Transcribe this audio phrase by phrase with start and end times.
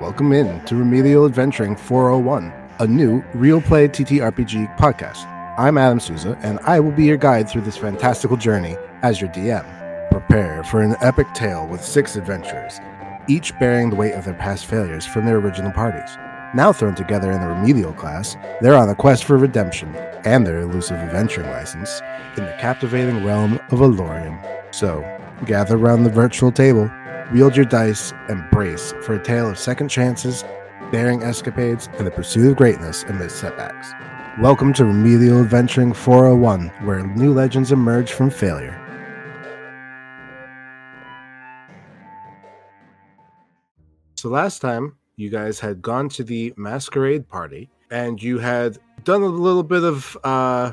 [0.00, 5.26] Welcome in to Remedial Adventuring 401, a new real play TTRPG podcast.
[5.58, 9.28] I'm Adam Souza, and I will be your guide through this fantastical journey as your
[9.30, 9.66] DM.
[10.12, 12.78] Prepare for an epic tale with six adventurers,
[13.26, 16.16] each bearing the weight of their past failures from their original parties.
[16.54, 19.92] Now thrown together in the remedial class, they're on a quest for redemption
[20.24, 22.00] and their elusive adventuring license
[22.36, 24.40] in the captivating realm of Alorium.
[24.72, 25.04] So,
[25.44, 26.88] gather around the virtual table,
[27.32, 30.44] wield your dice, and brace for a tale of second chances,
[30.90, 33.92] daring escapades, and the pursuit of greatness amidst setbacks.
[34.40, 38.82] Welcome to Remedial Adventuring 401, where new legends emerge from failure.
[44.14, 49.22] So last time, you guys had gone to the masquerade party, and you had done
[49.22, 50.72] a little bit of uh.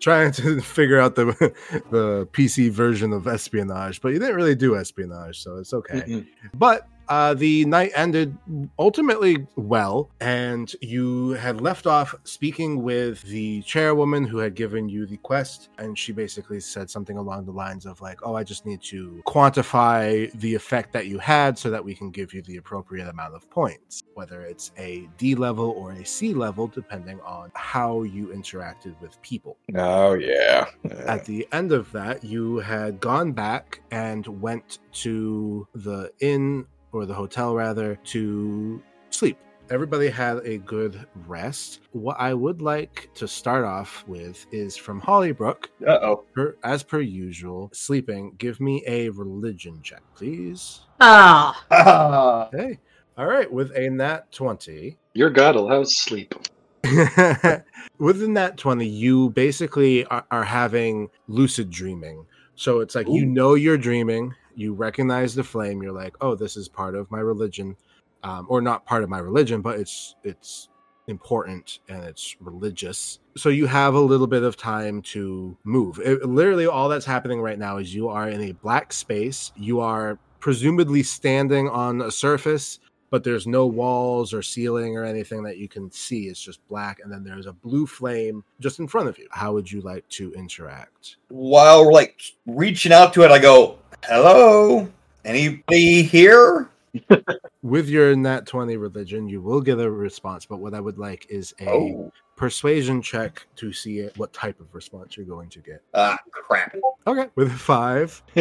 [0.00, 1.24] Trying to figure out the
[1.90, 6.00] the PC version of espionage, but you didn't really do espionage, so it's okay.
[6.02, 6.26] Mm-mm.
[6.54, 8.34] But uh, the night ended
[8.78, 15.04] ultimately well, and you had left off speaking with the chairwoman who had given you
[15.04, 18.64] the quest, and she basically said something along the lines of like, "Oh, I just
[18.64, 22.56] need to quantify the effect that you had so that we can give you the
[22.56, 27.52] appropriate amount of points, whether it's a D level or a C level, depending on
[27.54, 30.64] how you interacted with people." Oh yeah.
[31.06, 37.06] At the end of that, you had gone back and went to the inn or
[37.06, 39.38] the hotel rather to sleep.
[39.70, 41.80] Everybody had a good rest.
[41.92, 45.66] What I would like to start off with is from Hollybrook.
[45.86, 46.24] Uh oh.
[46.62, 48.34] As per usual, sleeping.
[48.38, 50.80] Give me a religion check, please.
[51.00, 52.48] Ah, Ah.
[52.52, 52.78] Hey.
[53.16, 54.96] All right, with a nat 20.
[55.14, 56.34] Your God allows sleep.
[57.98, 62.26] Within that 20, you basically are, are having lucid dreaming.
[62.54, 66.56] So it's like you know you're dreaming, you recognize the flame, you're like, oh, this
[66.56, 67.76] is part of my religion.
[68.24, 70.68] Um, or not part of my religion, but it's it's
[71.08, 73.18] important and it's religious.
[73.36, 75.98] So you have a little bit of time to move.
[75.98, 79.50] It- literally all that's happening right now is you are in a black space.
[79.56, 82.78] You are presumably standing on a surface
[83.12, 86.28] but there's no walls or ceiling or anything that you can see.
[86.28, 89.28] It's just black, and then there's a blue flame just in front of you.
[89.30, 91.18] How would you like to interact?
[91.28, 94.88] While like reaching out to it, I go, "Hello,
[95.24, 96.68] anybody here?"
[97.62, 101.26] With your nat 20 religion, you will get a response, but what I would like
[101.30, 105.60] is a Oh, persuasion check to see it, what type of response you're going to
[105.60, 105.82] get.
[105.94, 106.76] ah, crap.
[107.06, 107.28] Okay.
[107.34, 108.22] With five,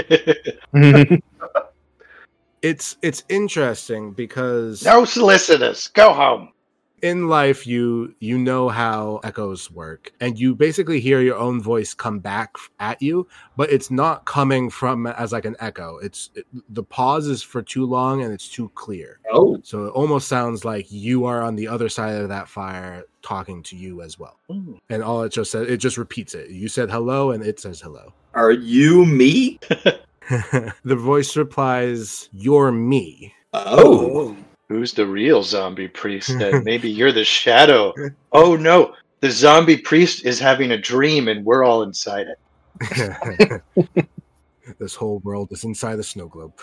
[2.61, 5.88] it's it's interesting because no solicitors.
[5.89, 6.51] Go home.
[7.01, 11.94] In life you you know how echoes work and you basically hear your own voice
[11.94, 15.97] come back at you but it's not coming from as like an echo.
[15.97, 19.19] It's it, the pause is for too long and it's too clear.
[19.31, 23.03] Oh, so it almost sounds like you are on the other side of that fire
[23.22, 24.39] talking to you as well.
[24.50, 24.79] Oh.
[24.89, 26.50] And all it just says it just repeats it.
[26.50, 28.13] You said hello and it says hello.
[28.33, 29.59] Are you me?
[30.83, 33.33] the voice replies you're me.
[33.53, 34.38] Oh, oh.
[34.71, 36.31] Who's the real zombie priest?
[36.39, 37.93] Then maybe you're the shadow.
[38.31, 43.61] Oh no, the zombie priest is having a dream, and we're all inside it.
[44.79, 46.53] this whole world is inside the snow globe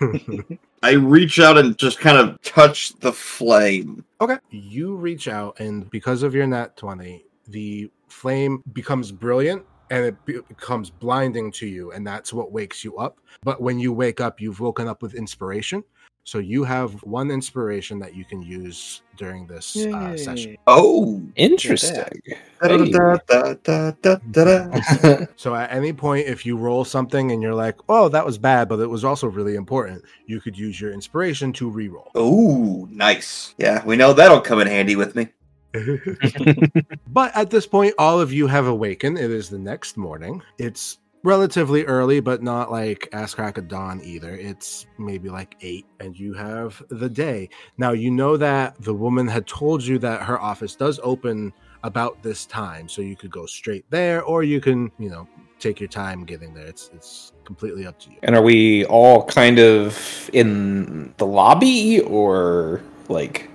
[0.82, 4.04] I reach out and just kind of touch the flame.
[4.20, 4.38] Okay.
[4.50, 10.24] You reach out, and because of your nat 20, the flame becomes brilliant and it
[10.24, 13.20] be- becomes blinding to you, and that's what wakes you up.
[13.42, 15.84] But when you wake up, you've woken up with inspiration.
[16.24, 20.56] So you have one inspiration that you can use during this uh, session.
[20.66, 21.22] Oh.
[21.36, 22.22] Interesting.
[25.36, 28.70] So at any point, if you roll something and you're like, oh, that was bad,
[28.70, 32.10] but it was also really important, you could use your inspiration to re-roll.
[32.14, 33.54] Oh, nice.
[33.58, 35.28] Yeah, we know that'll come in handy with me.
[37.08, 39.18] but at this point, all of you have awakened.
[39.18, 40.40] It is the next morning.
[40.56, 44.36] It's relatively early, but not like ass crack of dawn either.
[44.36, 47.48] It's maybe like eight, and you have the day.
[47.78, 52.22] Now, you know that the woman had told you that her office does open about
[52.22, 55.26] this time, so you could go straight there, or you can, you know,
[55.58, 56.66] take your time getting there.
[56.66, 58.16] It's it's completely up to you.
[58.22, 63.50] And are we all kind of in the lobby or like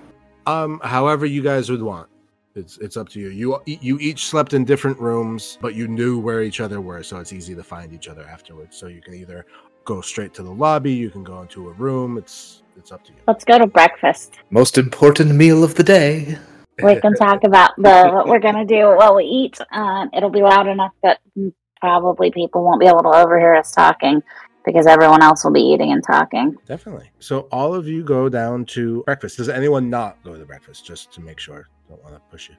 [0.48, 2.08] Um, however you guys would want.
[2.56, 3.30] It's it's up to you.
[3.30, 7.18] You you each slept in different rooms, but you knew where each other were, so
[7.18, 8.75] it's easy to find each other afterwards.
[8.75, 9.46] So you can either
[9.86, 12.18] go straight to the lobby, you can go into a room.
[12.18, 13.19] It's it's up to you.
[13.28, 14.40] let's go to breakfast.
[14.50, 16.38] most important meal of the day?
[16.81, 19.60] We can talk about the what we're gonna do while we eat.
[19.72, 21.19] Um, it'll be loud enough that
[21.80, 24.22] probably people won't be able to overhear us talking.
[24.66, 26.56] because everyone else will be eating and talking.
[26.66, 27.10] Definitely.
[27.19, 29.38] So all of you go down to breakfast.
[29.38, 31.69] Does anyone not go to breakfast just to make sure?
[31.89, 32.56] Don't want to push you.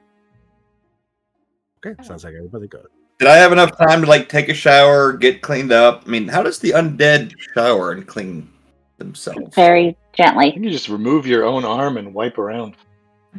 [1.83, 2.03] Okay, oh.
[2.03, 2.87] sounds like everybody goes.
[3.17, 6.03] Did I have enough time to like take a shower, get cleaned up?
[6.05, 8.51] I mean, how does the undead shower and clean
[8.97, 9.55] themselves?
[9.55, 10.47] Very gently.
[10.47, 12.75] You can just remove your own arm and wipe around.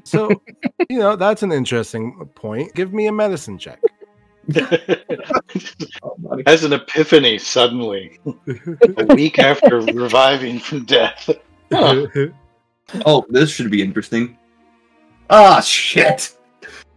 [0.05, 0.31] So,
[0.89, 2.75] you know, that's an interesting point.
[2.75, 3.81] Give me a medicine check.
[6.47, 11.29] As an epiphany suddenly, a week after reviving from death.
[11.71, 12.07] Huh.
[13.07, 14.37] Oh, this should be interesting.
[15.35, 16.37] Ah, shit!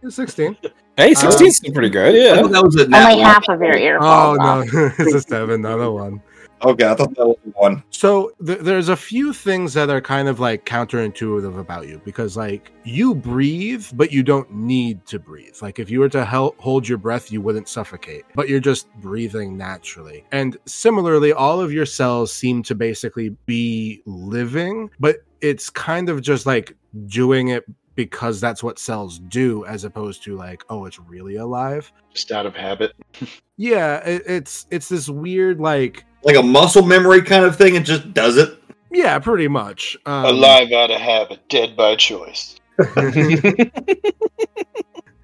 [0.06, 0.56] 16.
[0.98, 2.14] Hey, 16 still pretty good.
[2.14, 2.42] I Yeah.
[2.42, 3.24] thought that was a nat Only one.
[3.32, 4.60] half of your ear Oh, no.
[4.98, 6.20] it's a 7, not a 1.
[6.62, 7.82] Okay, I thought that was one.
[7.90, 12.34] So th- there's a few things that are kind of like counterintuitive about you because
[12.36, 15.56] like you breathe, but you don't need to breathe.
[15.62, 18.90] Like if you were to hel- hold your breath, you wouldn't suffocate, but you're just
[19.00, 20.24] breathing naturally.
[20.32, 26.22] And similarly, all of your cells seem to basically be living, but it's kind of
[26.22, 26.74] just like
[27.06, 27.64] doing it
[27.96, 31.90] because that's what cells do, as opposed to like, oh, it's really alive.
[32.14, 32.92] Just out of habit.
[33.56, 37.74] Yeah, it, it's it's this weird like Like a muscle memory kind of thing.
[37.74, 38.56] It just does it.
[38.92, 39.96] yeah, pretty much.
[40.06, 42.60] Um, Alive out of habit, dead by choice.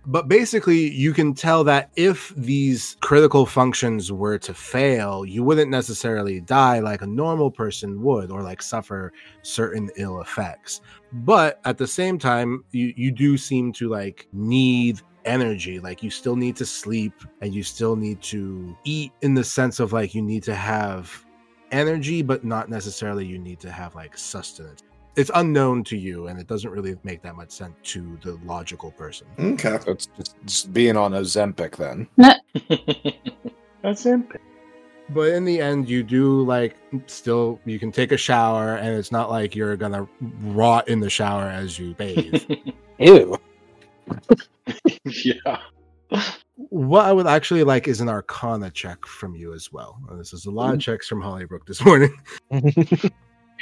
[0.05, 5.71] But basically, you can tell that if these critical functions were to fail, you wouldn't
[5.71, 9.13] necessarily die like a normal person would or like suffer
[9.43, 10.81] certain ill effects.
[11.13, 15.79] But at the same time, you, you do seem to like need energy.
[15.79, 19.79] Like you still need to sleep and you still need to eat in the sense
[19.79, 21.25] of like you need to have
[21.71, 24.83] energy, but not necessarily you need to have like sustenance.
[25.15, 28.91] It's unknown to you and it doesn't really make that much sense to the logical
[28.93, 29.27] person.
[29.39, 29.79] Okay.
[29.85, 32.09] So it's just, just being on Ozempic then.
[33.83, 34.29] That's him.
[35.11, 36.77] But in the end, you do like
[37.07, 40.09] still you can take a shower, and it's not like you're gonna
[40.41, 42.43] rot in the shower as you bathe.
[42.99, 43.37] Ew.
[45.25, 45.59] yeah.
[46.69, 49.99] what I would actually like is an Arcana check from you as well.
[50.13, 50.83] This is a lot of mm.
[50.83, 52.15] checks from Hollybrook this morning.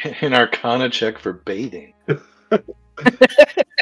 [0.20, 1.94] An arcana check for bathing.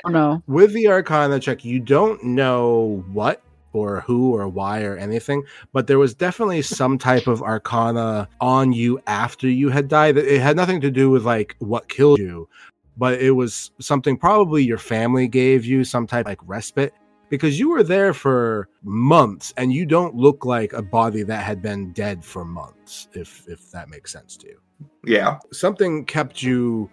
[0.05, 0.43] Oh no.
[0.47, 3.43] With the Arcana check, you don't know what
[3.73, 8.73] or who or why or anything, but there was definitely some type of Arcana on
[8.73, 10.17] you after you had died.
[10.17, 12.49] It had nothing to do with like what killed you,
[12.97, 16.95] but it was something probably your family gave you some type like respite
[17.29, 21.61] because you were there for months and you don't look like a body that had
[21.61, 24.59] been dead for months if if that makes sense to you
[25.05, 25.39] Yeah.
[25.53, 26.91] something kept you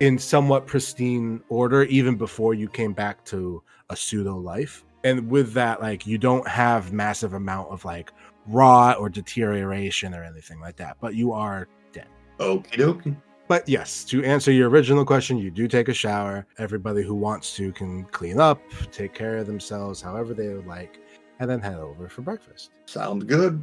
[0.00, 5.52] in somewhat pristine order even before you came back to a pseudo life and with
[5.52, 8.12] that like you don't have massive amount of like
[8.46, 12.06] rot or deterioration or anything like that but you are dead.
[12.38, 13.16] Okie dokie.
[13.48, 16.46] but yes, to answer your original question, you do take a shower.
[16.58, 18.60] Everybody who wants to can clean up,
[18.92, 20.98] take care of themselves however they would like,
[21.40, 22.70] and then head over for breakfast.
[22.86, 23.62] Sounds good.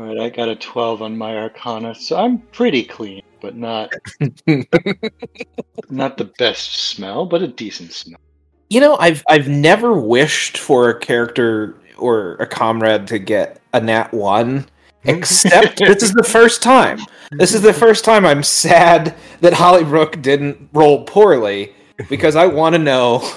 [0.00, 3.92] All right, I got a 12 on my arcana, so I'm pretty clean, but not
[5.90, 8.18] not the best smell, but a decent smell.
[8.70, 13.80] You know, I've I've never wished for a character or a comrade to get a
[13.82, 14.64] nat one,
[15.04, 17.00] except this is the first time.
[17.32, 21.74] This is the first time I'm sad that Hollybrook didn't roll poorly
[22.08, 23.30] because I want to know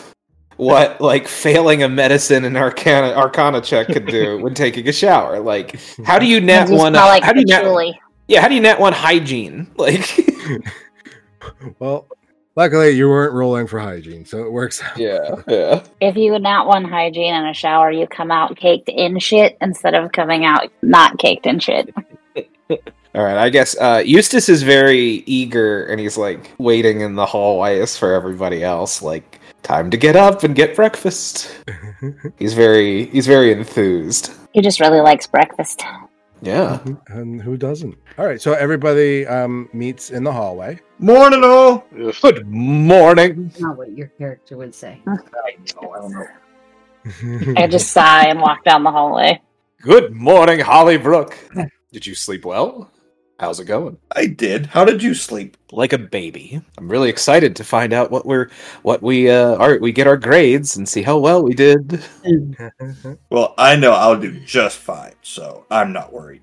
[0.63, 5.39] what like failing a medicine and arcana arcana check could do when taking a shower.
[5.39, 6.93] Like, how do you nat one?
[6.93, 7.61] smell like how do you nat?
[7.61, 7.99] patchouli?
[8.27, 9.67] Yeah, how do you nat one hygiene?
[9.77, 10.17] Like,
[11.79, 12.07] Well,
[12.55, 14.97] luckily you weren't rolling for hygiene, so it works out.
[14.97, 15.83] yeah, yeah.
[15.99, 19.57] If you would not want hygiene in a shower, you come out caked in shit
[19.61, 21.93] instead of coming out not caked in shit.
[23.15, 27.25] All right, I guess uh, Eustace is very eager and he's like waiting in the
[27.25, 29.01] hallways for everybody else.
[29.03, 31.55] Like, time to get up and get breakfast.
[32.37, 34.31] He's very he's very enthused.
[34.53, 35.83] He just really likes breakfast.
[36.41, 36.83] Yeah.
[37.07, 37.97] and who doesn't?
[38.17, 40.79] All right, so everybody um, meets in the hallway.
[40.99, 41.87] Morning, all.
[41.97, 42.13] Ugh.
[42.21, 43.51] Good morning.
[43.59, 45.01] Not what your character would say.
[45.07, 45.15] I
[45.81, 47.53] know, I don't know.
[47.61, 49.41] I just sigh and walk down the hallway.
[49.81, 51.33] Good morning, Hollybrook.
[51.93, 52.91] Did you sleep well?
[53.43, 53.97] How's it going?
[54.15, 54.67] I did.
[54.67, 55.57] How did you sleep?
[55.73, 56.61] Like a baby.
[56.77, 58.49] I'm really excited to find out what we're
[58.83, 62.01] what we uh are we get our grades and see how well we did.
[63.29, 66.41] Well, I know I'll do just fine, so I'm not worried.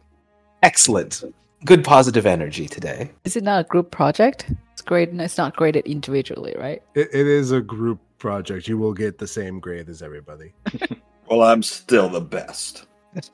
[0.63, 1.25] Excellent.
[1.65, 3.11] Good positive energy today.
[3.25, 4.51] Is it not a group project?
[4.73, 5.09] It's great.
[5.09, 6.83] It's not graded individually, right?
[6.95, 8.69] it, it is a group project.
[8.69, 10.53] You will get the same grade as everybody.
[11.31, 12.87] Well, I'm still the best.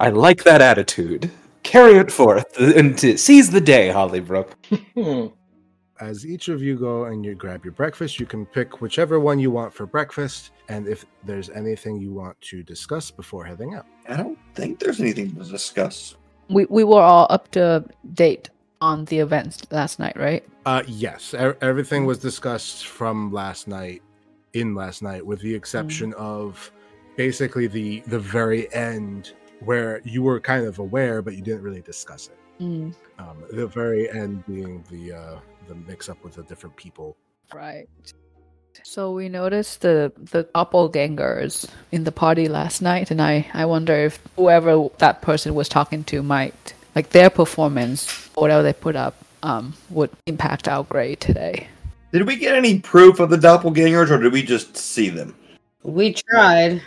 [0.00, 1.30] I like that attitude.
[1.62, 4.52] Carry it forth and to seize the day, Hollybrook.
[4.94, 5.26] Hmm.
[6.00, 9.38] As each of you go and you grab your breakfast, you can pick whichever one
[9.38, 10.50] you want for breakfast.
[10.68, 15.00] And if there's anything you want to discuss before heading out, I don't think there's
[15.00, 16.16] anything to discuss.
[16.48, 18.50] We we were all up to date
[18.80, 20.44] on the events last night, right?
[20.66, 24.02] uh, yes, e- everything was discussed from last night,
[24.54, 26.72] in last night, with the exception of
[27.16, 31.82] basically the the very end where you were kind of aware, but you didn't really
[31.82, 32.38] discuss it.
[32.62, 35.36] Mm, Um, the very end being the uh,
[35.68, 37.16] the mix up with the different people.
[37.54, 37.88] right.
[38.84, 43.94] So we noticed the the doppelgangers in the party last night, and I I wonder
[43.94, 48.96] if whoever that person was talking to might like their performance, or whatever they put
[48.96, 51.68] up, um, would impact our grade today.
[52.12, 55.34] Did we get any proof of the doppelgangers, or did we just see them?
[55.82, 56.82] We tried.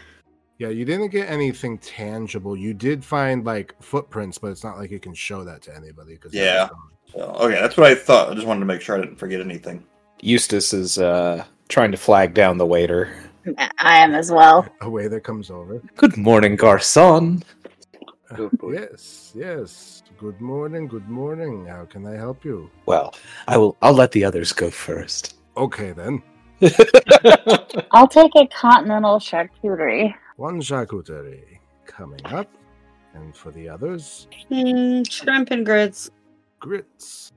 [0.57, 2.55] Yeah, you didn't get anything tangible.
[2.55, 6.15] You did find like footprints, but it's not like you can show that to anybody.
[6.15, 6.69] Cause Yeah.
[7.11, 8.31] So, okay, that's what I thought.
[8.31, 9.85] I just wanted to make sure I didn't forget anything.
[10.21, 13.15] Eustace is uh, trying to flag down the waiter.
[13.79, 14.65] I am as well.
[14.81, 15.81] A waiter comes over.
[15.97, 17.43] Good morning, Garcon.
[18.37, 20.03] Oh, yes, yes.
[20.17, 20.87] Good morning.
[20.87, 21.65] Good morning.
[21.65, 22.71] How can I help you?
[22.85, 23.13] Well,
[23.47, 23.77] I will.
[23.81, 25.35] I'll let the others go first.
[25.57, 26.23] Okay then.
[27.91, 30.15] I'll take a continental charcuterie.
[30.37, 32.49] One charcuterie coming up,
[33.13, 36.09] and for the others, Mm, shrimp and grits.
[36.59, 37.31] grits.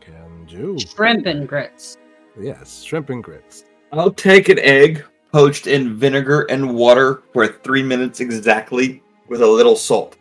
[0.00, 0.78] Can do.
[0.78, 1.96] Shrimp and grits.
[2.40, 3.64] Yes, shrimp and grits.
[3.92, 9.46] I'll take an egg poached in vinegar and water for three minutes exactly with a
[9.46, 10.16] little salt.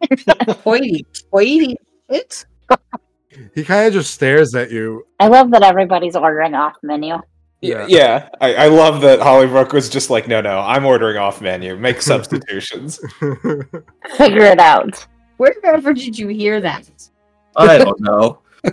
[0.64, 1.76] Hoity, hoity.
[2.08, 2.46] It's
[3.54, 5.06] He kind of just stares at you.
[5.20, 7.16] I love that everybody's ordering off menu.
[7.66, 8.28] Yeah, yeah.
[8.40, 11.76] I, I love that Hollybrook was just like, no, no, I'm ordering off menu.
[11.76, 12.98] Make substitutions.
[13.20, 15.06] Figure it out.
[15.36, 16.88] wherever did you hear that?
[17.56, 18.40] I don't know.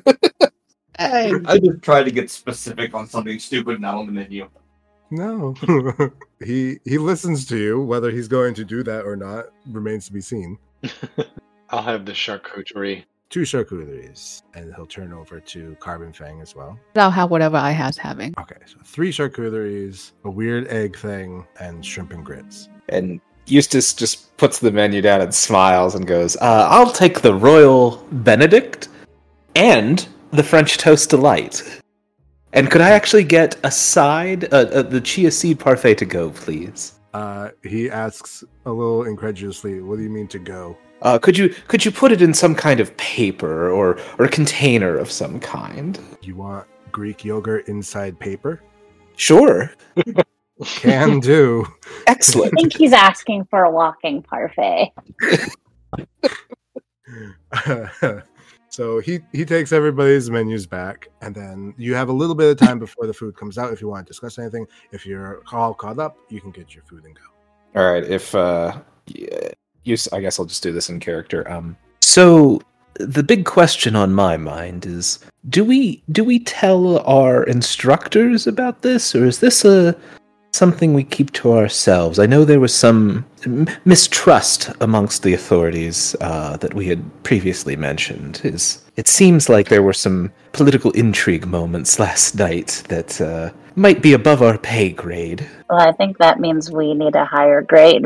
[1.00, 4.50] I, I just tried to get specific on something stupid not on the menu.
[5.10, 5.56] no.
[6.44, 7.82] he he listens to you.
[7.82, 10.58] Whether he's going to do that or not remains to be seen.
[11.70, 13.06] I'll have the charcuterie.
[13.34, 16.78] Two charcuteries, and he'll turn over to Carbon Fang as well.
[16.96, 18.36] I'll have whatever I has having.
[18.40, 22.70] Okay, so three charcuteries, a weird egg thing, and shrimp and grits.
[22.90, 27.34] and Eustace just puts the menu down and smiles and goes, uh, I'll take the
[27.34, 28.90] Royal Benedict
[29.56, 31.82] and the French Toast Delight.
[32.54, 36.30] And could I actually get a side, uh, uh, the chia seed parfait to go,
[36.30, 37.00] please?
[37.16, 41.50] Uh, he asks a little incredulously, "What do you mean to go?" Uh, could you
[41.68, 45.40] could you put it in some kind of paper or or a container of some
[45.40, 46.00] kind?
[46.22, 48.62] You want Greek yogurt inside paper?
[49.16, 49.72] Sure,
[50.66, 51.66] Can do.
[52.08, 52.54] Excellent.
[52.58, 54.92] I think he's asking for a walking parfait.
[58.70, 62.58] so he he takes everybody's menus back, and then you have a little bit of
[62.58, 63.74] time before the food comes out.
[63.74, 66.84] If you want to discuss anything, if you're all caught up, you can get your
[66.84, 67.80] food and go.
[67.80, 69.50] All right, if uh, yeah,
[69.84, 71.50] you, I guess I'll just do this in character.
[71.50, 72.62] Um, so
[72.96, 78.82] the big question on my mind is: do we do we tell our instructors about
[78.82, 79.96] this, or is this a
[80.52, 82.20] something we keep to ourselves?
[82.20, 83.26] I know there was some
[83.86, 88.42] mistrust amongst the authorities uh, that we had previously mentioned.
[88.44, 94.02] Is it seems like there were some political intrigue moments last night that uh, might
[94.02, 95.48] be above our pay grade.
[95.70, 98.06] Well, I think that means we need a higher grade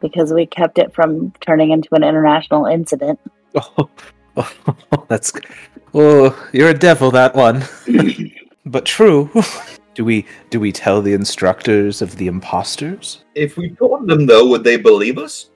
[0.00, 3.18] because we kept it from turning into an international incident.
[3.54, 3.88] Oh,
[4.36, 5.32] oh, that's
[5.94, 7.64] oh, you're a devil, that one.
[8.66, 9.30] but true.
[9.94, 13.24] Do we do we tell the instructors of the imposters?
[13.34, 15.50] If we told them though, would they believe us?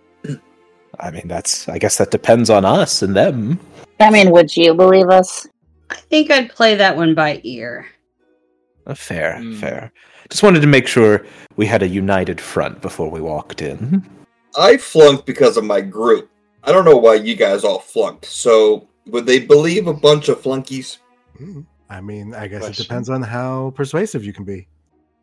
[0.99, 3.61] I mean, that's I guess that depends on us and them.
[4.01, 5.47] I mean, would you believe us?
[5.91, 7.87] I think I'd play that one by ear.
[8.85, 9.61] Uh, fair, Hmm.
[9.61, 9.93] fair.
[10.29, 14.03] Just wanted to make sure we had a united front before we walked in.
[14.59, 16.31] I flunked because of my group.
[16.65, 18.25] I don't know why you guys all flunked.
[18.27, 20.99] So would they believe a bunch of flunkies?
[21.37, 21.63] Hmm.
[21.91, 22.83] I mean, I guess Question.
[22.83, 24.67] it depends on how persuasive you can be.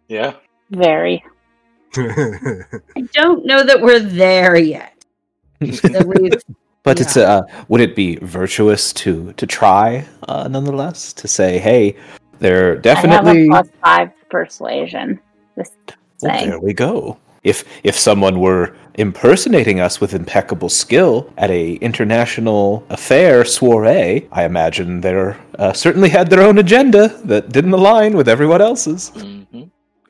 [0.08, 0.34] Yeah.
[0.72, 1.24] Very.
[1.98, 4.94] I don't know that we're there yet.
[5.60, 6.38] That we've-
[6.84, 11.98] But it's uh, would it be virtuous to to try uh, nonetheless to say, hey,
[12.40, 15.20] they're definitely I have a plus five persuasion.
[15.58, 15.74] Just
[16.22, 16.50] Well, saying.
[16.50, 17.18] there we go.
[17.44, 24.44] If if someone were impersonating us with impeccable skill at a international affair soiree, I
[24.44, 29.10] imagine they uh, certainly had their own agenda that didn't align with everyone else's.
[29.10, 29.44] hmm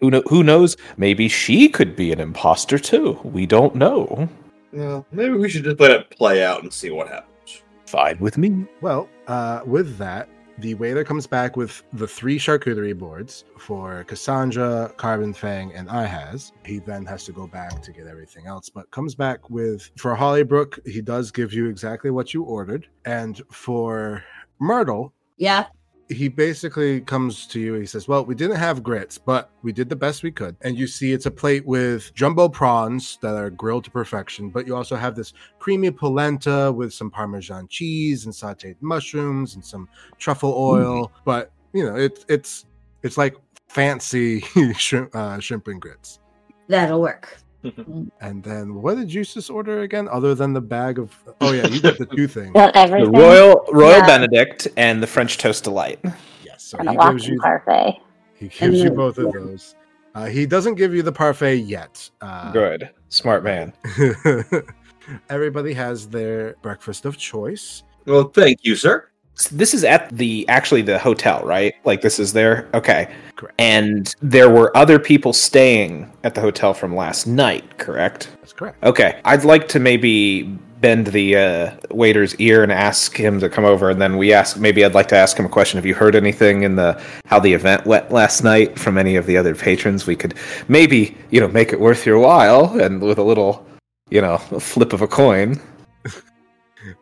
[0.01, 0.75] Who know, Who knows?
[0.97, 3.19] Maybe she could be an imposter too.
[3.23, 4.27] We don't know.
[4.73, 7.61] Yeah, maybe we should just let it play out and see what happens.
[7.85, 8.65] Fine with me.
[8.81, 10.29] Well, uh, with that,
[10.59, 16.51] the waiter comes back with the three charcuterie boards for Cassandra, Carbon Fang, and Ihaz.
[16.65, 20.15] He then has to go back to get everything else, but comes back with for
[20.15, 22.87] Hollybrook, he does give you exactly what you ordered.
[23.05, 24.23] And for
[24.59, 25.67] Myrtle, Yeah.
[26.09, 27.75] He basically comes to you.
[27.75, 30.55] He says, Well, we didn't have grits, but we did the best we could.
[30.61, 34.65] And you see it's a plate with jumbo prawns that are grilled to perfection, but
[34.65, 39.87] you also have this creamy polenta with some Parmesan cheese and sauteed mushrooms and some
[40.17, 41.11] truffle oil.
[41.25, 42.65] But, you know, it, it's
[43.03, 43.35] it's like
[43.67, 44.41] fancy
[44.77, 46.19] shrimp, uh, shrimp and grits.
[46.67, 47.38] That'll work.
[48.21, 51.13] And then what did Eustace order again, other than the bag of?
[51.41, 52.53] Oh yeah, you got the two things.
[52.53, 53.09] Got The.
[53.11, 54.05] Royal Royal Yeah.
[54.05, 55.99] Benedict and the French Toast Delight.
[56.45, 57.99] Yes, so and a he gives you parfait.
[58.35, 59.75] he gives And you then- both of those.
[60.15, 62.09] Uh, he doesn't give you the parfait yet.
[62.21, 63.73] Uh, Good, smart man.
[65.29, 67.83] Everybody has their breakfast of choice.
[68.05, 69.08] Well, thank you, sir.
[69.47, 71.73] This is at the actually the hotel, right?
[71.85, 72.69] Like this is there.
[72.73, 73.13] Okay.
[73.35, 73.55] Correct.
[73.59, 78.29] And there were other people staying at the hotel from last night, correct?
[78.41, 78.83] That's correct.
[78.83, 79.21] Okay.
[79.23, 83.89] I'd like to maybe bend the uh, waiter's ear and ask him to come over,
[83.89, 84.57] and then we ask.
[84.57, 85.77] Maybe I'd like to ask him a question.
[85.77, 89.25] Have you heard anything in the how the event went last night from any of
[89.25, 90.07] the other patrons?
[90.07, 90.35] We could
[90.67, 93.65] maybe you know make it worth your while, and with a little
[94.09, 95.59] you know flip of a coin.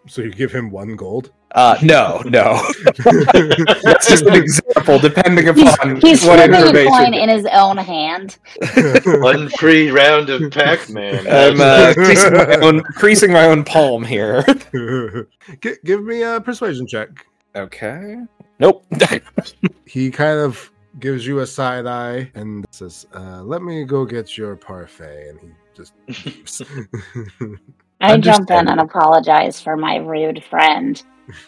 [0.08, 1.32] So you give him one gold.
[1.52, 2.62] Uh, no, no.
[3.04, 6.92] That's just an example, depending upon He's what flipping a information.
[6.92, 8.38] coin in his own hand.
[9.22, 11.26] One free round of Pac-Man.
[11.28, 14.44] I'm uh, creasing, my own, creasing my own palm here.
[15.62, 17.26] G- give me a persuasion check.
[17.56, 18.18] Okay.
[18.60, 18.86] Nope.
[19.86, 24.38] He kind of gives you a side eye and says, uh, "Let me go get
[24.38, 25.94] your parfait." And he just
[28.02, 28.14] leaves.
[28.14, 31.02] I jump in and apologize for my rude friend.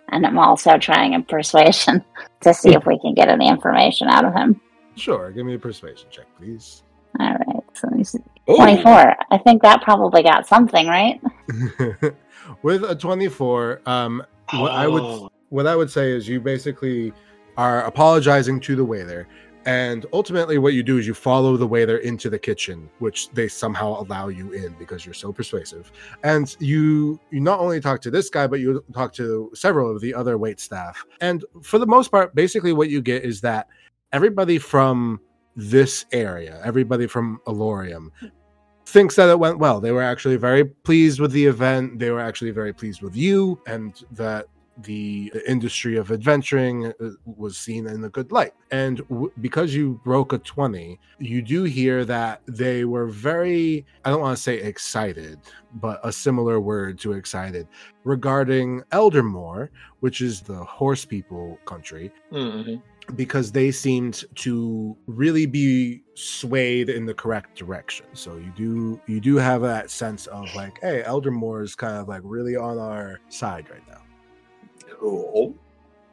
[0.10, 2.04] And I'm also trying a persuasion
[2.42, 4.60] to see if we can get any information out of him.
[4.96, 6.84] sure, give me a persuasion check, please.
[7.20, 7.64] All right.
[7.74, 8.20] So let me see.
[8.50, 8.56] Ooh.
[8.58, 9.16] 24.
[9.32, 11.22] I think that probably got something, right?
[12.64, 14.24] With a twenty-four, um,
[14.54, 15.32] what I would Oh.
[15.50, 17.14] what I would say is you basically
[17.58, 19.28] are apologizing to the waiter,
[19.70, 23.48] and ultimately what you do is you follow the waiter into the kitchen, which they
[23.48, 25.92] somehow allow you in because you're so persuasive.
[26.24, 30.02] And you you not only talk to this guy, but you talk to several of
[30.02, 31.06] the other wait staff.
[31.22, 33.68] And for the most part, basically what you get is that
[34.12, 35.22] everybody from
[35.56, 38.10] this area, everybody from Alorium,
[38.88, 39.80] thinks that it went well.
[39.80, 42.00] They were actually very pleased with the event.
[42.00, 44.48] They were actually very pleased with you, and that
[44.84, 48.54] the industry of adventuring uh, was seen in a good light.
[48.72, 54.10] And w- because you broke a 20, you do hear that they were very, I
[54.10, 55.40] don't want to say excited,
[55.74, 57.68] but a similar word to excited
[58.04, 62.82] regarding Eldermore, which is the horse people country Mhm.
[63.16, 68.06] because they seemed to really be swayed in the correct direction.
[68.14, 72.08] So you do you do have that sense of like, hey, Eldermore is kind of
[72.08, 74.02] like really on our side right now.
[75.00, 75.56] Cool.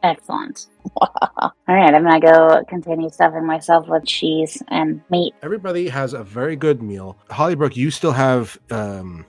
[0.02, 0.66] Excellent.
[1.00, 1.94] All right.
[1.94, 5.34] I'm going to go continue stuffing myself with cheese and meat.
[5.42, 7.18] Everybody has a very good meal.
[7.30, 9.26] Hollybrook, you still have um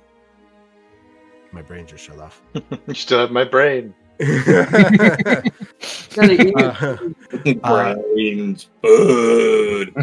[1.52, 2.42] my brain just shut off.
[2.88, 3.94] You still have my brain.
[4.20, 5.42] Uh,
[8.14, 9.94] Brains, bud.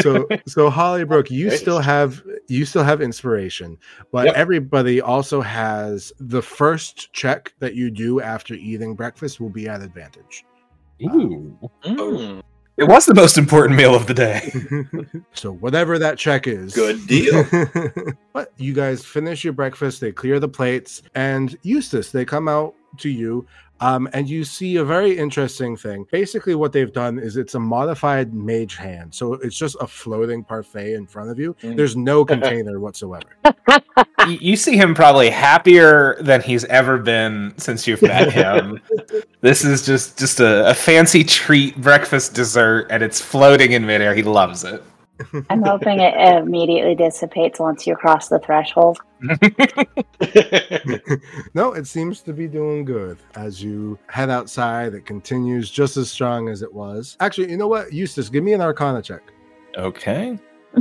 [0.00, 1.60] so so Hollybrook, you Nice.
[1.60, 3.76] still have you still have inspiration,
[4.12, 4.34] but Yep.
[4.36, 9.82] everybody also has the first check that you do after eating breakfast will be at
[9.82, 10.44] advantage.
[11.02, 11.58] Ooh.
[11.84, 12.42] Mm.
[12.76, 14.52] It was the most important meal of the day.
[15.32, 17.44] so whatever that check is, Good deal.
[18.34, 22.74] but you guys finish your breakfast, they clear the plates, and Eustace, they come out
[22.98, 23.46] to you.
[23.80, 26.06] Um, and you see a very interesting thing.
[26.10, 29.14] Basically, what they've done is it's a modified mage hand.
[29.14, 31.54] So it's just a floating parfait in front of you.
[31.62, 31.76] Mm.
[31.76, 33.26] There's no container whatsoever.
[34.28, 38.80] you, see him probably happier than he's ever been since you've met him.
[39.42, 44.14] this is just just a, a fancy treat breakfast dessert, and it's floating in midair.
[44.14, 44.82] He loves it.
[45.50, 48.98] I'm hoping it immediately dissipates once you cross the threshold.
[51.54, 53.18] no, it seems to be doing good.
[53.34, 57.16] As you head outside, it continues just as strong as it was.
[57.20, 57.92] Actually, you know what?
[57.92, 59.22] Eustace, give me an arcana check.
[59.76, 60.38] Okay.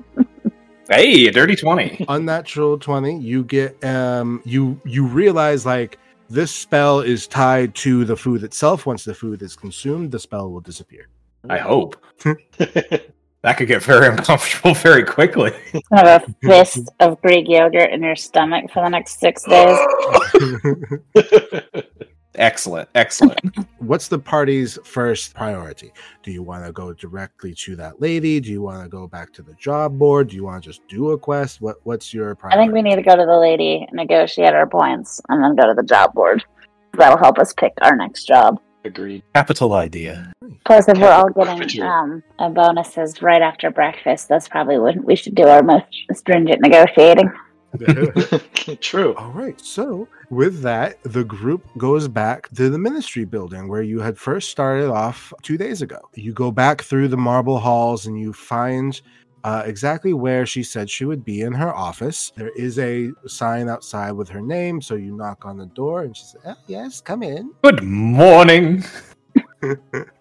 [0.90, 2.06] hey, a dirty twenty.
[2.10, 5.98] Unnatural 20, you get um you you realize like
[6.30, 8.86] this spell is tied to the food itself.
[8.86, 11.08] Once the food is consumed, the spell will disappear.
[11.50, 11.96] I hope.
[13.46, 15.52] That could get very uncomfortable very quickly.
[15.92, 19.78] Have a fist of Greek yogurt in your stomach for the next six days.
[22.38, 23.40] Excellent, excellent.
[23.78, 25.94] What's the party's first priority?
[26.22, 28.42] Do you want to go directly to that lady?
[28.42, 30.28] Do you want to go back to the job board?
[30.28, 31.62] Do you want to just do a quest?
[31.62, 32.60] What What's your priority?
[32.60, 35.66] I think we need to go to the lady, negotiate our points, and then go
[35.66, 36.44] to the job board.
[36.98, 38.60] That'll help us pick our next job.
[38.86, 39.24] Agreed.
[39.34, 40.32] Capital idea.
[40.66, 45.34] Plus, if we're all getting um, bonuses right after breakfast, that's probably when we should
[45.34, 47.32] do our most stringent negotiating.
[48.80, 49.16] True.
[49.16, 49.60] All right.
[49.60, 54.50] So, with that, the group goes back to the ministry building where you had first
[54.50, 56.00] started off two days ago.
[56.14, 59.02] You go back through the marble halls and you find
[59.46, 62.32] uh, exactly where she said she would be in her office.
[62.36, 64.82] There is a sign outside with her name.
[64.82, 67.52] So, you knock on the door and she says, oh, Yes, come in.
[67.64, 68.84] Good morning.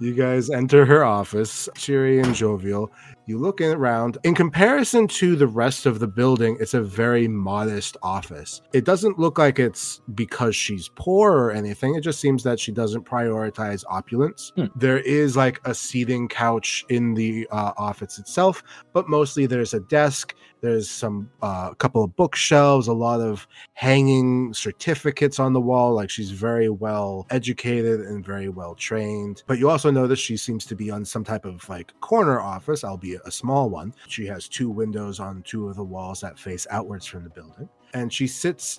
[0.00, 2.90] you guys enter her office, cheery and jovial.
[3.26, 4.18] You look in around.
[4.24, 8.60] In comparison to the rest of the building, it's a very modest office.
[8.72, 11.94] It doesn't look like it's because she's poor or anything.
[11.94, 14.52] It just seems that she doesn't prioritize opulence.
[14.56, 14.66] Hmm.
[14.74, 19.80] There is like a seating couch in the uh, office itself, but mostly there's a
[19.80, 20.34] desk.
[20.62, 25.92] There's some uh, a couple of bookshelves, a lot of hanging certificates on the wall.
[25.92, 29.42] Like she's very well educated and very well trained.
[29.48, 32.84] But you also notice she seems to be on some type of like corner office,
[32.84, 33.92] albeit a small one.
[34.06, 37.68] She has two windows on two of the walls that face outwards from the building.
[37.92, 38.78] And she sits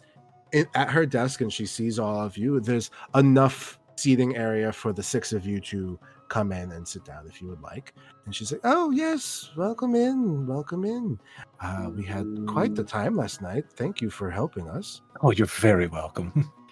[0.53, 2.61] in, at her desk and she sees all of you.
[2.61, 7.27] There's enough seating area for the six of you to come in and sit down
[7.27, 7.93] if you would like.
[8.25, 11.19] And she's like, Oh, yes, welcome in, welcome in.
[11.61, 13.65] Uh, we had quite the time last night.
[13.75, 15.01] Thank you for helping us.
[15.21, 16.51] Oh, you're very welcome.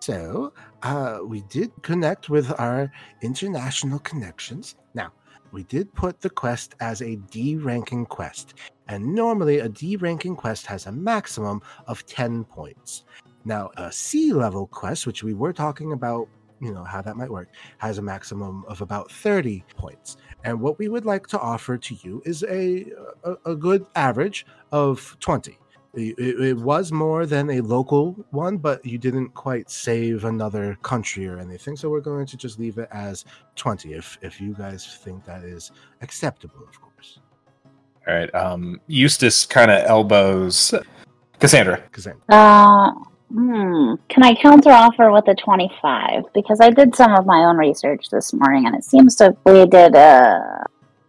[0.00, 0.52] So,
[0.84, 2.90] uh, we did connect with our
[3.20, 4.76] international connections.
[4.94, 5.12] Now,
[5.50, 8.54] we did put the quest as a D ranking quest,
[8.86, 13.04] and normally a D ranking quest has a maximum of 10 points.
[13.44, 16.28] Now, a C level quest, which we were talking about,
[16.60, 20.16] you know, how that might work, has a maximum of about 30 points.
[20.44, 22.86] And what we would like to offer to you is a,
[23.24, 25.58] a, a good average of 20.
[25.94, 30.76] It, it- it was more than a local one, but you didn't quite save another
[30.82, 31.76] country or anything.
[31.76, 33.24] So we're going to just leave it as
[33.56, 37.20] 20 if, if you guys think that is acceptable, of course.
[38.06, 38.32] All right.
[38.34, 40.74] Um, Eustace kind of elbows
[41.40, 41.82] Cassandra.
[41.92, 42.22] Cassandra.
[42.28, 42.92] Uh,
[43.32, 43.94] hmm.
[44.08, 46.24] Can I counter offer with a 25?
[46.34, 49.66] Because I did some of my own research this morning and it seems to we
[49.66, 50.64] did uh,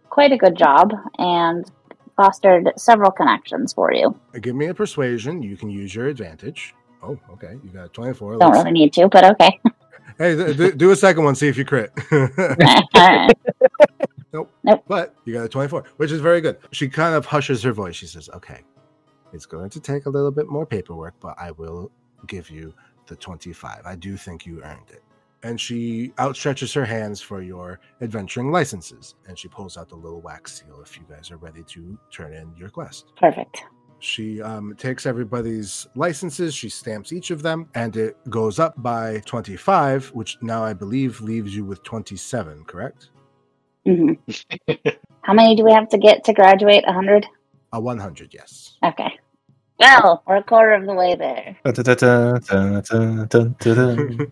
[0.08, 1.70] quite a good job and
[2.16, 4.14] fostered several connections for you.
[4.40, 5.42] Give me a persuasion.
[5.42, 6.74] You can use your advantage.
[7.02, 7.58] Oh, okay.
[7.64, 8.38] You got a 24.
[8.38, 9.58] Don't Let's- really need to, but okay.
[10.18, 11.34] Hey, th- do a second one.
[11.34, 11.92] See if you crit.
[14.32, 14.52] Nope.
[14.62, 14.84] Nope.
[14.86, 16.58] But you got a 24, which is very good.
[16.72, 17.96] She kind of hushes her voice.
[17.96, 18.60] She says, Okay,
[19.32, 21.90] it's going to take a little bit more paperwork, but I will
[22.26, 22.74] give you
[23.06, 23.82] the 25.
[23.84, 25.02] I do think you earned it.
[25.42, 29.14] And she outstretches her hands for your adventuring licenses.
[29.26, 32.34] And she pulls out the little wax seal if you guys are ready to turn
[32.34, 33.12] in your quest.
[33.16, 33.64] Perfect.
[34.00, 39.20] She um, takes everybody's licenses, she stamps each of them, and it goes up by
[39.26, 43.10] 25, which now I believe leaves you with 27, correct?
[43.84, 44.12] hmm
[45.22, 46.84] How many do we have to get to graduate?
[46.86, 47.26] 100?
[47.72, 48.76] A 100, yes.
[48.82, 49.18] Okay.
[49.80, 51.56] Well, we're a quarter of the way there.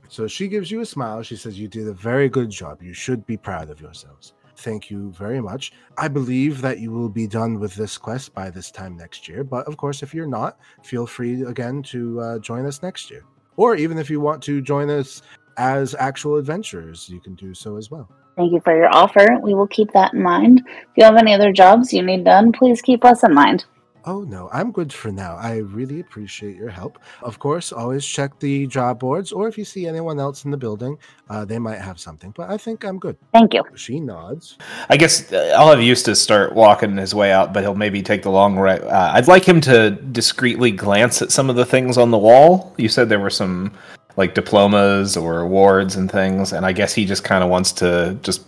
[0.08, 1.22] so she gives you a smile.
[1.22, 2.82] She says, You did a very good job.
[2.82, 4.34] You should be proud of yourselves.
[4.56, 5.72] Thank you very much.
[5.96, 9.42] I believe that you will be done with this quest by this time next year.
[9.42, 13.24] But of course, if you're not, feel free again to uh, join us next year.
[13.56, 15.22] Or even if you want to join us
[15.56, 18.10] as actual adventurers, you can do so as well.
[18.36, 19.38] Thank you for your offer.
[19.42, 20.62] We will keep that in mind.
[20.66, 23.64] If you have any other jobs you need done, please keep us in mind.
[24.04, 25.36] Oh no, I'm good for now.
[25.36, 26.98] I really appreciate your help.
[27.22, 30.56] Of course, always check the job boards, or if you see anyone else in the
[30.56, 32.30] building, uh, they might have something.
[32.30, 33.16] But I think I'm good.
[33.32, 33.64] Thank you.
[33.74, 34.56] She nods.
[34.88, 38.22] I guess uh, I'll have Eustace start walking his way out, but he'll maybe take
[38.22, 38.80] the long way.
[38.80, 42.74] Uh, I'd like him to discreetly glance at some of the things on the wall.
[42.78, 43.72] You said there were some
[44.16, 48.18] like diplomas or awards and things, and I guess he just kind of wants to
[48.22, 48.44] just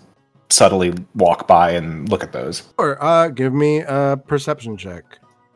[0.49, 2.65] subtly walk by and look at those.
[2.77, 5.05] Or uh, give me a perception check.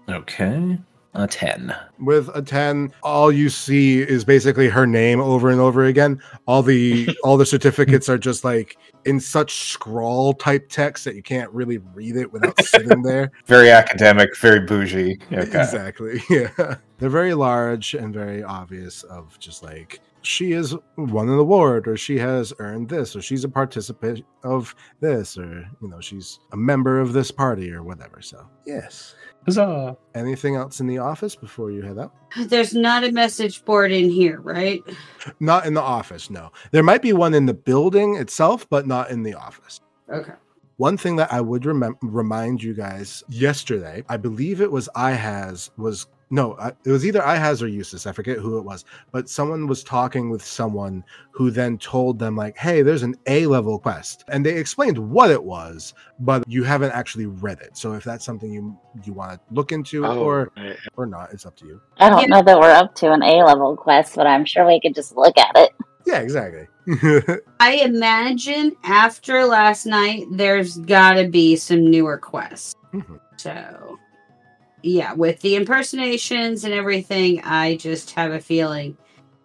[0.08, 0.78] Okay,
[1.14, 1.74] a ten.
[2.00, 6.20] With a ten, all you see is basically her name over and over again.
[6.46, 11.22] All the all the certificates are just like in such scrawl type text that you
[11.22, 13.30] can't really read it without sitting there.
[13.46, 15.18] Very academic, very bougie.
[15.32, 15.42] Okay.
[15.42, 16.20] Exactly.
[16.30, 16.76] Yeah.
[16.98, 21.96] They're very large and very obvious of just like she is won an award or
[21.96, 26.56] she has earned this or she's a participant of this or you know she's a
[26.56, 28.22] member of this party or whatever.
[28.22, 29.14] So yes.
[29.46, 29.96] Huzzah.
[30.14, 32.14] Anything else in the office before you head out.
[32.48, 34.82] There's not a message board in here, right?
[35.40, 36.52] Not in the office, no.
[36.70, 39.80] There might be one in the building itself, but not in the office.
[40.10, 40.32] Okay.
[40.76, 45.12] One thing that I would remem- remind you guys yesterday, I believe it was I
[45.12, 48.08] has was no, I, it was either I has or Eustace.
[48.08, 52.34] I forget who it was, but someone was talking with someone who then told them
[52.34, 56.64] like, "Hey, there's an A level quest," and they explained what it was, but you
[56.64, 57.76] haven't actually read it.
[57.76, 60.76] So if that's something you you want to look into Oh, or right.
[60.96, 61.80] or not, it's up to you.
[61.98, 64.80] I don't know that we're up to an A level quest, but I'm sure we
[64.80, 65.70] could just look at it.
[66.04, 66.66] Yeah, exactly.
[67.60, 72.74] I imagine after last night, there's got to be some newer quests.
[72.92, 73.20] Mhm.
[73.36, 73.98] So,
[74.84, 78.96] yeah, with the impersonations and everything, I just have a feeling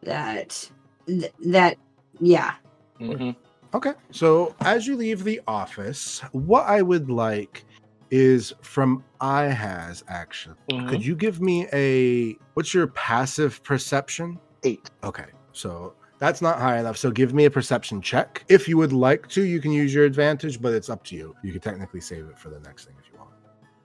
[0.03, 0.69] that
[1.07, 1.77] th- that
[2.19, 2.55] yeah,
[2.99, 3.35] Mhm.
[3.73, 3.93] Okay.
[4.11, 7.63] So as you leave the office, what I would like
[8.11, 10.55] is from I has action.
[10.69, 10.89] Mhm.
[10.89, 14.39] Could you give me a what's your passive perception?
[14.63, 14.89] Eight.
[15.03, 15.27] Okay.
[15.53, 16.97] So that's not high enough.
[16.97, 18.43] So give me a perception check.
[18.49, 21.33] If you would like to, you can use your advantage, but it's up to you.
[21.43, 23.31] You could technically save it for the next thing if you want.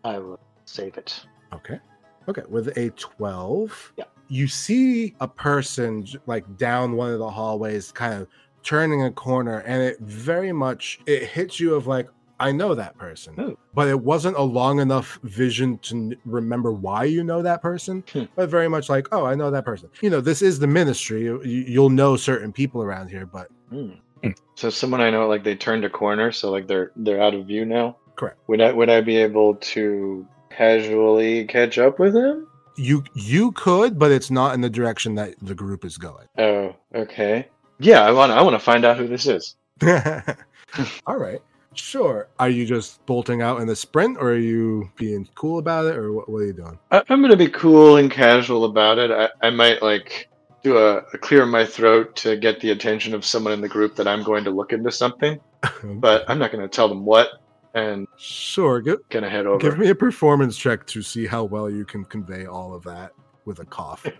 [0.03, 1.25] I will save it.
[1.55, 1.79] Okay.
[2.29, 2.43] Okay.
[2.49, 4.05] With a 12, Yeah.
[4.29, 8.29] you see a person like down one of the hallways, kind of
[8.63, 12.09] turning a corner, and it very much it hits you of like,
[12.41, 13.35] I know that person.
[13.39, 13.57] Oh.
[13.75, 18.03] But it wasn't a long enough vision to n- remember why you know that person,
[18.13, 18.25] Hmm.
[18.35, 19.89] but very much like, oh, I know that person.
[20.03, 21.23] You know, this is the ministry.
[21.23, 23.91] You, you'll know certain people around here, but Hmm.
[24.23, 24.31] Hmm.
[24.57, 27.47] So someone I know, like they turned a corner, so like they're they're out of
[27.47, 27.97] view now.
[28.17, 28.39] Correct.
[28.49, 32.47] Would I would I be able to casually catch up with him?
[32.77, 36.27] you you could, but it's not in the direction that the group is going.
[36.39, 37.49] Oh, okay.
[37.79, 39.57] Yeah, I want I want to find out who this is.
[41.07, 41.41] All right.
[41.75, 42.29] Sure.
[42.39, 45.97] Are you just bolting out in the sprint or are you being cool about it
[45.97, 46.79] or what, what are you doing?
[46.93, 49.11] I, I'm gonna be cool and casual about it.
[49.11, 50.29] I, I might like
[50.63, 53.97] do a, a clear my throat to get the attention of someone in the group
[53.97, 55.41] that I'm going to look into something,
[55.85, 57.41] but I'm not gonna tell them what
[57.75, 58.81] and sure.
[58.81, 59.59] Give, gonna head over.
[59.59, 63.13] give me a performance check to see how well you can convey all of that
[63.45, 64.07] with a cough.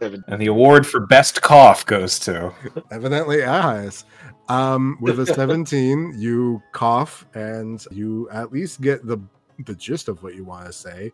[0.00, 2.52] And the award for best cough goes to.
[2.90, 4.04] Evidently, eyes.
[4.48, 9.18] Um, with a 17, you cough and you at least get the
[9.58, 11.12] the gist of what you want to say.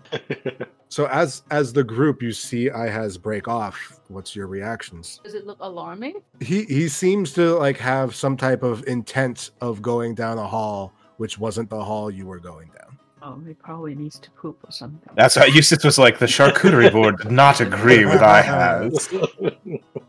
[0.88, 4.00] So as as the group, you see I has break off.
[4.09, 5.20] What's your reactions?
[5.22, 6.22] Does it look alarming?
[6.40, 10.92] he he seems to like have some type of intent of going down a hall
[11.18, 12.90] which wasn't the hall you were going down
[13.22, 15.11] Oh, he probably needs to poop or something.
[15.14, 19.09] That's why Eustace was like, the charcuterie board did not agree with I has.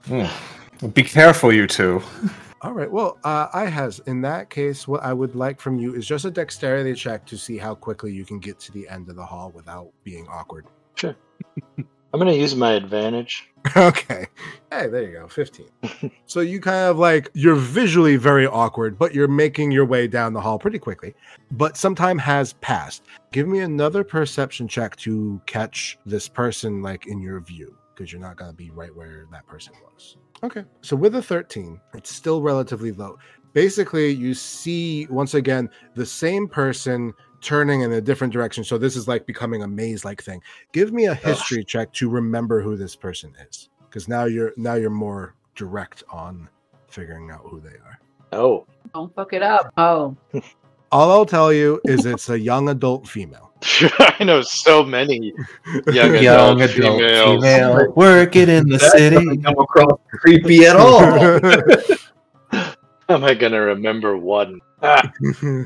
[0.07, 0.25] Hmm.
[0.95, 2.01] Be careful, you two.
[2.63, 5.95] All right well uh i has in that case what i would like from you
[5.95, 9.10] is just a dexterity check to see how quickly you can get to the end
[9.10, 10.65] of the hall without being awkward.
[10.93, 11.15] Sure.
[11.78, 13.50] I'm gonna use my advantage.
[13.78, 14.28] okay.
[14.71, 15.65] Hey there you go 15
[16.28, 20.34] so you kind of like you're visually very awkward but you're making your way down
[20.34, 21.15] the hall pretty quickly
[21.52, 23.06] but some time has passed.
[23.32, 28.21] Give me another perception check to catch this person like in your view because you're
[28.21, 30.63] not going to be right where that person was okay.
[30.82, 33.17] So with a 13 it's still relatively low.
[33.54, 38.63] Basically you see once again the same person turning in a different direction.
[38.63, 40.41] So this is like becoming a maze like thing.
[40.71, 44.75] Give me a history check to remember who this person is because now you're now
[44.75, 46.49] you're more direct on
[46.88, 47.99] figuring out who they are.
[48.34, 49.73] Oh, Don't fuck it up.
[49.77, 50.15] Oh,
[50.91, 53.50] all i'll tell you is it's a young adult female
[54.00, 55.34] I know so many
[55.91, 57.43] young adult, Young adult females.
[57.43, 59.38] female working in the That city.
[59.38, 61.10] come across creepy at all.
[62.52, 62.74] How
[63.10, 64.60] am I gonna remember one?
[64.84, 65.12] Ah,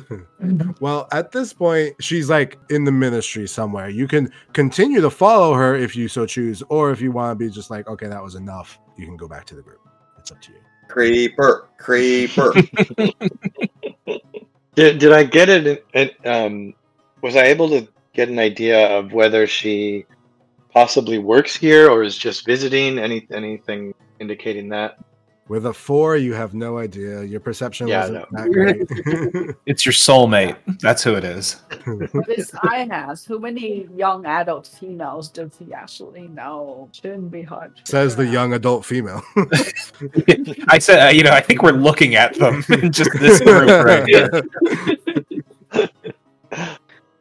[0.82, 5.54] well at this point she's like in the ministry somewhere you can continue to follow
[5.54, 8.22] her if you so choose or if you want to be just like okay that
[8.22, 9.80] was enough you can go back to the group
[10.20, 10.58] it's up to you
[10.90, 12.52] creeper, creeper.
[14.76, 15.86] did, did I get it?
[15.94, 16.74] it um,
[17.26, 20.06] was I able to get an idea of whether she
[20.72, 23.00] possibly works here or is just visiting?
[23.00, 25.00] Any anything indicating that?
[25.48, 29.94] with a four you have no idea your perception Yeah, wasn't that great It's your
[29.94, 30.58] soulmate.
[30.80, 31.62] That's who it is.
[32.26, 33.26] this I has.
[33.26, 36.90] Who many young adult females does he actually know?
[36.94, 37.76] Shouldn't be hard.
[37.76, 38.34] to says the out.
[38.34, 39.22] young adult female
[40.68, 43.70] I said, uh, you know, I think we're looking at them in just this group
[43.86, 44.30] right here.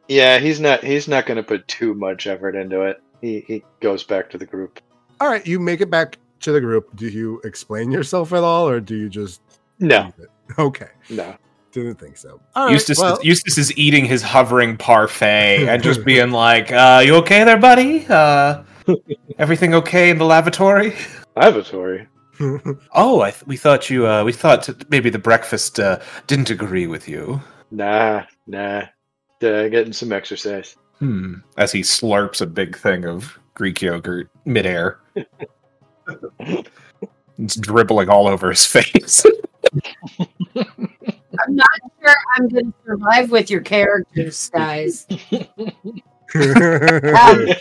[0.07, 0.83] Yeah, he's not.
[0.83, 3.01] He's not going to put too much effort into it.
[3.21, 4.79] He he goes back to the group.
[5.19, 6.95] All right, you make it back to the group.
[6.95, 9.41] Do you explain yourself at all, or do you just
[9.79, 10.13] No.
[10.59, 10.89] Okay.
[11.09, 11.35] no.
[11.71, 12.39] Didn't think so.
[12.55, 17.01] All right, Eustace, well, Eustace is eating his hovering parfait and just being like, uh,
[17.03, 18.05] "You okay there, buddy?
[18.07, 18.63] Uh,
[19.39, 20.95] everything okay in the lavatory?"
[21.35, 22.07] Lavatory.
[22.91, 24.07] Oh, I th- we thought you.
[24.07, 27.41] Uh, we thought maybe the breakfast uh, didn't agree with you.
[27.71, 28.83] Nah, nah.
[29.41, 30.77] Uh, getting some exercise.
[30.99, 31.35] Hmm.
[31.57, 34.99] As he slurps a big thing of Greek yogurt midair,
[37.37, 39.25] it's dribbling all over his face.
[40.55, 41.67] I'm not
[42.01, 45.05] sure I'm going to survive with your characters, guys.
[46.35, 46.41] Um,
[47.45, 47.53] do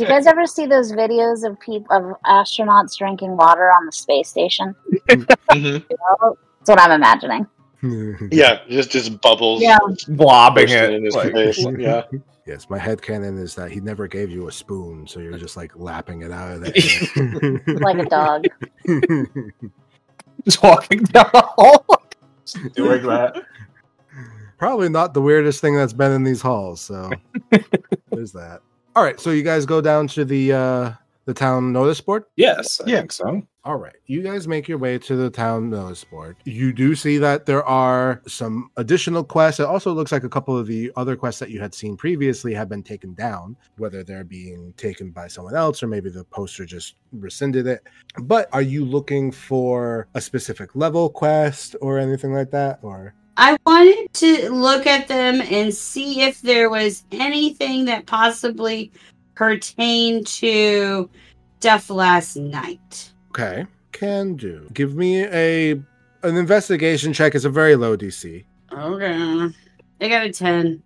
[0.00, 4.28] you guys ever see those videos of people of astronauts drinking water on the space
[4.28, 4.74] station?
[5.08, 5.86] Mhm.
[5.88, 7.46] That's what I'm imagining.
[8.30, 9.60] Yeah, just just bubbles.
[9.60, 9.78] Yeah.
[10.08, 10.92] Blobbing it.
[10.92, 11.64] in his like- face.
[11.78, 12.04] Yeah.
[12.44, 15.56] Yes, my head headcanon is that he never gave you a spoon, so you're just
[15.56, 17.60] like lapping it out of there.
[17.80, 18.46] Like a dog.
[20.44, 21.86] just walking down the hall,
[22.74, 23.44] doing that.
[24.58, 27.10] Probably not the weirdest thing that's been in these halls, so
[28.10, 28.60] there's that.
[28.96, 30.92] All right, so you guys go down to the uh
[31.24, 32.24] the town notice board.
[32.36, 32.98] Yes, I Yeah.
[32.98, 33.42] think so.
[33.64, 36.36] All right, you guys make your way to the town notice board.
[36.44, 39.60] You do see that there are some additional quests.
[39.60, 42.54] It also looks like a couple of the other quests that you had seen previously
[42.54, 46.66] have been taken down, whether they're being taken by someone else or maybe the poster
[46.66, 47.86] just rescinded it.
[48.20, 52.80] But are you looking for a specific level quest or anything like that?
[52.82, 58.92] Or I wanted to look at them and see if there was anything that possibly
[59.42, 61.10] pertained to
[61.58, 63.10] stuff last night.
[63.30, 64.68] okay, can do.
[64.72, 65.72] Give me a
[66.22, 67.34] an investigation check.
[67.34, 68.44] It's a very low DC.
[68.72, 69.54] Okay.
[70.00, 70.80] I got a 10.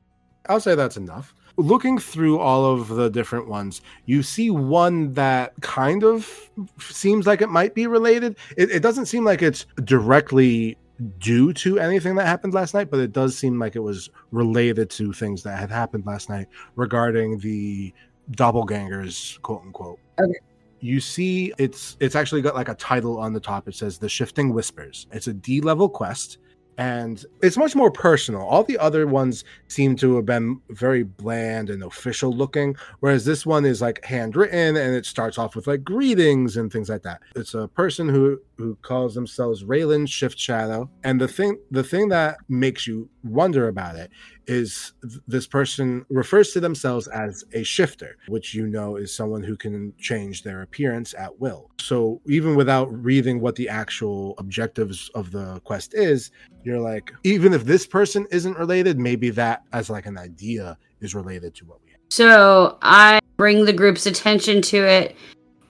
[0.48, 1.34] I'll say that's enough.
[1.58, 7.42] Looking through all of the different ones, you see one that kind of seems like
[7.42, 8.36] it might be related.
[8.56, 10.78] It, it doesn't seem like it's directly
[11.18, 14.88] due to anything that happened last night, but it does seem like it was related
[14.90, 17.92] to things that had happened last night regarding the
[18.32, 19.98] doppelgangers, quote unquote.
[20.20, 20.38] Okay.
[20.80, 23.66] You see, it's it's actually got like a title on the top.
[23.66, 26.38] It says "The Shifting Whispers." It's a D level quest,
[26.78, 28.42] and it's much more personal.
[28.42, 33.46] All the other ones seem to have been very bland and official looking, whereas this
[33.46, 37.22] one is like handwritten and it starts off with like greetings and things like that.
[37.34, 42.08] It's a person who who calls themselves Raylan Shift Shadow, and the thing the thing
[42.08, 44.10] that makes you wonder about it
[44.46, 49.42] is th- this person refers to themselves as a shifter, which you know is someone
[49.42, 51.70] who can change their appearance at will.
[51.80, 56.30] So even without reading what the actual objectives of the quest is,
[56.64, 61.14] you're like, even if this person isn't related, maybe that as like an idea is
[61.14, 62.00] related to what we have.
[62.10, 65.16] So I bring the group's attention to it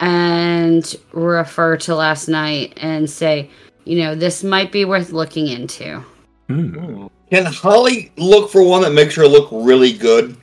[0.01, 3.51] and refer to last night and say,
[3.85, 6.05] you know, this might be worth looking into.
[6.49, 7.07] Hmm.
[7.31, 10.37] Can Holly look for one that makes her look really good?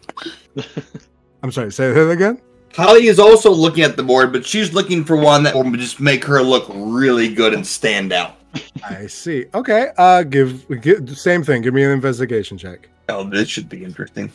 [1.43, 2.41] I'm sorry, say that again.
[2.75, 5.99] Holly is also looking at the board, but she's looking for one that will just
[5.99, 8.37] make her look really good and stand out.
[8.83, 9.45] I see.
[9.53, 11.61] Okay, uh, give, give same thing.
[11.61, 12.89] Give me an investigation check.
[13.09, 14.31] Oh, this should be interesting.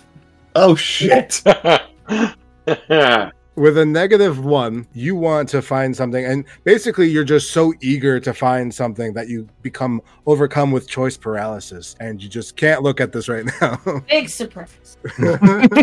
[0.55, 1.43] Oh shit!
[3.59, 8.21] with a negative one, you want to find something, and basically, you're just so eager
[8.21, 13.01] to find something that you become overcome with choice paralysis, and you just can't look
[13.01, 13.81] at this right now.
[14.09, 14.97] Big surprise.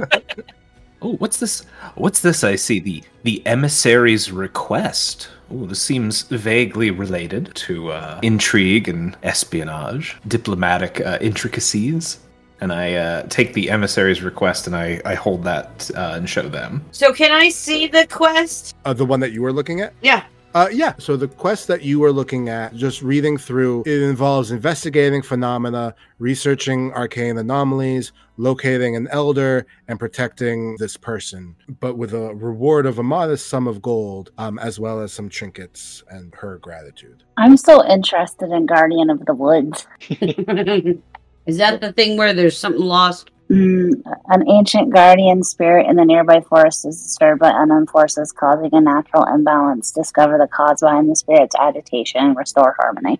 [1.02, 1.64] Oh, what's this?
[1.96, 2.44] What's this?
[2.44, 5.30] I see the the emissary's request.
[5.52, 12.18] Oh, this seems vaguely related to uh, intrigue and espionage, diplomatic uh, intricacies.
[12.62, 16.48] And I uh, take the emissary's request and I, I hold that uh, and show
[16.48, 16.84] them.
[16.92, 18.76] So can I see the quest?
[18.86, 19.94] uh, the one that you were looking at?
[20.02, 20.24] Yeah.
[20.54, 20.94] Uh, yeah.
[21.00, 25.94] So the quest that you were looking at, just reading through, it involves investigating phenomena,
[26.18, 33.00] researching arcane anomalies, locating an elder, and protecting this person, but with a reward of
[33.00, 37.24] a modest sum of gold, um, as well as some trinkets and her gratitude.
[37.36, 39.88] I'm so interested in Guardian of the Woods.
[41.46, 43.32] Is that the thing where there's something lost?
[43.50, 48.72] Mm, an ancient guardian spirit in the nearby forest is disturbed by unknown forces, causing
[48.74, 49.92] a natural imbalance.
[49.92, 53.20] Discover the cause behind the spirit's agitation and restore harmony.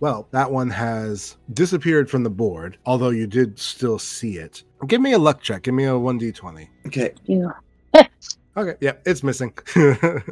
[0.00, 4.64] Well, that one has disappeared from the board, although you did still see it.
[4.88, 5.62] Give me a luck check.
[5.62, 6.68] Give me a 1d20.
[6.86, 7.14] Okay.
[7.26, 7.52] You
[8.56, 9.52] Okay, yeah, it's missing.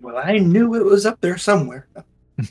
[0.00, 1.88] Well, I knew it was up there somewhere.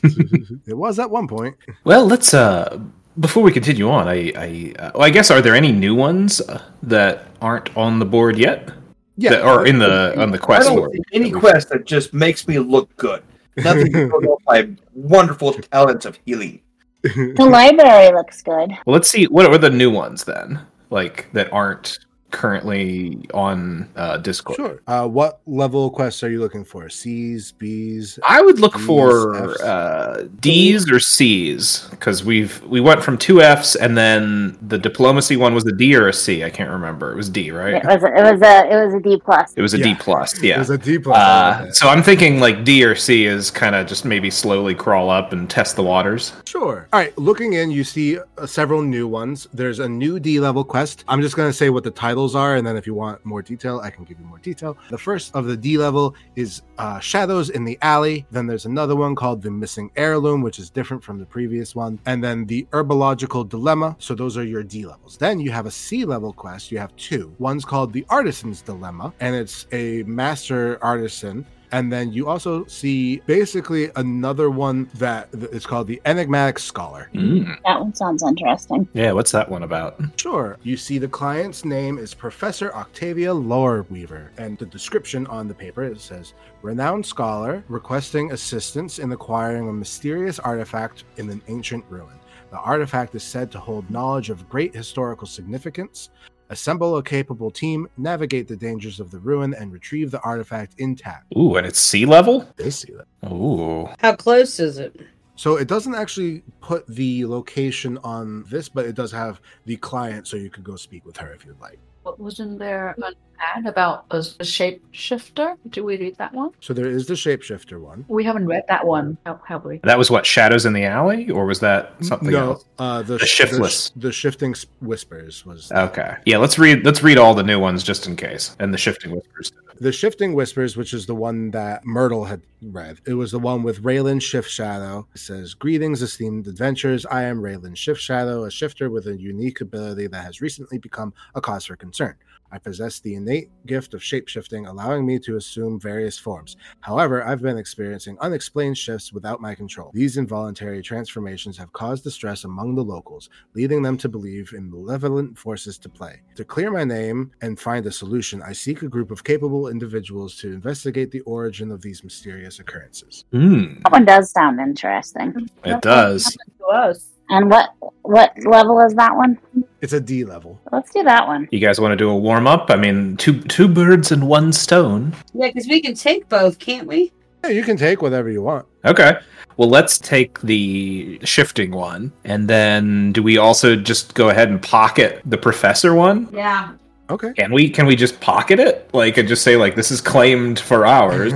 [0.02, 1.56] it was at one point.
[1.84, 2.78] Well, let's uh
[3.20, 6.40] before we continue on, I I uh, well, I guess are there any new ones
[6.40, 8.70] uh, that aren't on the board yet?
[9.16, 10.90] Yeah, That- or in the on the quest board.
[11.12, 13.22] any quest that just makes me look good.
[13.56, 16.60] Nothing to go off my wonderful talents of healing.
[17.02, 18.70] The library looks good.
[18.86, 19.26] Well, let's see.
[19.26, 20.60] What are the new ones then?
[20.90, 21.98] Like that aren't
[22.34, 24.56] currently on uh, Discord.
[24.56, 24.82] Sure.
[24.86, 26.88] Uh, what level quests are you looking for?
[26.88, 28.18] C's, B's?
[28.26, 33.40] I would look Ds, for uh, D's or C's because we've we went from two
[33.40, 36.44] F's and then the diplomacy one was a D or a C.
[36.44, 37.12] I can't remember.
[37.12, 37.74] It was D, right?
[37.74, 39.54] It was a, it was a it was a D plus.
[39.56, 39.84] It was a Yeah.
[39.84, 40.34] D plus.
[40.38, 40.58] It Yeah.
[40.58, 41.16] was a D plus.
[41.16, 44.74] Uh, like so I'm thinking like D or C is kind of just maybe slowly
[44.74, 46.32] crawl up and test the waters.
[46.44, 46.88] Sure.
[46.92, 47.16] All right.
[47.16, 49.46] Looking in, you see uh, several new ones.
[49.52, 51.04] There's a new D level quest.
[51.06, 51.90] I'm just going to say what the
[52.24, 54.76] titles are, and then if you want more detail, I can give you more detail.
[54.88, 58.24] The first of the D level is uh, Shadows in the Alley.
[58.30, 61.98] Then there's another one called The Missing Heirloom, which is different from the previous one.
[62.06, 63.96] And then the Herbological Dilemma.
[63.98, 65.18] So those are your D levels.
[65.18, 66.72] Then you have a C level quest.
[66.72, 67.34] You have two.
[67.38, 71.44] One's called The Artisan's Dilemma, and it's a master artisan
[71.74, 77.10] and then you also see basically another one that is called the Enigmatic Scholar.
[77.12, 77.60] Mm.
[77.64, 78.86] That one sounds interesting.
[78.92, 80.00] Yeah, what's that one about?
[80.16, 80.56] Sure.
[80.62, 85.82] You see the client's name is Professor Octavia Loreweaver, and the description on the paper
[85.82, 92.20] it says renowned scholar requesting assistance in acquiring a mysterious artifact in an ancient ruin.
[92.52, 96.10] The artifact is said to hold knowledge of great historical significance.
[96.54, 101.24] Assemble a capable team, navigate the dangers of the ruin, and retrieve the artifact intact.
[101.36, 102.48] Ooh, and it's C level.
[102.54, 103.32] They see that.
[103.32, 105.00] Ooh, How close is it?
[105.34, 110.28] So it doesn't actually put the location on this, but it does have the client,
[110.28, 111.80] so you could go speak with her if you'd like.
[112.04, 115.56] What wasn't there an ad about a, a shapeshifter?
[115.70, 116.50] Did we read that one?
[116.60, 118.04] So there is the shapeshifter one.
[118.08, 119.78] We haven't read that one, have, have we?
[119.84, 122.64] that was what Shadows in the Alley, or was that something no, else?
[122.78, 123.88] uh, the, The shiftless.
[123.90, 126.36] The, the shifting whispers was Okay, yeah.
[126.36, 126.84] Let's read.
[126.84, 129.50] Let's read all the new ones just in case, and the shifting whispers.
[129.80, 133.00] The shifting whispers, which is the one that Myrtle had read.
[133.06, 135.06] It was the one with Raylan Shift Shadow.
[135.14, 137.04] It says, "Greetings, esteemed adventurers.
[137.06, 141.12] I am Raylan Shift Shadow, a shifter with a unique ability that has recently become
[141.34, 142.14] a cause for concern."
[142.54, 146.56] I possess the innate gift of shapeshifting, allowing me to assume various forms.
[146.78, 149.90] However, I've been experiencing unexplained shifts without my control.
[149.92, 155.36] These involuntary transformations have caused distress among the locals, leading them to believe in malevolent
[155.36, 156.20] forces to play.
[156.36, 160.36] To clear my name and find a solution, I seek a group of capable individuals
[160.36, 163.24] to investigate the origin of these mysterious occurrences.
[163.32, 165.50] Hmm, That one does sound interesting.
[165.64, 166.36] it does.
[166.60, 167.13] To us.
[167.30, 167.70] And what
[168.02, 169.38] what level is that one?
[169.80, 170.60] It's a D level.
[170.72, 171.48] Let's do that one.
[171.50, 172.70] You guys want to do a warm up?
[172.70, 175.14] I mean, two two birds and one stone.
[175.32, 177.12] Yeah, because we can take both, can't we?
[177.42, 178.66] Yeah, you can take whatever you want.
[178.84, 179.18] Okay.
[179.56, 184.60] Well, let's take the shifting one, and then do we also just go ahead and
[184.60, 186.28] pocket the professor one?
[186.32, 186.72] Yeah.
[187.10, 187.32] Okay.
[187.34, 187.68] Can we?
[187.68, 188.88] Can we just pocket it?
[188.94, 191.32] Like, and just say like this is claimed for ours?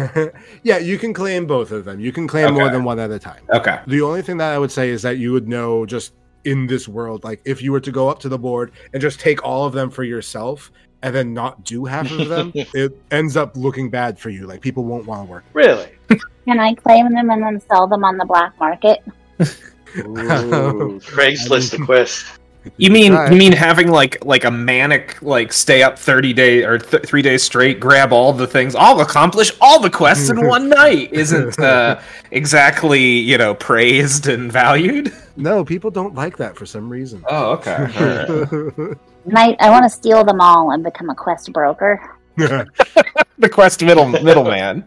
[0.63, 2.01] yeah, you can claim both of them.
[2.01, 3.43] You can claim more than one at a time.
[3.53, 3.79] Okay.
[3.87, 6.15] The only thing that I would say is that you would know just
[6.45, 9.21] in this world, like if you were to go up to the board and just
[9.21, 13.37] take all of them for yourself and then not do half of them, it ends
[13.37, 14.47] up looking bad for you.
[14.47, 15.45] Like people won't want to work.
[15.53, 15.91] Really?
[16.47, 19.01] Can I claim them and then sell them on the black market?
[19.99, 22.38] Ooh, Craigslist the quest.
[22.77, 23.31] You mean Try.
[23.31, 27.23] you mean having like like a manic like stay up thirty day or th- three
[27.23, 31.59] days straight, grab all the things, I'll accomplish all the quests in one night isn't
[31.59, 32.01] uh,
[32.31, 35.13] exactly you know praised and valued.
[35.37, 37.25] No, people don't like that for some reason.
[37.29, 37.87] Oh, okay.
[39.25, 42.17] And I, I want to steal them all and become a quest broker.
[42.37, 44.85] the quest middle middleman.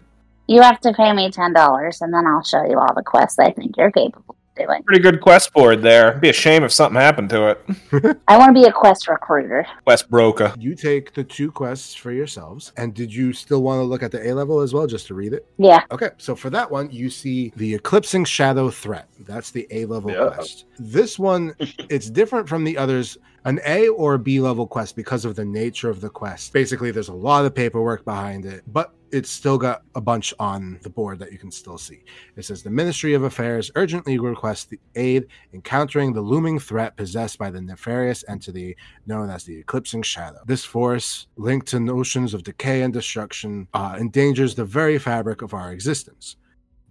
[0.47, 3.39] You have to pay me ten dollars, and then I'll show you all the quests
[3.39, 4.83] I think you're capable of doing.
[4.83, 6.09] Pretty good quest board there.
[6.09, 8.17] It'd be a shame if something happened to it.
[8.27, 9.65] I want to be a quest recruiter.
[9.85, 10.53] Quest broker.
[10.57, 12.71] you take the two quests for yourselves.
[12.77, 15.13] And did you still want to look at the A level as well, just to
[15.13, 15.45] read it?
[15.57, 19.07] Yeah, Okay, so for that one, you see the Eclipsing Shadow Threat.
[19.21, 20.29] That's the A level Yeah.
[20.33, 20.65] quest.
[20.79, 23.17] This one, it's different from the others.
[23.45, 26.53] An A or a B level quest because of the nature of the quest.
[26.53, 30.79] Basically, there's a lot of paperwork behind it, but it's still got a bunch on
[30.83, 32.03] the board that you can still see.
[32.35, 36.95] It says the Ministry of Affairs urgently requests the aid in countering the looming threat
[36.95, 40.39] possessed by the nefarious entity known as the Eclipsing Shadow.
[40.45, 45.53] This force, linked to notions of decay and destruction, uh, endangers the very fabric of
[45.53, 46.37] our existence.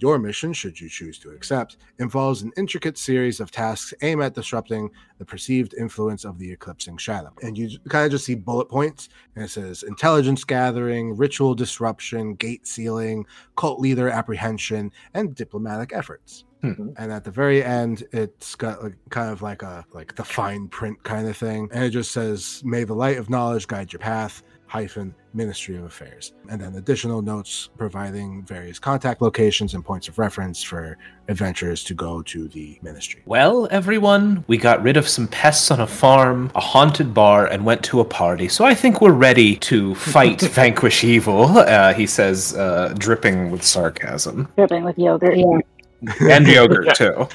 [0.01, 4.35] Your mission, should you choose to accept, involves an intricate series of tasks aimed at
[4.35, 7.31] disrupting the perceived influence of the eclipsing shadow.
[7.43, 12.35] And you kind of just see bullet points, and it says intelligence gathering, ritual disruption,
[12.35, 13.27] gate sealing,
[13.57, 16.45] cult leader apprehension, and diplomatic efforts.
[16.63, 16.91] Hmm.
[16.99, 20.69] And at the very end, it's got like kind of like a like the fine
[20.69, 24.01] print kind of thing, and it just says, "May the light of knowledge guide your
[24.01, 26.33] path." Hyphen Ministry of Affairs.
[26.49, 30.97] And then additional notes providing various contact locations and points of reference for
[31.29, 33.23] adventurers to go to the ministry.
[33.27, 37.65] Well, everyone, we got rid of some pests on a farm, a haunted bar, and
[37.65, 38.47] went to a party.
[38.47, 43.65] So I think we're ready to fight, vanquish evil, uh, he says, uh, dripping with
[43.65, 44.49] sarcasm.
[44.57, 45.37] Dripping with yogurt.
[46.23, 47.29] And yogurt, too.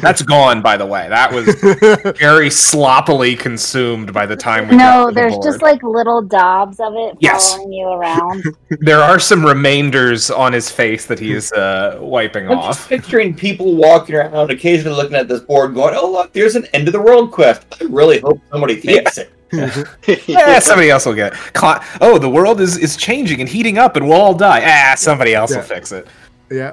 [0.00, 1.08] That's gone, by the way.
[1.08, 1.46] That was
[2.18, 5.44] very sloppily consumed by the time we got No, to the there's board.
[5.44, 7.54] just like little daubs of it Yes.
[7.54, 8.44] following you around.
[8.80, 12.88] There are some remainders on his face that he is uh, wiping I'm just off.
[12.88, 16.88] picturing people walking around, occasionally looking at this board, going, "Oh look, there's an end
[16.88, 19.30] of the world quest." I really hope somebody takes it.
[20.26, 21.32] Yeah, somebody else will get.
[21.52, 24.62] Cla- oh, the world is, is changing and heating up, and we'll all die.
[24.64, 25.58] Ah, somebody else Yeah.
[25.58, 26.06] will fix it.
[26.50, 26.72] Yeah.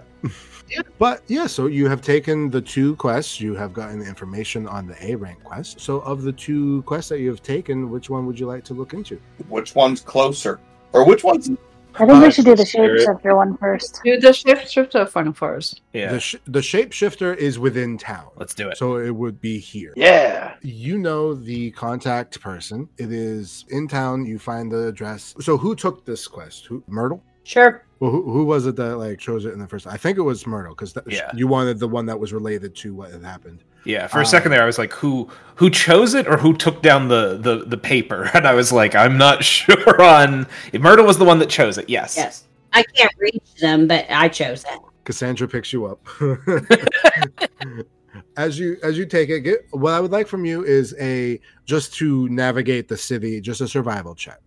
[0.98, 4.88] But yeah, so you have taken the two quests, you have gotten the information on
[4.88, 5.80] the A rank quest.
[5.80, 8.74] So, of the two quests that you have taken, which one would you like to
[8.74, 9.20] look into?
[9.48, 10.60] Which one's closer,
[10.94, 11.50] or which one's?
[11.96, 14.00] I think we Uh, should do the shapeshifter one first.
[14.04, 15.82] Do the shift shifter fun first.
[15.92, 18.28] Yeah, The, sh- the shapeshifter is within town.
[18.38, 18.78] let's do it.
[18.78, 19.94] So, it would be here.
[19.96, 20.54] Yeah.
[20.62, 22.88] You know the contact person.
[22.98, 24.26] It is in town.
[24.26, 25.34] You find the address.
[25.42, 26.68] So, who took this quest?
[26.68, 26.84] Who?
[26.88, 27.24] Myrtle?
[27.44, 27.84] Sure.
[28.00, 29.86] Well, who, who was it that like chose it in the first?
[29.86, 31.32] I think it was Myrtle because Yeah.
[31.36, 33.64] you wanted the one that was related to what had happened.
[33.84, 36.54] Yeah, for a Uh, second there, I was like, "Who who chose it, or who
[36.56, 40.82] took down the the, the paper?" And I was like, "I'm not sure on if
[40.82, 42.16] Myrtle was the one that chose it." Yes.
[42.18, 42.46] Yes.
[42.72, 44.80] I can't reach them, but I chose it.
[45.04, 46.06] Cassandra picks you up.
[48.38, 51.40] as you as you take it, get, what I would like from you is a
[51.66, 54.40] just to navigate the city, just a survival check.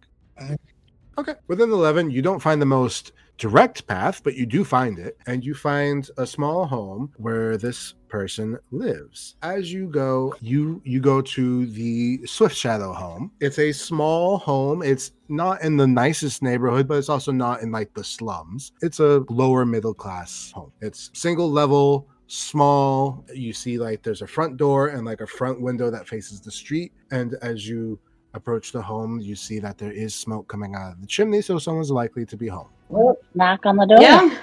[1.18, 1.34] Okay.
[1.48, 3.12] Within eleven, you don't find the most
[3.43, 7.95] direct path, but you do find it, and you find a small home where this
[8.09, 9.34] person lives.
[9.43, 13.32] As you go, you you go to the Shift Shadow home.
[13.40, 14.80] It's a small home.
[14.80, 18.70] It's not in the nicest neighborhood, but it's also not in like the slums.
[18.80, 20.70] It's a lower middle class home.
[20.80, 23.24] It's single level, small.
[23.34, 26.53] You see like there's a front door and like a front window that faces the
[26.53, 26.93] street.
[27.11, 27.99] And as you
[28.34, 31.59] approach the home, you see that there is smoke coming out of the chimney, so
[31.59, 32.68] someone's likely to be home.
[32.93, 34.01] Well, knock on the door.
[34.01, 34.36] Yeah.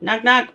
[0.00, 0.54] Knock knock.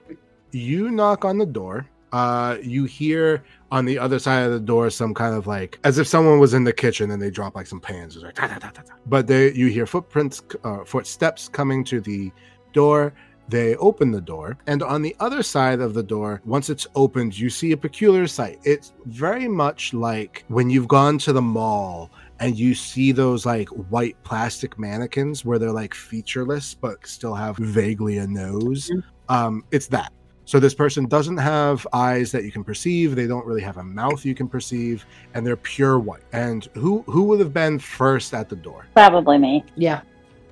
[0.52, 4.90] you knock on the door uh you hear on the other side of the door
[4.90, 7.68] some kind of like as if someone was in the kitchen and they drop like
[7.68, 10.84] some pans It's like, "Ta, ta, ta, ta, ta." but they you hear footprints uh,
[10.86, 12.32] footsteps coming to the
[12.74, 13.14] door
[13.48, 17.38] they open the door and on the other side of the door once it's opened
[17.38, 22.10] you see a peculiar sight it's very much like when you've gone to the mall
[22.40, 27.58] and you see those like white plastic mannequins where they're like featureless but still have
[27.58, 28.92] vaguely a nose
[29.30, 30.12] um it's that
[30.46, 33.84] so this person doesn't have eyes that you can perceive they don't really have a
[33.84, 38.34] mouth you can perceive and they're pure white and who who would have been first
[38.34, 39.64] at the door Probably me.
[39.76, 40.02] Yeah.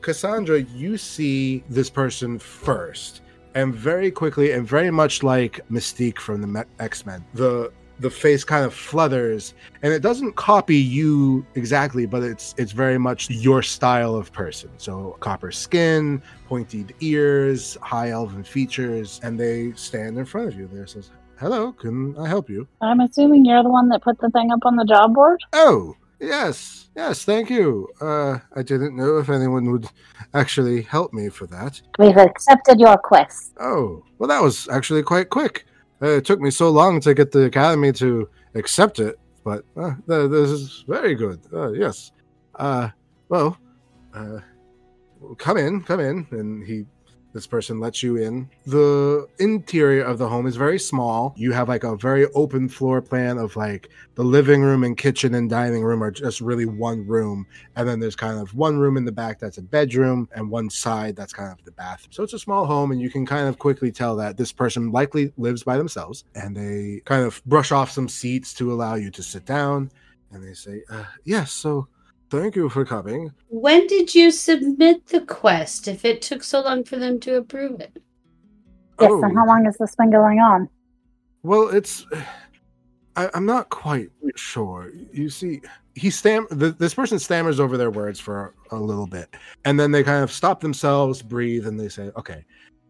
[0.01, 3.21] cassandra you see this person first
[3.55, 8.65] and very quickly and very much like mystique from the x-men the the face kind
[8.65, 14.15] of flutters and it doesn't copy you exactly but it's it's very much your style
[14.15, 20.47] of person so copper skin pointed ears high elven features and they stand in front
[20.47, 24.01] of you there says hello can i help you I'm assuming you're the one that
[24.03, 25.39] put the thing up on the job board.
[25.53, 29.87] oh yes yes thank you uh i didn't know if anyone would
[30.33, 33.53] actually help me for that We've accepted your quest.
[33.59, 35.65] Oh, well, that was actually quite quick.
[36.01, 40.29] It took me so long to get the academy to accept it, but uh, th-
[40.29, 41.39] this is very good.
[41.51, 42.11] Uh, yes.
[42.55, 42.89] Uh,
[43.29, 43.57] well,
[44.13, 44.39] uh,
[45.37, 46.85] come in, come in, and he.
[47.37, 48.49] This person lets you in.
[48.65, 51.35] The interior of the home is very small.
[51.37, 55.35] You have like a very open floor plan of like the living room and kitchen
[55.35, 57.45] and dining room are just really one room.
[57.75, 60.71] And then there's kind of one room in the back that's a bedroom, and one
[60.71, 62.11] side that's kind of the bathroom.
[62.11, 64.91] So it's a small home, and you can kind of quickly tell that this person
[64.91, 66.23] likely lives by themselves.
[66.33, 69.91] And they kind of brush off some seats to allow you to sit down.
[70.31, 71.87] And they say, uh, Yes, so
[72.29, 73.31] thank you for coming.
[73.49, 77.79] When did you submit the quest if it took so long for them to approve
[77.79, 77.95] it?
[78.99, 79.23] Yes, Oh.
[79.23, 80.69] and how long has this been going on?
[81.43, 82.05] Well, it's.
[83.15, 84.91] I, I'm not quite sure.
[85.11, 85.61] You see,
[85.95, 86.47] he stam.
[86.49, 90.23] th this person stammers over their words for a little bit, and then they kind
[90.23, 92.43] of stop themselves, breathe, and they say, "Okay,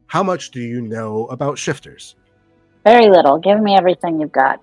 [0.08, 2.16] how much do you know about shifters?"
[2.84, 3.38] Very little.
[3.38, 4.62] Give me everything you've got.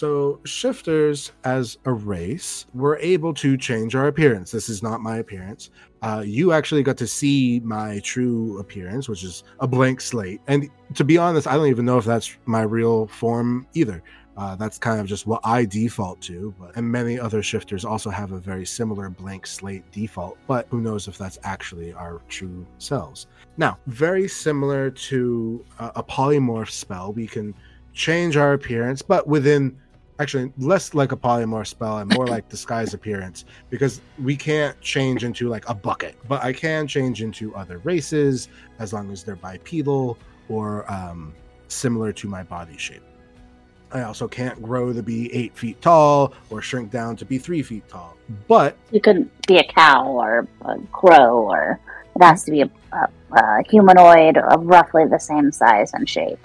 [0.00, 4.50] So, shifters as a race were able to change our appearance.
[4.50, 5.68] This is not my appearance.
[6.00, 10.40] Uh, you actually got to see my true appearance, which is a blank slate.
[10.46, 14.02] And to be honest, I don't even know if that's my real form either.
[14.38, 18.08] Uh, that's kind of just what I default to, but and many other shifters also
[18.08, 20.38] have a very similar blank slate default.
[20.46, 23.26] But who knows if that's actually our true selves?
[23.58, 27.54] Now, very similar to a, a polymorph spell, we can
[27.92, 29.76] change our appearance, but within
[30.20, 35.24] actually less like a polymorph spell and more like disguise appearance because we can't change
[35.24, 36.14] into like a bucket.
[36.28, 38.48] But i can change into other races
[38.78, 40.18] as long as they're bipedal
[40.48, 41.34] or um,
[41.68, 43.02] similar to my body shape.
[43.92, 47.62] I also can't grow to be eight feet tall or shrink down to be three
[47.62, 48.16] feet tall.
[48.46, 51.80] But You could be a cow or a crow, or
[52.14, 56.38] it has to be a, a, a humanoid of roughly the same size and shape.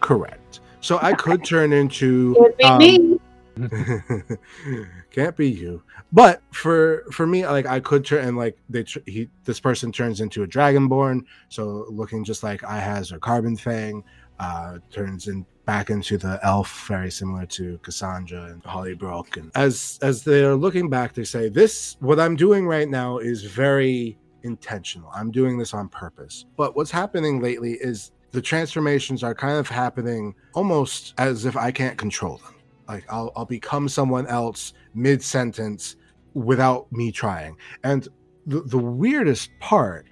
[0.00, 0.60] correct.
[0.80, 3.20] So i could turn into It would be um, me.
[5.10, 5.82] Can't be you.
[6.12, 9.92] But for for me, like I could turn and like they tr- he this person
[9.92, 14.04] turns into a dragonborn, so looking just like I has or Carbon Fang,
[14.38, 19.36] uh, turns in back into the elf, very similar to Cassandra and Holly Hollybrook.
[19.36, 23.44] And as as they're looking back, they say, "This what I'm doing right now is
[23.44, 25.10] very intentional.
[25.14, 29.68] I'm doing this on purpose." But what's happening lately is the transformations are kind of
[29.68, 32.54] happening almost as if I can't control them
[32.92, 35.96] like I'll, I'll become someone else mid sentence
[36.34, 37.56] without me trying.
[37.84, 38.06] And
[38.46, 40.06] the, the weirdest part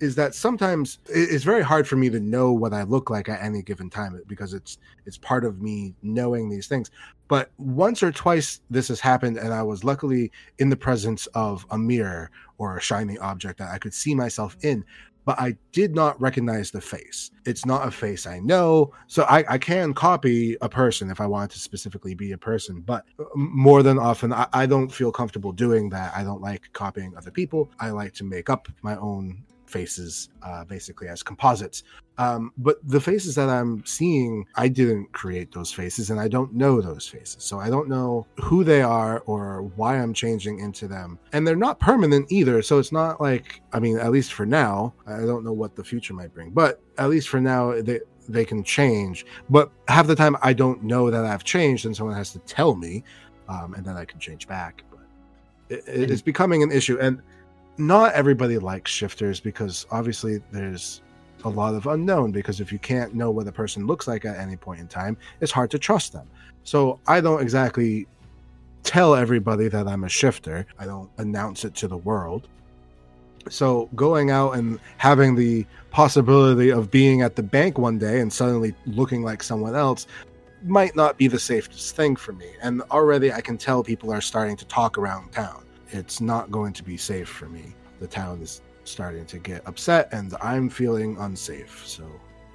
[0.00, 3.42] is that sometimes it's very hard for me to know what i look like at
[3.42, 4.76] any given time because it's
[5.06, 6.90] it's part of me knowing these things.
[7.28, 11.64] But once or twice this has happened and i was luckily in the presence of
[11.70, 14.84] a mirror or a shiny object that i could see myself in
[15.26, 17.32] but I did not recognize the face.
[17.44, 18.92] It's not a face I know.
[19.08, 22.80] So I, I can copy a person if I want to specifically be a person,
[22.80, 26.14] but uh, more than often, I, I don't feel comfortable doing that.
[26.16, 27.70] I don't like copying other people.
[27.80, 31.82] I like to make up my own faces uh, basically as composites.
[32.18, 36.54] Um, but the faces that I'm seeing, I didn't create those faces and I don't
[36.54, 37.42] know those faces.
[37.42, 41.18] So I don't know who they are or why I'm changing into them.
[41.32, 42.62] And they're not permanent either.
[42.62, 45.84] So it's not like, I mean, at least for now, I don't know what the
[45.84, 49.26] future might bring, but at least for now, they, they can change.
[49.50, 52.74] But half the time, I don't know that I've changed and someone has to tell
[52.74, 53.04] me
[53.48, 54.82] um, and then I can change back.
[54.90, 55.06] But
[55.68, 56.98] it, it is becoming an issue.
[56.98, 57.20] And
[57.78, 61.02] not everybody likes shifters because obviously there's
[61.44, 64.38] a lot of unknown because if you can't know what a person looks like at
[64.38, 66.28] any point in time it's hard to trust them.
[66.64, 68.06] So i don't exactly
[68.82, 70.66] tell everybody that i'm a shifter.
[70.78, 72.48] I don't announce it to the world.
[73.48, 78.32] So going out and having the possibility of being at the bank one day and
[78.32, 80.06] suddenly looking like someone else
[80.62, 82.50] might not be the safest thing for me.
[82.62, 85.66] And already i can tell people are starting to talk around town
[85.96, 87.74] it's not going to be safe for me.
[88.00, 91.82] The town is starting to get upset and I'm feeling unsafe.
[91.86, 92.04] So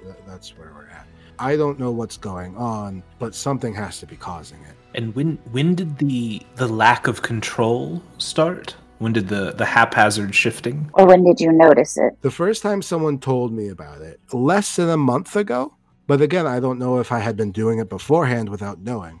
[0.02, 1.06] th- that's where we're at.
[1.38, 4.76] I don't know what's going on, but something has to be causing it.
[4.94, 8.76] And when when did the the lack of control start?
[8.98, 10.88] When did the the haphazard shifting?
[10.94, 12.20] Or when did you notice it?
[12.20, 15.74] The first time someone told me about it, less than a month ago,
[16.06, 19.18] but again, I don't know if I had been doing it beforehand without knowing.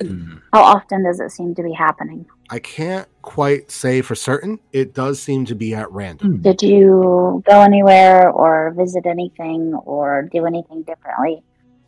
[0.00, 0.38] Hmm.
[0.52, 2.26] How often does it seem to be happening?
[2.50, 4.58] I can't quite say for certain.
[4.72, 6.36] It does seem to be at random.
[6.36, 6.42] Hmm.
[6.42, 11.42] Did you go anywhere or visit anything or do anything differently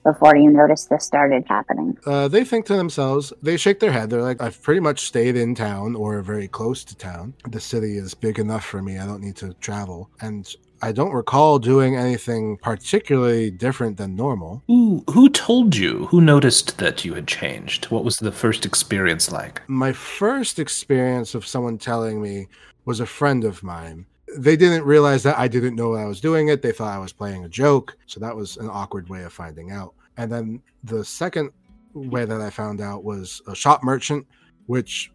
[0.04, 1.98] before you noticed this started happening?
[2.06, 4.10] Uh, they think to themselves, they shake their head.
[4.10, 7.34] They're like, I've pretty much stayed in town or very close to town.
[7.48, 8.98] The city is big enough for me.
[8.98, 10.10] I don't need to travel.
[10.20, 10.48] And
[10.84, 14.64] I don't recall doing anything particularly different than normal.
[14.66, 16.06] Who who told you?
[16.06, 17.84] Who noticed that you had changed?
[17.84, 19.62] What was the first experience like?
[19.68, 22.48] My first experience of someone telling me
[22.84, 24.06] was a friend of mine.
[24.36, 26.62] They didn't realize that I didn't know I was doing it.
[26.62, 27.96] They thought I was playing a joke.
[28.06, 29.94] So that was an awkward way of finding out.
[30.16, 31.52] And then the second
[31.94, 34.26] way that I found out was a shop merchant,
[34.66, 35.12] which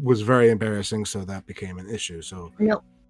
[0.00, 1.06] was very embarrassing.
[1.06, 2.22] So that became an issue.
[2.22, 2.52] So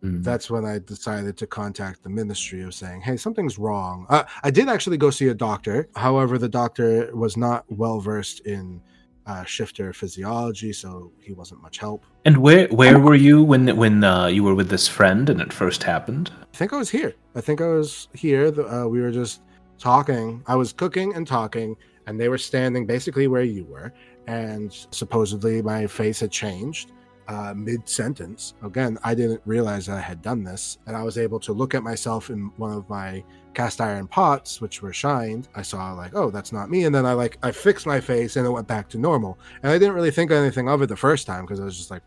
[0.00, 0.22] Hmm.
[0.22, 4.50] that's when I decided to contact the ministry of saying, "Hey, something's wrong." Uh, I
[4.50, 5.88] did actually go see a doctor.
[5.96, 8.80] However, the doctor was not well versed in
[9.26, 12.04] uh, shifter physiology, so he wasn't much help.
[12.24, 15.52] And where where were you when when uh, you were with this friend and it
[15.52, 16.30] first happened?
[16.54, 17.14] I think I was here.
[17.34, 18.50] I think I was here.
[18.50, 19.42] The- Uh, we were just
[19.78, 20.42] talking.
[20.46, 21.76] I was cooking and talking,
[22.06, 23.92] and they were standing basically where you were.
[24.26, 26.92] And supposedly my face had changed
[27.28, 28.54] uh, mid sentence.
[28.62, 30.78] Again, I didn't realize that I had done this.
[30.86, 33.22] And I was able to look at myself in one of my
[33.54, 35.48] cast iron pots, which were shined.
[35.54, 36.84] I saw, like, oh, that's not me.
[36.84, 39.38] And then I, like, I fixed my face and it went back to normal.
[39.62, 41.90] And I didn't really think anything of it the first time because I was just
[41.90, 42.02] like,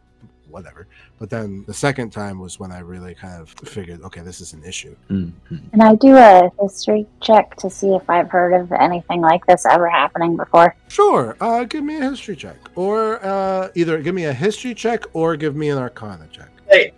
[0.51, 0.87] whatever.
[1.19, 4.53] But then the second time was when I really kind of figured, okay, this is
[4.53, 4.95] an issue.
[5.09, 5.31] Mhm.
[5.71, 9.65] Can I do a history check to see if I've heard of anything like this
[9.65, 10.75] ever happening before?
[10.87, 15.05] Sure, uh, give me a history check, or uh, either give me a history check
[15.13, 16.49] or give me an Arcana check.
[16.69, 16.93] Hey,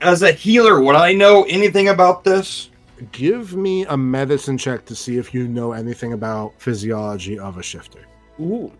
[0.00, 2.70] as a healer, would I know anything about this?
[3.12, 7.62] Give me a medicine check to see if you know anything about physiology of a
[7.62, 8.00] shifter.
[8.40, 8.72] Ooh.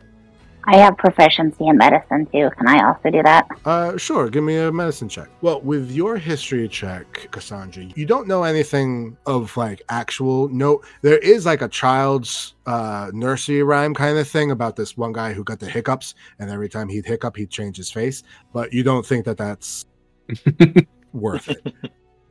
[0.69, 2.51] I have proficiency in medicine too.
[2.57, 3.47] Can I also do that?
[3.65, 4.29] Uh, sure.
[4.29, 5.29] Give me a medicine check.
[5.41, 10.49] Well, with your history check, Cassandra, you don't know anything of like actual.
[10.49, 15.13] No, there is like a child's uh, nursery rhyme kind of thing about this one
[15.13, 18.25] guy who got the hiccups, and every time he'd hiccup, he'd change his face.
[18.53, 19.87] But you don't think that that's
[21.13, 21.75] worth it.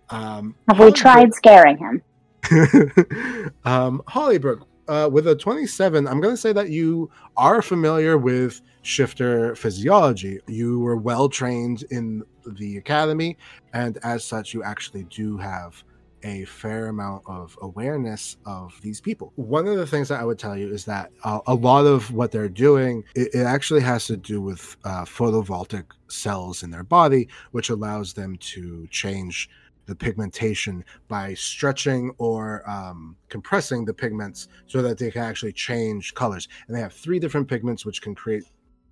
[0.10, 2.02] Um, Have we tried scaring him?
[3.64, 8.62] um, Hollybrook, uh, with a 27, I'm going to say that you are familiar with
[8.82, 10.40] shifter physiology.
[10.48, 13.38] You were well trained in the academy,
[13.74, 15.84] and as such, you actually do have
[16.24, 19.32] a fair amount of awareness of these people.
[19.36, 22.12] One of the things that I would tell you is that uh, a lot of
[22.12, 26.84] what they're doing, it, it actually has to do with uh, photovoltaic cells in their
[26.84, 29.50] body, which allows them to change
[29.86, 36.14] the pigmentation by stretching or um, compressing the pigments so that they can actually change
[36.14, 36.48] colors.
[36.68, 38.44] And they have three different pigments which can create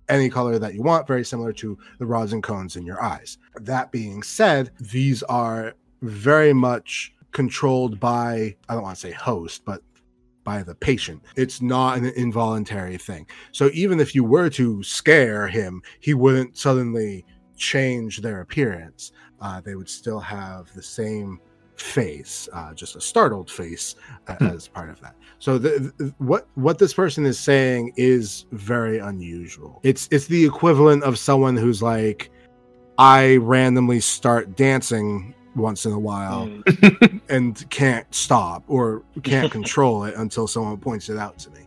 [0.08, 3.38] any color that you want, very similar to the rods and cones in your eyes.
[3.56, 9.64] That being said, these are very much controlled by, I don't want to say host,
[9.64, 9.82] but
[10.44, 11.22] by the patient.
[11.36, 13.26] It's not an involuntary thing.
[13.52, 17.24] So even if you were to scare him, he wouldn't suddenly
[17.56, 19.12] change their appearance.
[19.40, 21.40] Uh, they would still have the same
[21.76, 23.96] face, uh, just a startled face
[24.28, 25.14] uh, as part of that.
[25.38, 29.80] So the, the, what what this person is saying is very unusual.
[29.82, 32.30] It's it's the equivalent of someone who's like,
[32.98, 36.50] I randomly start dancing once in a while
[37.28, 41.60] and can't stop or can't control it until someone points it out to me.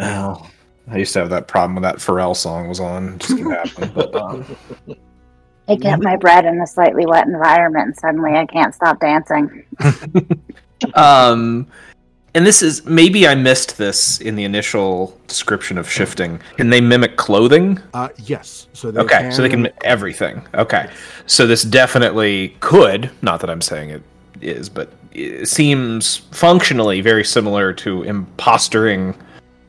[0.00, 0.48] Oh,
[0.88, 3.14] I used to have that problem when that Pharrell song was on.
[3.14, 3.92] It just can happen.
[3.94, 4.56] But, um,
[5.72, 9.64] I get my bread in a slightly wet environment and suddenly I can't stop dancing.
[10.94, 11.66] um,
[12.34, 16.40] and this is maybe I missed this in the initial description of shifting.
[16.56, 17.78] Can they mimic clothing?
[17.92, 18.68] Uh, yes.
[18.72, 20.46] So they okay, so they can mi- everything.
[20.54, 20.90] Okay,
[21.26, 23.10] so this definitely could.
[23.20, 24.02] Not that I'm saying it
[24.40, 29.14] is, but it seems functionally very similar to impostering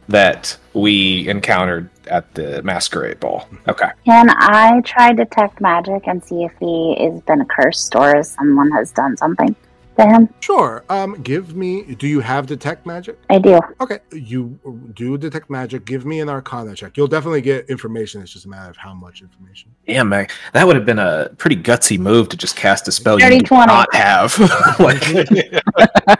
[0.08, 3.42] that we encountered at the masquerade ball.
[3.42, 3.70] Mm-hmm.
[3.70, 3.90] Okay.
[4.06, 8.72] Can I try detect magic and see if he has been cursed or if someone
[8.72, 9.56] has done something
[9.98, 10.30] to him?
[10.40, 10.84] Sure.
[10.90, 11.96] Um, give me.
[11.96, 13.18] Do you have detect magic?
[13.30, 13.60] I do.
[13.82, 14.60] Okay, you
[14.94, 15.86] do detect magic.
[15.86, 16.98] Give me an Arcana check.
[16.98, 18.22] You'll definitely get information.
[18.22, 19.72] It's just a matter of how much information.
[19.88, 23.20] Damn, man, that would have been a pretty gutsy move to just cast a spell
[23.20, 23.68] you Dirty do 20.
[23.68, 24.40] not have.
[24.80, 25.62] like, can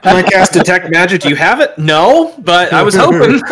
[0.04, 1.22] I cast detect magic?
[1.22, 1.76] Do you have it?
[1.78, 3.40] No, but I was hoping.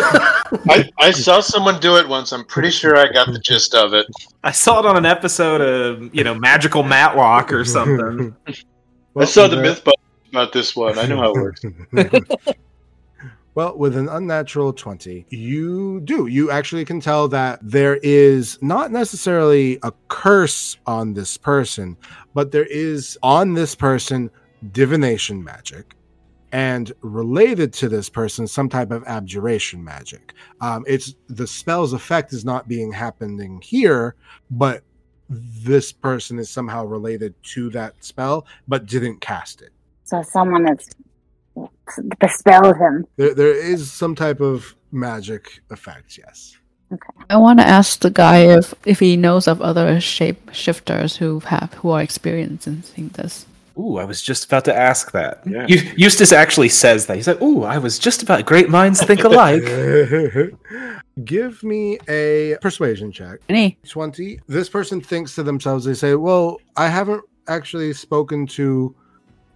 [0.69, 2.33] I, I saw someone do it once.
[2.33, 4.07] I'm pretty sure I got the gist of it.
[4.45, 8.35] I saw it on an episode of you know Magical Matlock or something.
[9.17, 9.77] I saw the there-
[10.33, 10.99] about this one.
[10.99, 11.65] I know how it works.
[13.55, 16.27] well, with an unnatural 20, you do.
[16.27, 21.97] You actually can tell that there is not necessarily a curse on this person,
[22.35, 24.31] but there is on this person
[24.73, 25.95] divination magic.
[26.51, 30.35] And related to this person, some type of abjuration magic.
[30.61, 34.17] Um, it's the spell's effect is not being happening here,
[34.51, 34.83] but
[35.31, 39.73] this person is somehow related to that spell, but didn't cast it.
[40.05, 40.89] So someone has
[42.21, 43.07] bespelled him.
[43.17, 46.57] There, there is some type of magic effect, yes.
[46.93, 47.25] Okay.
[47.31, 51.41] I want to ask the guy if if he knows of other shape shifters who
[51.41, 52.83] have who are experiencing
[53.15, 53.47] this.
[53.79, 55.41] Ooh, I was just about to ask that.
[55.47, 55.65] Yeah.
[55.67, 57.17] Eu- Eustace actually says that.
[57.17, 59.63] He's like, "Ooh, I was just about great minds think alike."
[61.25, 63.41] Give me a persuasion check.
[63.49, 64.41] Any 20.
[64.47, 68.95] This person thinks to themselves, they say, Well, I haven't actually spoken to.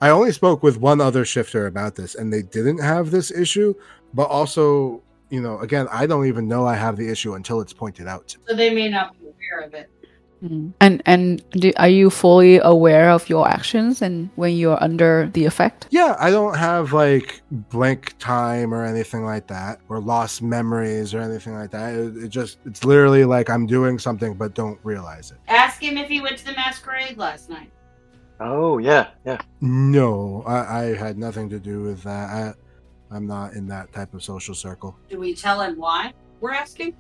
[0.01, 3.75] I only spoke with one other shifter about this, and they didn't have this issue.
[4.13, 7.73] But also, you know, again, I don't even know I have the issue until it's
[7.73, 8.45] pointed out to me.
[8.49, 9.91] So they may not be aware of it.
[10.41, 10.69] Hmm.
[10.83, 15.47] and and do, are you fully aware of your actions and when you're under the
[15.47, 15.87] effect?
[15.91, 21.21] Yeah, I don't have like blank time or anything like that, or lost memories or
[21.21, 21.95] anything like that.
[21.95, 25.39] It, it just, it's literally like I'm doing something but don't realize it.
[25.49, 27.71] Ask him if he went to the masquerade last night.
[28.41, 29.39] Oh yeah, yeah.
[29.61, 32.31] No, I, I had nothing to do with that.
[33.11, 34.97] I, I'm not in that type of social circle.
[35.09, 36.95] Do we tell him why we're asking?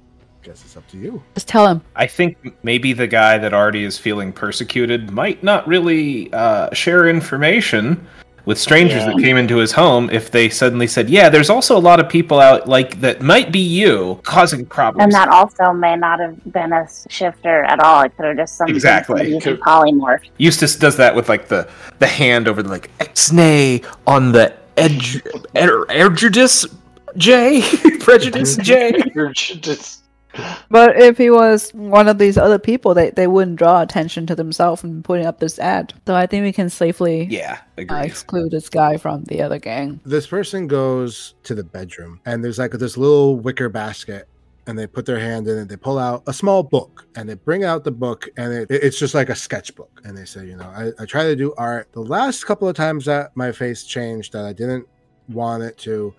[0.47, 1.21] guess it's up to you.
[1.35, 1.83] Just tell him.
[1.97, 7.09] I think maybe the guy that already is feeling persecuted might not really uh, share
[7.09, 8.07] information
[8.47, 9.07] with strangers Yeah.
[9.13, 12.09] that came into his home if they suddenly said, "Yeah, there's also a lot of
[12.09, 16.37] people out like that might be you causing problems." And that also may not have
[16.53, 18.03] been a shifter at all.
[18.03, 19.25] It could have just some Exactly.
[19.25, 20.21] using Could- polymorph.
[20.39, 21.69] Eustace does that with like the
[21.99, 25.21] the hand over the like X-nay on the edge
[25.57, 26.67] er, prejudice
[27.17, 27.63] J
[28.01, 28.93] prejudice J.
[29.15, 30.03] You're just
[30.71, 34.35] But if he was one of these other people, they, they wouldn't draw attention to
[34.35, 35.95] themselves and putting up this ad.
[36.07, 40.01] So I think we can safely Yeah, uh, exclude this guy from the other gang.
[40.05, 44.29] This person goes to the bedroom, and there's like this little wicker basket,
[44.67, 45.69] and they put their hand in it.
[45.69, 48.99] They pull out a small book, and they bring out the book, and it, it's
[48.99, 50.01] just like a sketchbook.
[50.05, 51.93] And they say, you know, I, I try to do art.
[51.93, 54.87] The last couple of times that my face changed, that I didn't
[55.29, 56.15] want it to,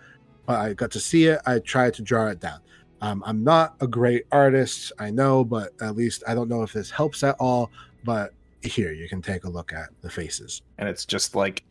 [0.45, 1.39] but I got to see it.
[1.45, 2.59] I tried to draw it down.
[3.01, 6.73] Um, I'm not a great artist, I know, but at least I don't know if
[6.73, 7.71] this helps at all.
[8.03, 10.61] But here, you can take a look at the faces.
[10.77, 11.63] and it's just like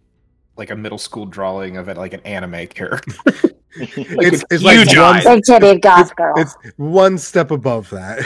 [0.57, 3.13] like a middle school drawing of it like an anime character.
[3.77, 5.25] it's, it's huge like one, eyes.
[5.25, 6.33] Big titted goth girl.
[6.37, 8.23] it's one step above that.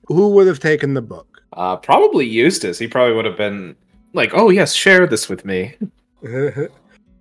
[0.08, 1.42] Who would have taken the book?
[1.52, 2.78] Uh, probably Eustace.
[2.78, 3.76] He probably would have been
[4.12, 5.76] like, "Oh yes, share this with me."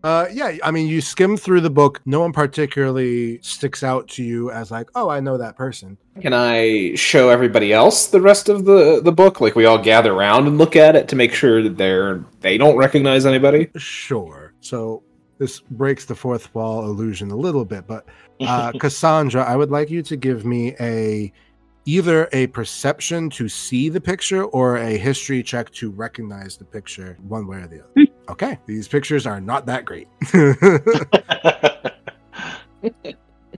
[0.04, 2.02] uh, yeah, I mean, you skim through the book.
[2.06, 5.97] No one particularly sticks out to you as like, oh, I know that person.
[6.22, 9.41] Can I show everybody else the rest of the the book?
[9.41, 12.58] Like we all gather around and look at it to make sure that they're they
[12.58, 13.70] don't recognize anybody.
[13.76, 14.54] Sure.
[14.62, 15.04] So
[15.38, 18.06] this breaks the fourth wall illusion a little bit, but
[18.41, 21.32] uh, Cassandra, I would like you to give me a
[21.86, 27.17] either a perception to see the picture or a history check to recognize the picture,
[27.27, 28.07] one way or the other.
[28.30, 30.07] Okay, these pictures are not that great.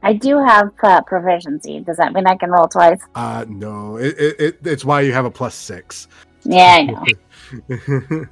[0.03, 1.79] I do have uh, proficiency.
[1.81, 2.99] Does that mean I can roll twice?
[3.15, 6.07] uh, no, it, it, it, it's why you have a plus six.
[6.43, 7.05] Yeah, I know.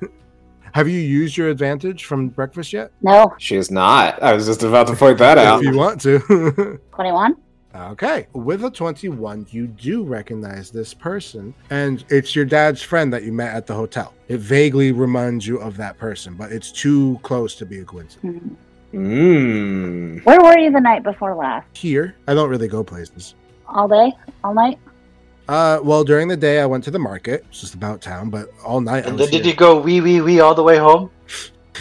[0.73, 2.91] have you used your advantage from breakfast yet?
[3.01, 4.21] No, She is not.
[4.23, 5.59] I was just about to point that out.
[5.59, 6.79] If you want to.
[6.95, 7.35] 21?
[7.75, 13.23] Okay, with a 21, you do recognize this person, and it's your dad's friend that
[13.23, 14.13] you met at the hotel.
[14.27, 18.55] It vaguely reminds you of that person, but it's too close to be a coincidence.
[18.91, 20.25] Mmm.
[20.25, 21.67] Where were you the night before last?
[21.77, 23.35] Here, I don't really go places.
[23.67, 24.13] All day?
[24.43, 24.79] All night?
[25.47, 28.49] Uh, well, during the day, I went to the market, it's just about town, but
[28.65, 29.53] all night I and was then did here.
[29.53, 31.11] you go wee wee wee all the way home?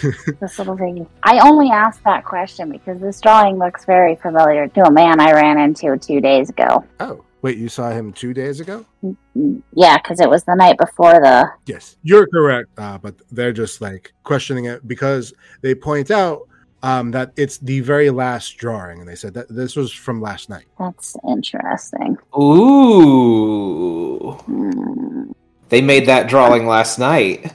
[0.40, 1.06] This little thing.
[1.22, 5.32] I only asked that question because this drawing looks very familiar to a man I
[5.32, 6.84] ran into two days ago.
[7.00, 8.84] Oh, wait, you saw him two days ago?
[9.04, 11.48] Mm, Yeah, because it was the night before the.
[11.66, 12.68] Yes, you're correct.
[12.78, 15.32] Uh, but they're just like questioning it because
[15.62, 16.42] they point out
[16.82, 20.48] um, that it's the very last drawing, and they said that this was from last
[20.48, 20.66] night.
[20.78, 22.16] That's interesting.
[22.38, 24.32] Ooh.
[24.32, 25.32] Hmm.
[25.68, 27.52] They made that drawing last night.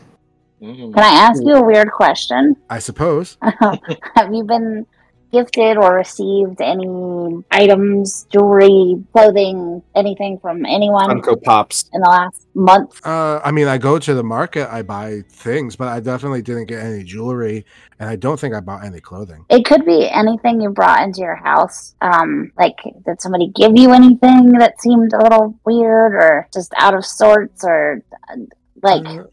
[0.64, 0.94] Mm.
[0.94, 2.56] Can I ask you a weird question?
[2.70, 3.38] I suppose.
[3.42, 4.86] Have you been
[5.34, 11.90] gifted or received any items, jewelry, clothing, anything from anyone Funko Pops.
[11.92, 13.06] in the last month?
[13.06, 16.68] Uh, I mean, I go to the market, I buy things, but I definitely didn't
[16.68, 17.66] get any jewelry,
[18.00, 19.44] and I don't think I bought any clothing.
[19.50, 21.96] It could be anything you brought into your house.
[22.00, 26.94] Um, like, did somebody give you anything that seemed a little weird or just out
[26.94, 28.36] of sorts or uh,
[28.82, 29.24] like Uh,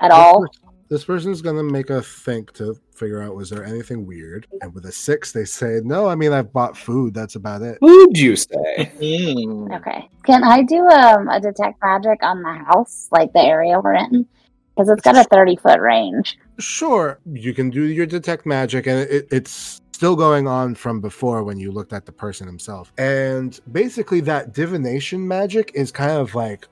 [0.00, 0.46] at all?
[0.88, 4.86] This person's gonna make a think to figure out was there anything weird, and with
[4.86, 6.08] a six, they say no.
[6.08, 7.12] I mean, I've bought food.
[7.12, 7.76] That's about it.
[7.82, 8.90] Who'd you say?
[8.98, 9.76] Mm.
[9.76, 10.08] Okay.
[10.24, 14.26] Can I do um, a detect magic on the house, like the area we're in?
[14.74, 16.38] Because it's got a 30 foot range.
[16.58, 21.42] Sure, you can do your detect magic, and it, it's still going on from before
[21.42, 22.92] when you looked at the person himself.
[22.96, 26.66] And basically, that divination magic is kind of like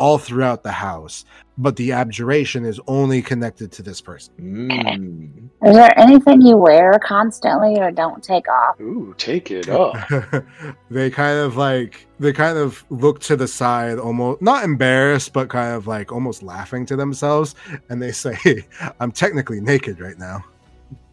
[0.00, 1.24] all throughout the house,
[1.58, 4.32] but the abjuration is only connected to this person.
[4.40, 5.50] Mm.
[5.68, 8.80] Is there anything you wear constantly or don't take off?
[8.80, 9.94] Ooh, take it up.
[10.90, 15.48] they kind of like they kind of look to the side almost not embarrassed but
[15.48, 17.54] kind of like almost laughing to themselves
[17.88, 18.64] and they say hey,
[19.00, 20.44] i'm technically naked right now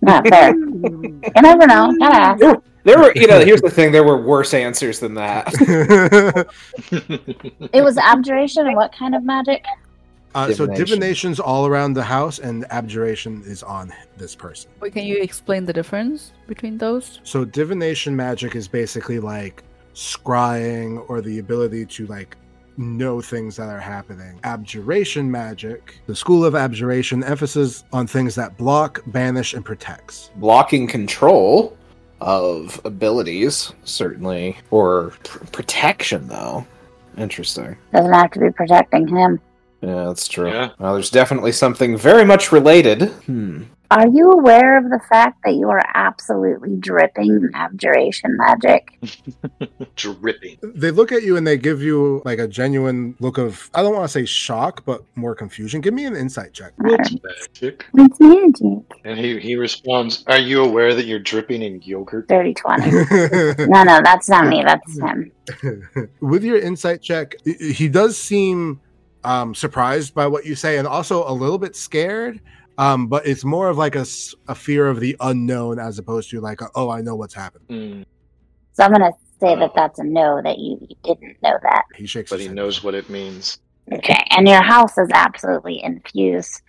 [0.01, 0.55] Not fair.
[0.55, 1.93] you never know.
[1.99, 2.61] Gotta ask.
[2.87, 3.91] There, there were, you know, here's the thing.
[3.91, 5.45] There were worse answers than that.
[7.73, 9.63] It was abjuration and what kind of magic?
[10.35, 10.85] uh, so Divination.
[10.85, 15.65] divination's all around the house and abjuration is on this person Wait, can you explain
[15.65, 17.19] the difference between those?
[17.23, 19.63] so divination magic is basically like
[19.95, 22.35] scrying or the ability to like
[22.77, 28.55] know things that are happening abjuration magic the school of abjuration emphasis on things that
[28.57, 31.75] block banish and protects Blocking control.
[32.21, 36.65] Of abilities, certainly, or pr- protection, though.
[37.17, 37.75] Interesting.
[37.93, 39.39] Doesn't have to be protecting him.
[39.81, 40.49] Yeah, that's true.
[40.49, 40.71] Yeah.
[40.79, 43.03] Well, there's definitely something very much related.
[43.25, 43.63] Hmm.
[43.89, 48.99] Are you aware of the fact that you are absolutely dripping abjuration magic?
[49.95, 50.57] Dripping.
[50.61, 53.93] They look at you and they give you like a genuine look of I don't
[53.93, 55.79] want to say shock, but more confusion.
[55.81, 56.73] Give me an insight check.
[56.77, 57.85] What's magic?
[57.93, 58.83] It's magic.
[59.05, 62.27] And he, he responds, Are you aware that you're dripping in yogurt?
[62.27, 62.91] Dirty 20.
[63.67, 64.63] no, no, that's not me.
[64.65, 65.31] That's him.
[66.19, 68.81] With your insight check, he does seem
[69.23, 72.41] um, surprised by what you say and also a little bit scared.
[72.77, 74.05] Um, but it's more of like a,
[74.47, 77.65] a fear of the unknown as opposed to like, a, oh, I know what's happened.
[77.69, 78.03] Hmm,
[78.73, 81.83] So I'm going to say that that's a no, that you, you didn't know that.
[81.95, 82.55] He shakes but his he head.
[82.55, 83.59] knows what it means.
[83.91, 84.23] Okay.
[84.31, 86.61] And your house is absolutely infused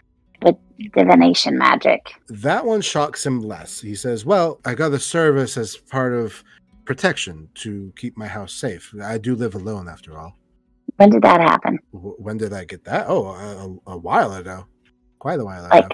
[0.43, 0.55] with
[0.95, 2.01] divination magic.
[2.29, 3.81] That one shocks him less.
[3.81, 6.43] He says, Well, I got the service as part of
[6.85, 8.95] protection to keep my house safe.
[9.03, 10.37] I do live alone after all.
[10.97, 11.79] When did that happen?
[11.93, 13.07] W- When did I get that?
[13.09, 14.65] Oh, a, a, a while ago.
[15.19, 15.75] Quite a while ago.
[15.75, 15.93] Like,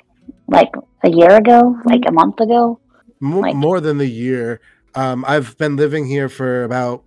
[0.49, 0.71] like
[1.05, 1.79] a year ago?
[1.85, 2.79] Like a month ago?
[3.21, 4.61] Mo- like- more than the year.
[4.95, 7.03] Um, I've been living here for about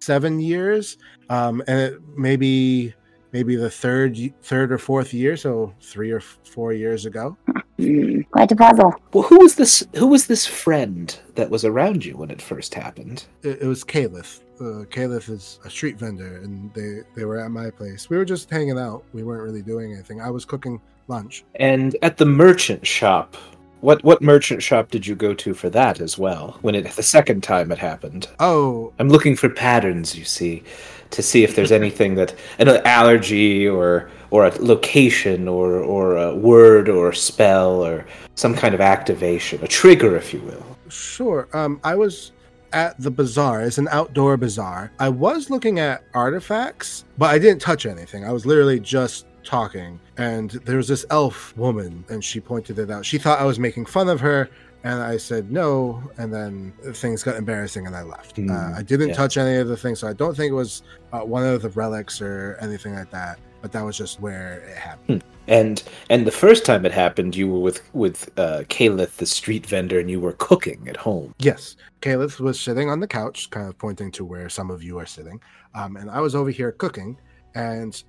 [0.00, 0.98] seven years,
[1.30, 2.94] um, and it maybe
[3.32, 7.36] maybe the third third or fourth year, so three or f- four years ago.
[7.78, 8.94] Hmm, quite a puzzle.
[9.14, 9.86] Well, who was this?
[9.96, 13.24] Who was this friend that was around you when it first happened?
[13.42, 14.40] It, it was Caliph.
[14.60, 18.10] Uh, Caliph is a street vendor, and they they were at my place.
[18.10, 19.02] We were just hanging out.
[19.14, 20.20] We weren't really doing anything.
[20.20, 20.78] I was cooking
[21.10, 21.44] lunch.
[21.56, 23.36] And at the merchant shop,
[23.80, 26.58] what what merchant shop did you go to for that as well?
[26.62, 30.16] When it the second time it happened, Oh, I'm looking for patterns.
[30.16, 30.62] You see,
[31.10, 36.34] to see if there's anything that an allergy or or a location or or a
[36.34, 40.64] word or a spell or some kind of activation, a trigger, if you will.
[40.88, 41.48] Sure.
[41.52, 42.32] Um, I was
[42.72, 43.62] at the bazaar.
[43.62, 44.92] It's an outdoor bazaar.
[44.98, 48.24] I was looking at artifacts, but I didn't touch anything.
[48.24, 50.00] I was literally just talking.
[50.16, 53.04] And there was this elf woman, and she pointed it out.
[53.04, 54.48] She thought I was making fun of her,
[54.84, 56.02] and I said no.
[56.18, 58.36] And then things got embarrassing, and I left.
[58.36, 59.14] Hmm, uh, I didn't yeah.
[59.14, 60.82] touch any of the things, so I don't think it was
[61.12, 63.38] uh, one of the relics or anything like that.
[63.62, 65.22] But that was just where it happened.
[65.46, 69.66] And and the first time it happened, you were with with uh, Caliph, the street
[69.66, 71.34] vendor, and you were cooking at home.
[71.38, 74.98] Yes, Caliph was sitting on the couch, kind of pointing to where some of you
[74.98, 75.40] are sitting,
[75.74, 77.18] um, and I was over here cooking.
[77.54, 78.02] And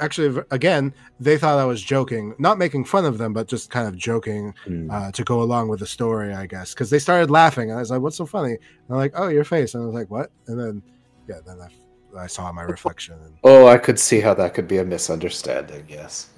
[0.00, 3.86] actually, again, they thought I was joking, not making fun of them, but just kind
[3.88, 4.90] of joking Hmm.
[4.90, 6.74] uh, to go along with the story, I guess.
[6.74, 9.28] Because they started laughing, and I was like, "What's so funny?" And they're like, "Oh,
[9.28, 10.82] your face," and I was like, "What?" And then,
[11.28, 13.14] yeah, then I, I saw my reflection.
[13.24, 15.84] And, Oh, I could see how that could be a misunderstanding.
[15.88, 16.30] Yes,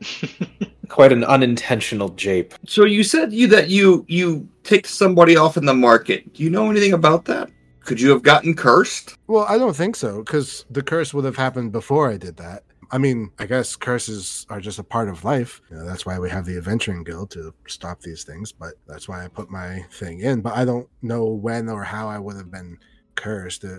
[0.88, 2.54] quite an unintentional jape.
[2.66, 6.32] So you said you that you you ticked somebody off in the market.
[6.34, 7.50] Do you know anything about that?
[7.84, 9.16] Could you have gotten cursed?
[9.26, 12.64] well, I don't think so, because the curse would have happened before I did that.
[12.92, 15.60] I mean, I guess curses are just a part of life.
[15.70, 18.50] You know, that's why we have the Adventuring Guild to stop these things.
[18.50, 20.40] But that's why I put my thing in.
[20.40, 22.78] But I don't know when or how I would have been
[23.14, 23.64] cursed.
[23.64, 23.76] Uh,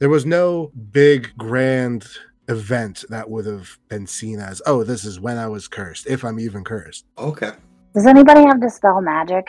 [0.00, 2.06] there was no big grand
[2.48, 6.22] event that would have been seen as, oh, this is when I was cursed, if
[6.22, 7.06] I'm even cursed.
[7.16, 7.52] Okay.
[7.94, 9.46] Does anybody have dispel magic?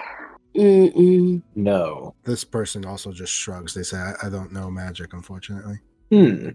[0.56, 1.42] Mm-mm.
[1.56, 2.16] No.
[2.24, 3.74] This person also just shrugs.
[3.74, 5.80] They say, I, I don't know magic, unfortunately.
[6.12, 6.50] Hmm.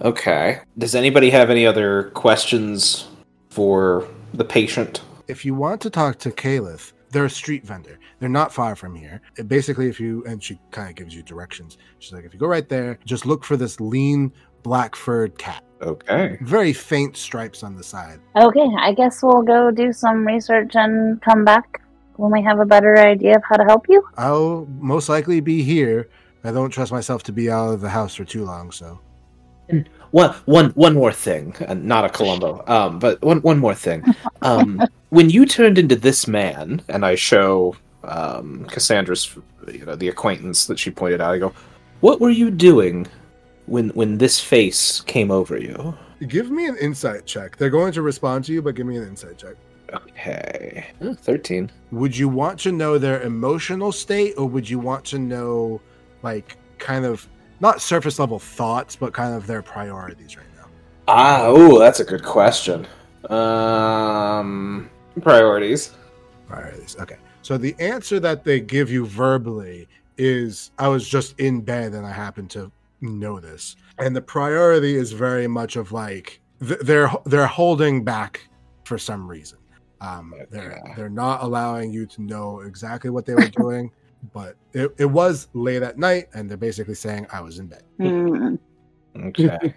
[0.00, 0.60] Okay.
[0.76, 3.08] Does anybody have any other questions
[3.48, 5.02] for the patient?
[5.28, 7.98] if you want to talk to Caliph, they're a street vendor.
[8.18, 9.20] They're not far from here.
[9.36, 11.78] It basically, if you and she kind of gives you directions.
[11.98, 14.32] She's like, if you go right there, just look for this lean
[14.62, 15.62] black furred cat.
[15.80, 16.38] Okay.
[16.40, 18.20] Very faint stripes on the side.
[18.36, 21.80] Okay, I guess we'll go do some research and come back
[22.18, 24.06] when we have a better idea of how to help you.
[24.16, 26.08] I'll most likely be here.
[26.44, 29.00] I don't trust myself to be out of the house for too long, so
[30.10, 32.64] One, one, one more thing, and not a Columbo.
[32.66, 34.02] Um, but one, one more thing.
[34.42, 39.36] Um, when you turned into this man, and I show um, Cassandra's,
[39.70, 41.52] you know, the acquaintance that she pointed out, I go,
[42.00, 43.06] "What were you doing
[43.66, 45.94] when when this face came over you?"
[46.26, 47.56] give me an insight check.
[47.56, 49.54] They're going to respond to you, but give me an insight check.
[49.94, 50.86] Okay,
[51.16, 51.70] thirteen.
[51.92, 55.80] Would you want to know their emotional state, or would you want to know,
[56.22, 57.26] like, kind of
[57.60, 60.66] not surface level thoughts, but kind of their priorities right now?
[61.08, 62.86] Ah, oh, that's a good question.
[63.30, 64.90] Um,
[65.22, 65.94] priorities.
[66.46, 66.96] Priorities.
[67.00, 67.16] Okay.
[67.42, 72.06] So the answer that they give you verbally is I was just in bed and
[72.06, 72.70] I happened to
[73.00, 73.76] know this.
[73.98, 78.46] And the priority is very much of like th- they're they're holding back
[78.84, 79.57] for some reason.
[80.00, 83.90] Um, they're they're not allowing you to know exactly what they were doing.
[84.32, 87.82] but it, it was late at night, and they're basically saying I was in bed.
[88.00, 88.58] Mm.
[89.16, 89.74] Okay.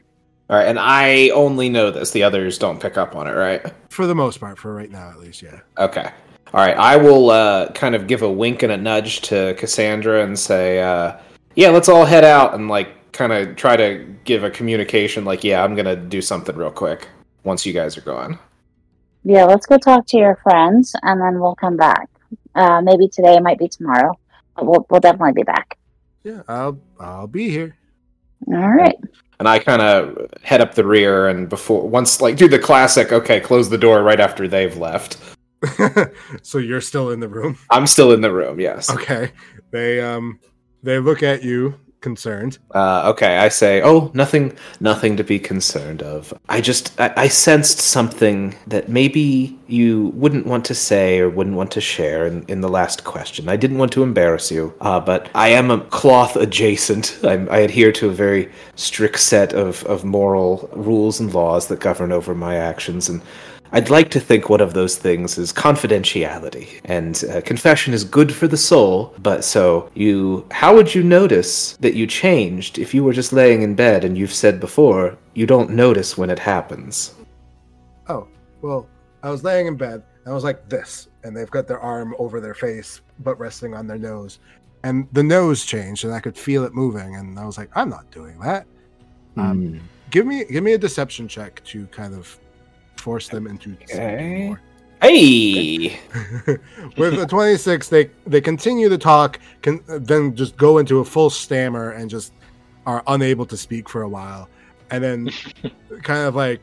[0.50, 2.12] All right, and I only know this.
[2.12, 3.66] The others don't pick up on it, right?
[3.90, 5.62] For the most part, for right now at least, yeah.
[5.78, 6.12] Okay.
[6.54, 10.24] All right, I will uh, kind of give a wink and a nudge to Cassandra
[10.24, 11.18] and say, uh,
[11.56, 15.44] "Yeah, let's all head out," and like kind of try to give a communication, like,
[15.44, 17.08] "Yeah, I'm gonna do something real quick
[17.44, 18.38] once you guys are gone."
[19.24, 22.10] Yeah, let's go talk to your friends, and then we'll come back.
[22.56, 24.18] Uh, maybe today, might be tomorrow,
[24.56, 25.78] but we'll we'll definitely be back.
[26.24, 27.78] Yeah, I'll I'll be here.
[28.48, 28.96] All right.
[29.40, 33.12] And I kind of head up the rear, and before once like do the classic,
[33.12, 35.18] okay, close the door right after they've left.
[36.42, 37.58] so you're still in the room.
[37.70, 38.60] I'm still in the room.
[38.60, 38.90] Yes.
[38.90, 39.32] Okay.
[39.72, 40.40] They um
[40.84, 42.58] they look at you concerned.
[42.74, 46.34] Uh, okay, I say, oh, nothing, nothing to be concerned of.
[46.49, 51.56] I just, I, I sensed something that maybe you wouldn't want to say or wouldn't
[51.56, 53.47] want to share in, in the last question.
[53.47, 57.20] I didn't want to embarrass you, uh, but I am a cloth adjacent.
[57.24, 61.80] I'm, I adhere to a very strict set of, of moral rules and laws that
[61.80, 63.22] govern over my actions, and
[63.74, 68.34] I'd like to think one of those things is confidentiality, and uh, confession is good
[68.34, 69.14] for the soul.
[69.20, 73.62] But so you, how would you notice that you changed if you were just laying
[73.62, 77.16] in bed and you've said before you don't notice when it happens?
[78.10, 78.28] Oh,
[78.62, 78.88] well,
[79.24, 82.14] I was laying in bed and I was like this, and they've got their arm
[82.20, 84.40] over their face but resting on their nose,
[84.84, 87.90] and the nose changed, and I could feel it moving, and I was like, I'm
[87.90, 88.66] not doing that.
[89.38, 92.38] Um, give me give me a deception check to kind of
[93.02, 94.47] force them into Okay.
[94.47, 94.62] more.
[95.02, 95.99] Hey,
[96.95, 101.32] With the 26, they they continue to talk, can then just go into a full
[101.32, 102.34] stammer and just
[102.86, 104.47] are unable to speak for a while,
[104.91, 105.30] and then
[106.04, 106.62] kind of like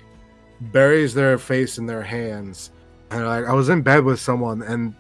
[0.72, 2.70] buries their face in their hands,
[3.10, 4.94] and like I was in bed with someone and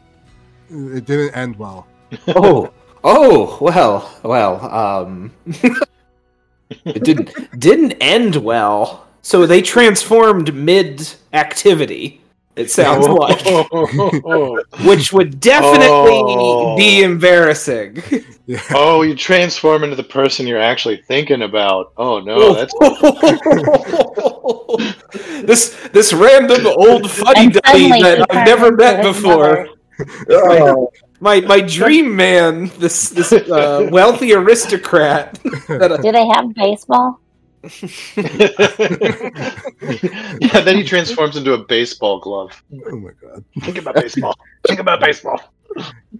[0.70, 1.86] it didn't end well.
[2.28, 2.72] oh,
[3.04, 5.32] oh, well, well, um,
[6.84, 9.07] it didn't didn't end well.
[9.22, 12.20] So they transformed mid activity.
[12.56, 13.40] It sounds like,
[14.84, 16.76] which would definitely Oh.
[16.76, 18.02] be embarrassing.
[18.70, 21.92] Oh, you transform into the person you're actually thinking about.
[21.98, 22.72] Oh no, that's
[25.46, 29.68] this this random old funny And dummy suddenly that I've never met before.
[30.28, 30.74] mother.
[31.20, 35.34] My my dream man, this this uh, wealthy aristocrat.
[35.68, 37.20] that I- Do they have baseball?
[38.16, 38.24] yeah,
[40.60, 42.62] then he transforms into a baseball glove.
[42.86, 44.34] Oh my god, Think about baseball.
[44.66, 45.40] Think about baseball.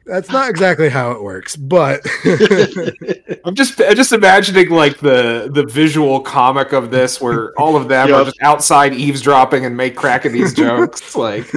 [0.04, 2.04] that's not exactly how it works, but
[3.44, 7.88] I'm just I'm just imagining like the the visual comic of this where all of
[7.88, 11.52] them are just outside eavesdropping and make cracking these jokes like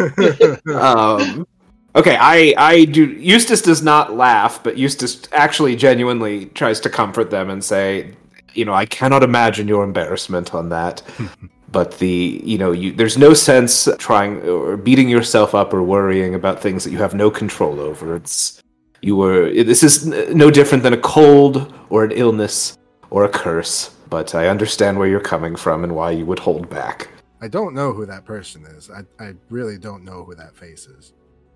[0.68, 1.48] um
[1.96, 7.30] okay I I do Eustace does not laugh but Eustace actually genuinely tries to comfort
[7.30, 8.16] them and say
[8.54, 11.02] you know I cannot imagine your embarrassment on that
[11.72, 16.36] but the you know you there's no sense trying or beating yourself up or worrying
[16.36, 18.62] about things that you have no control over it's
[19.02, 22.78] you were this is no different than a cold or an illness
[23.10, 26.70] or a curse but i understand where you're coming from and why you would hold
[26.70, 27.08] back
[27.41, 28.89] I don't know who that person is.
[28.91, 31.14] I, I really don't know who that face is.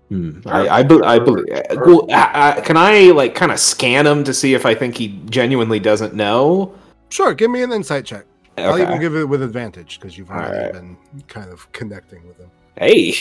[0.08, 0.40] Hmm.
[0.44, 1.46] I, I, be- I believe.
[1.70, 4.96] Well, I, I, can I like kind of scan him to see if I think
[4.96, 6.74] he genuinely doesn't know?
[7.16, 8.26] Sure, give me an insight check.
[8.58, 10.72] I'll even give it with advantage because you've already Alright.
[10.74, 10.98] been
[11.28, 12.50] kind of connecting with him.
[12.76, 13.14] Hey,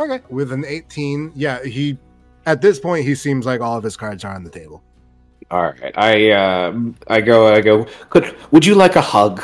[0.00, 0.20] Okay.
[0.28, 1.96] With an 18, yeah, he
[2.46, 4.82] at this point he seems like all of his cards are on the table.
[5.52, 5.96] all right.
[5.96, 7.46] I um, I go.
[7.54, 7.86] I go.
[8.10, 9.40] Could would you like a hug?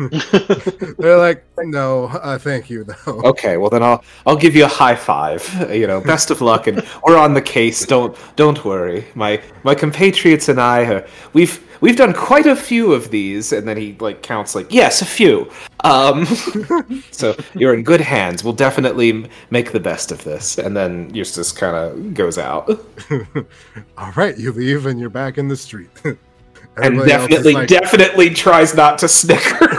[0.98, 3.22] They're like, no, uh, thank you though.
[3.30, 5.40] Okay, well then I'll I'll give you a high five.
[5.72, 7.86] You know, best of luck, and we're on the case.
[7.86, 9.06] Don't don't worry.
[9.14, 13.66] My my compatriots and I are we've we've done quite a few of these, and
[13.66, 15.50] then he like counts like yes, a few.
[15.84, 16.24] Um,
[17.10, 18.44] so you're in good hands.
[18.44, 20.58] We'll definitely make the best of this.
[20.58, 22.68] And then Eustace kind of goes out,
[23.98, 25.90] all right, you leave and you're back in the street.
[26.76, 29.76] and definitely like- definitely tries not to snicker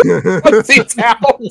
[0.68, 1.42] he's out.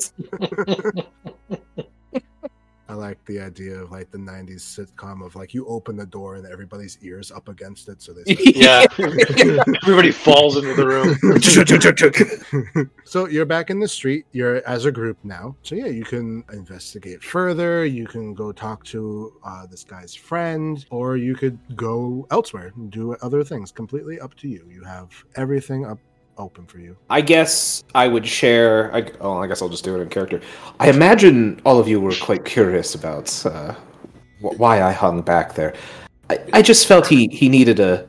[2.91, 6.35] I like the idea of like the '90s sitcom of like you open the door
[6.35, 8.35] and everybody's ears up against it, so they.
[8.51, 8.85] Yeah.
[9.83, 11.15] Everybody falls into the room.
[13.05, 14.25] so you're back in the street.
[14.33, 15.55] You're as a group now.
[15.63, 17.85] So yeah, you can investigate further.
[17.85, 22.91] You can go talk to uh, this guy's friend, or you could go elsewhere and
[22.91, 23.71] do other things.
[23.71, 24.67] Completely up to you.
[24.69, 25.99] You have everything up
[26.41, 26.97] open for you.
[27.09, 28.93] I guess I would share.
[28.93, 30.41] I, oh, I guess I'll just do it in character.
[30.79, 33.73] I imagine all of you were quite curious about uh,
[34.41, 35.73] wh- why I hung back there.
[36.29, 38.07] I, I just felt he, he needed a,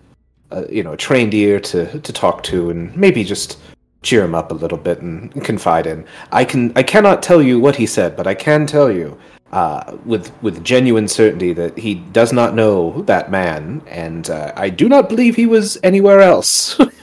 [0.50, 3.58] a you know a trained ear to to talk to and maybe just
[4.02, 6.04] cheer him up a little bit and confide in.
[6.32, 9.18] I can I cannot tell you what he said, but I can tell you
[9.52, 14.70] uh, with with genuine certainty that he does not know that man, and uh, I
[14.70, 16.80] do not believe he was anywhere else.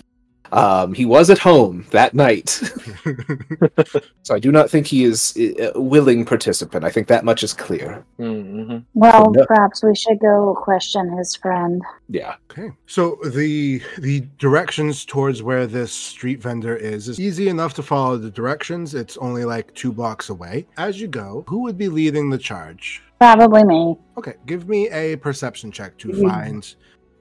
[0.52, 2.50] um, he was at home that night,
[4.24, 6.84] so I do not think he is uh, a willing participant.
[6.84, 8.04] I think that much is clear.
[8.20, 8.78] Mm-hmm.
[8.94, 9.46] Well, No.
[9.46, 11.82] perhaps we should go question his friend.
[12.10, 12.36] Yeah.
[12.52, 12.72] Okay.
[12.88, 18.18] So the the directions towards where this street vendor is is easy enough to follow
[18.18, 18.96] the directions.
[18.96, 20.68] It's only like two blocks away.
[20.78, 23.02] As you go, who would be leading the charge?
[23.20, 23.98] Probably me.
[24.18, 26.30] Okay, give me a perception check to Mhm.
[26.30, 26.76] find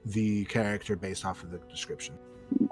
[0.05, 2.15] the character based off of the description.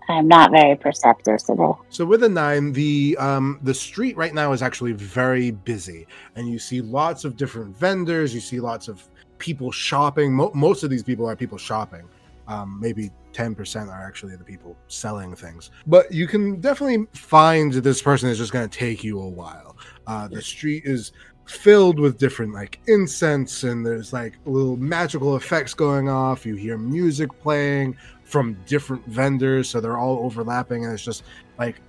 [0.09, 1.71] I'm not very perceptive today.
[1.89, 6.47] So with a nine, the um the street right now is actually very busy, and
[6.49, 8.33] you see lots of different vendors.
[8.33, 9.07] You see lots of
[9.37, 10.33] people shopping.
[10.33, 12.07] Mo- most of these people are people shopping.
[12.47, 15.71] Um, maybe ten percent are actually the people selling things.
[15.85, 19.75] But you can definitely find this person is just going to take you a while.
[20.05, 21.11] Uh, the street is
[21.45, 26.45] filled with different like incense, and there's like little magical effects going off.
[26.45, 27.97] You hear music playing
[28.27, 31.23] from different vendors, so they're all overlapping, and it's just
[31.57, 31.81] like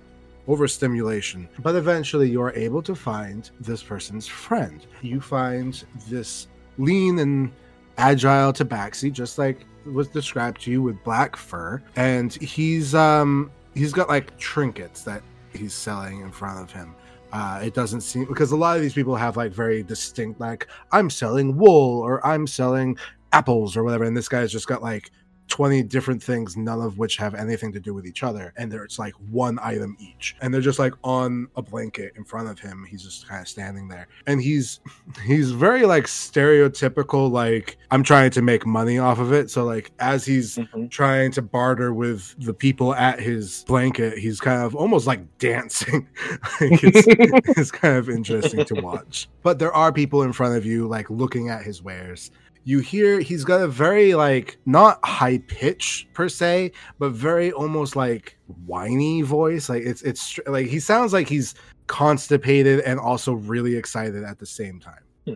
[0.47, 1.49] overstimulation.
[1.59, 4.85] But eventually, you're able to find this person's friend.
[5.01, 6.47] You find this
[6.77, 7.51] lean and
[7.97, 13.91] agile tabaxi, just like was described to you with black fur, and he's um he's
[13.91, 15.21] got like trinkets that
[15.53, 16.95] he's selling in front of him.
[17.33, 20.67] Uh, it doesn't seem because a lot of these people have like very distinct like
[20.93, 22.97] I'm selling wool or I'm selling
[23.33, 25.11] apples or whatever, and this guy's just got like
[25.49, 28.53] 20 different things, none of which have anything to do with each other.
[28.57, 30.35] And there's like one item each.
[30.41, 32.85] And they're just like on a blanket in front of him.
[32.89, 34.07] He's just kind of standing there.
[34.27, 34.79] And he's
[35.25, 39.49] he's very like stereotypical, like I'm trying to make money off of it.
[39.49, 40.89] So like as he's Mhm.
[40.89, 46.07] trying to barter with the people at his blanket, he's kind of almost like dancing.
[46.61, 47.07] like it's,
[47.57, 49.27] it's kind of interesting to watch.
[49.43, 52.31] But there are people in front of you like looking at his wares
[52.63, 57.95] you hear he's got a very like not high pitch per se but very almost
[57.95, 61.55] like whiny voice like it's it's like he sounds like he's
[61.87, 65.33] constipated and also really excited at the same time hmm.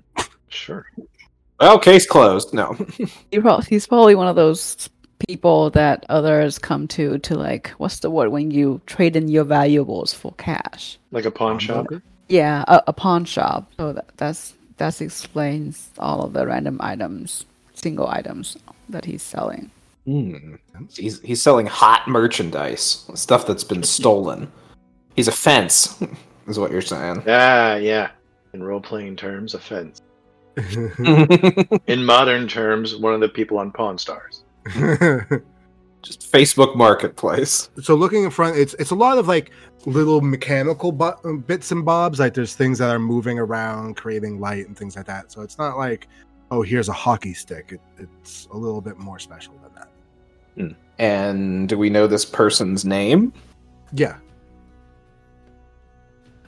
[0.53, 0.85] Sure.
[1.59, 2.53] Well, case closed.
[2.53, 2.77] No.
[3.67, 4.89] He's probably one of those
[5.27, 9.43] people that others come to to like what's the word when you trade in your
[9.43, 10.99] valuables for cash.
[11.11, 11.87] Like a pawn shop.
[12.27, 13.71] Yeah, a, a pawn shop.
[13.77, 18.57] So that, that's that explains all of the random items, single items
[18.89, 19.71] that he's selling.
[20.05, 20.55] Hmm.
[20.95, 24.51] He's he's selling hot merchandise, stuff that's been stolen.
[25.15, 26.01] He's a fence,
[26.47, 27.23] is what you're saying.
[27.25, 28.11] Yeah, yeah.
[28.53, 30.01] In role playing terms, a fence.
[31.87, 34.43] In modern terms, one of the people on Pawn Stars.
[36.03, 37.69] Just Facebook Marketplace.
[37.81, 39.51] so looking in front it's it's a lot of like
[39.85, 44.67] little mechanical bu- bits and bobs like there's things that are moving around creating light
[44.67, 46.07] and things like that so it's not like
[46.51, 51.67] oh here's a hockey stick it, it's a little bit more special than that And
[51.69, 53.31] do we know this person's name?
[53.93, 54.17] yeah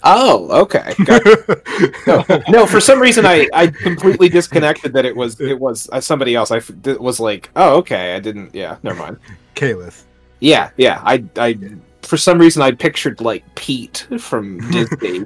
[0.07, 0.93] Oh, okay.
[2.07, 5.99] No, no, for some reason I, I completely disconnected that it was it was uh,
[5.99, 6.51] somebody else.
[6.51, 8.15] I it was like, oh, okay.
[8.15, 8.53] I didn't.
[8.53, 9.17] Yeah, never mind.
[9.55, 10.05] Caliph.
[10.39, 11.01] Yeah, yeah.
[11.03, 11.57] I I
[12.01, 15.25] for some reason I pictured like Pete from Disney.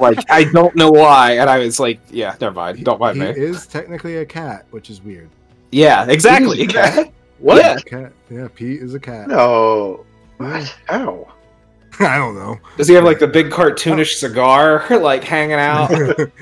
[0.00, 2.84] like I don't know why, and I was like, yeah, never mind.
[2.84, 3.30] Don't mind he me.
[3.30, 5.28] is technically a cat which is weird
[5.72, 6.56] Yeah, exactly.
[6.64, 7.12] He's a cat?
[7.38, 7.56] What?
[7.58, 7.76] Yeah.
[7.78, 10.06] cat yeah pete is a cat No.
[10.38, 10.74] What?
[10.86, 11.32] How?
[12.00, 15.90] i don't know Does he have like the big cartoonish cigar like hanging out?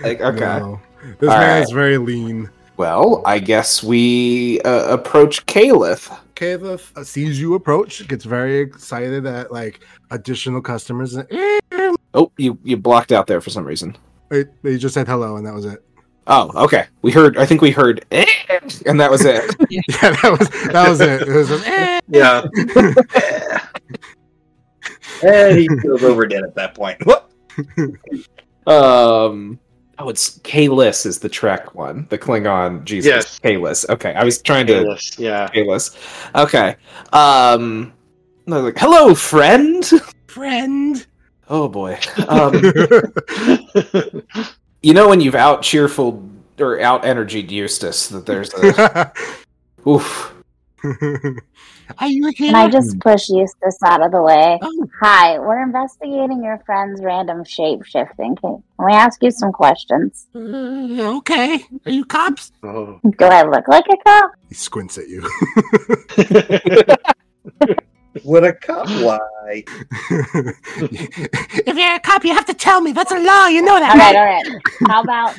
[0.02, 0.40] like okay.
[0.40, 0.80] No.
[1.20, 1.62] this All man right.
[1.62, 6.10] is very lean Well, I guess we uh, approach Caliph.
[6.34, 9.80] Caliph uh, sees you approach gets very excited at like
[10.10, 11.26] additional customers and
[12.12, 13.96] Oh, you you blocked out there for some reason.
[14.30, 15.84] Wait, they just said hello and that was it
[16.26, 16.86] Oh, okay.
[17.02, 17.36] We heard.
[17.36, 18.24] I think we heard, "Eh,"
[18.86, 19.54] and that was it.
[19.70, 22.44] yeah that was that was it, it was just, "Eh." Yeah.
[25.22, 27.04] and he feels overdid at that point.
[27.04, 27.30] What?
[28.66, 29.58] um.
[29.98, 33.08] Oh, it's Kahless is the Trek one, the Klingon Jesus.
[33.08, 33.40] Yes.
[33.40, 33.88] Kahless.
[33.88, 35.48] Okay, I was trying to Yes, yeah.
[35.48, 35.96] Kahless.
[36.34, 36.76] Okay.
[37.12, 37.92] Um.
[38.46, 39.88] no, like, hello, friend.
[40.26, 41.06] friend
[41.48, 41.98] Oh boy.
[42.28, 42.54] Um.
[44.82, 49.12] you know when you've out cheerful or out energied Eustace that there's a
[49.88, 50.34] oof.
[51.98, 54.58] Are you Can I just push Eustace out of the way?
[54.62, 54.88] Oh.
[55.00, 58.36] Hi, we're investigating your friend's random shape shifting.
[58.36, 60.26] Can can we ask you some questions?
[60.34, 61.64] Mm, okay.
[61.86, 62.52] Are you cops?
[62.62, 63.00] oh.
[63.04, 64.32] Do I look like a cop?
[64.48, 65.22] He squints at you.
[68.24, 69.64] Would a cop lie?
[70.10, 72.92] if you're a cop, you have to tell me.
[72.92, 73.46] That's a law.
[73.48, 73.92] You know that.
[73.92, 74.46] All right, all right.
[74.86, 75.36] How about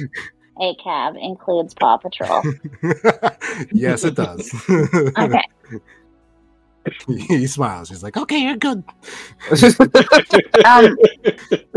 [0.62, 2.44] a cab includes Paw Patrol?
[3.72, 4.54] yes, it does.
[5.18, 5.42] Okay.
[7.08, 7.90] he smiles.
[7.90, 8.84] He's like, "Okay, you're good."
[10.66, 10.98] Um,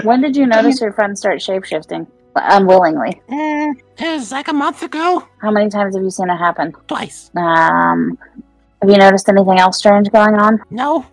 [0.03, 2.07] when did you notice your friend start shapeshifting
[2.37, 3.21] unwillingly?
[3.29, 5.29] Mm, it was like a month ago.
[5.43, 6.73] How many times have you seen it happen?
[6.87, 7.31] Twice.
[7.37, 8.17] Um,
[8.81, 10.61] have you noticed anything else strange going on?
[10.71, 11.05] No.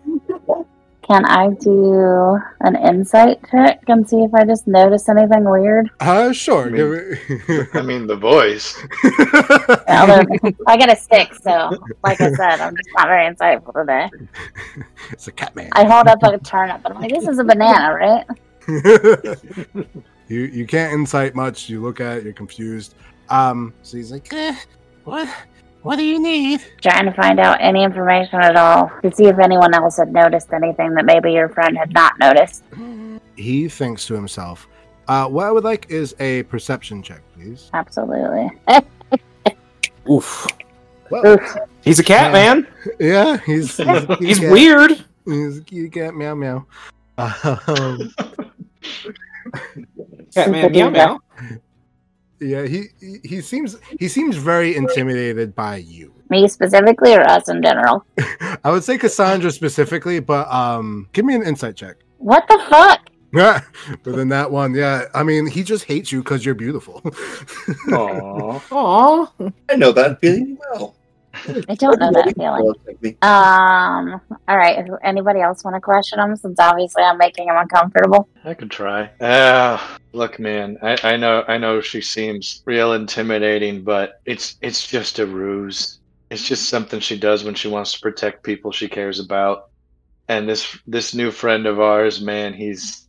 [1.06, 5.88] Can I do an insight check and see if I just notice anything weird?
[6.00, 6.66] Uh, sure.
[6.66, 8.76] I mean- I mean, the voice.
[9.86, 10.26] Other-
[10.66, 11.70] I got a six, so
[12.02, 14.10] like I said, I'm just not very insightful today.
[15.12, 15.68] it's a cat man.
[15.72, 18.26] I hold up a turnip, and I'm like, "This is a banana, right?"
[20.28, 21.68] you you can't incite much.
[21.68, 22.96] You look at it, you're confused.
[23.28, 24.56] Um, so he's like, eh,
[25.04, 25.28] "What?
[25.86, 29.38] What do you need?" Trying to find out any information at all to see if
[29.38, 32.64] anyone else had noticed anything that maybe your friend had not noticed.
[33.36, 34.68] He thinks to himself,
[35.08, 38.50] uh, "What I would like is a perception check, please." Absolutely.
[40.10, 40.46] Oof.
[41.10, 41.56] Well, Oof.
[41.82, 42.66] He's a cat Uh, man.
[43.00, 45.04] yeah, he's he's, a He's weird.
[45.24, 46.14] He's a kitty cat.
[46.14, 46.66] Meow meow.
[47.18, 48.12] Um,
[50.34, 51.20] Cat man, meow meow.
[52.40, 56.12] Yeah, he he- he seems he seems very intimidated by you.
[56.28, 58.04] Me specifically, or us in general?
[58.64, 61.96] I would say Cassandra specifically, but um, give me an insight check.
[62.18, 63.00] What the fuck?
[63.32, 63.60] Yeah,
[64.02, 65.04] but then that one, yeah.
[65.14, 67.00] I mean, he just hates you because you're beautiful.
[67.88, 68.62] Aww.
[68.70, 69.32] Aw.
[69.68, 70.94] I know that feeling well.
[71.68, 73.16] I don't know that feeling.
[73.22, 74.20] Um.
[74.48, 74.86] All right.
[75.02, 76.36] Anybody else want to question him?
[76.36, 78.28] Since obviously I'm making him uncomfortable.
[78.44, 79.10] I could try.
[79.20, 80.78] Ah, look, man.
[80.82, 81.44] I, I know.
[81.46, 85.98] I know she seems real intimidating, but it's it's just a ruse.
[86.30, 89.70] It's just something she does when she wants to protect people she cares about.
[90.28, 93.06] And this this new friend of ours, man, he's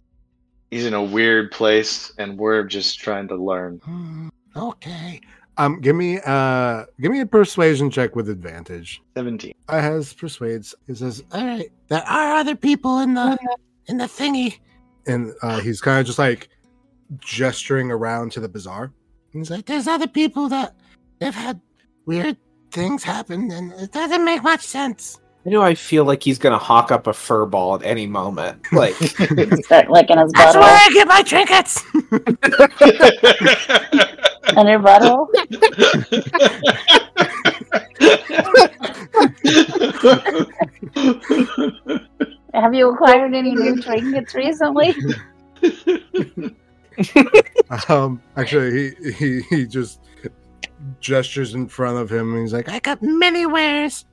[0.69, 3.77] he's in a weird place, and we're just trying to learn.
[3.83, 5.21] Hmm, okay.
[5.59, 9.01] Um, give me uh, give me a persuasion check with advantage.
[9.15, 9.55] Seventeen.
[9.67, 10.75] I has persuades.
[10.85, 13.37] He says, "All right, there are other people in the
[13.87, 14.59] in the thingy,"
[15.07, 16.49] and uh, he's kind of just like
[17.19, 18.91] gesturing around to the bazaar.
[19.31, 20.75] He's like, "There's other people that
[21.19, 21.59] they've had
[22.05, 22.37] weird
[22.71, 26.59] things happen, and it doesn't make much sense." Why do I feel like he's gonna
[26.59, 28.61] hawk up a fur ball at any moment?
[28.71, 28.93] Like,
[29.63, 30.65] Start licking his That's where.
[30.65, 31.83] I get my trinkets.
[34.55, 35.27] And your butthole?
[42.53, 44.95] Have you acquired any new trinkets recently?
[47.89, 49.99] um, actually, he he he just
[50.99, 54.05] gestures in front of him, and he's like, "I got many wares."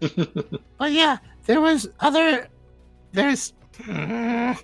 [0.78, 2.48] but yeah, there was other.
[3.12, 3.52] There's.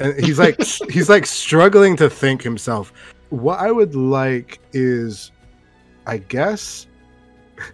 [0.00, 0.60] And he's like
[0.90, 2.92] he's like struggling to think himself.
[3.34, 5.32] What I would like is,
[6.06, 6.86] I guess.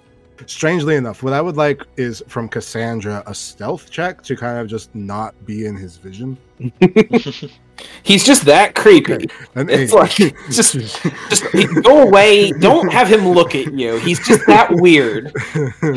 [0.47, 4.69] Strangely enough, what I would like is from Cassandra a stealth check to kind of
[4.69, 6.39] just not be in his vision.
[8.03, 9.29] he's just that creepy.
[9.55, 10.11] And It's like
[10.51, 11.45] just just
[11.83, 12.53] go away.
[12.53, 13.97] Don't have him look at you.
[13.99, 15.33] He's just that weird.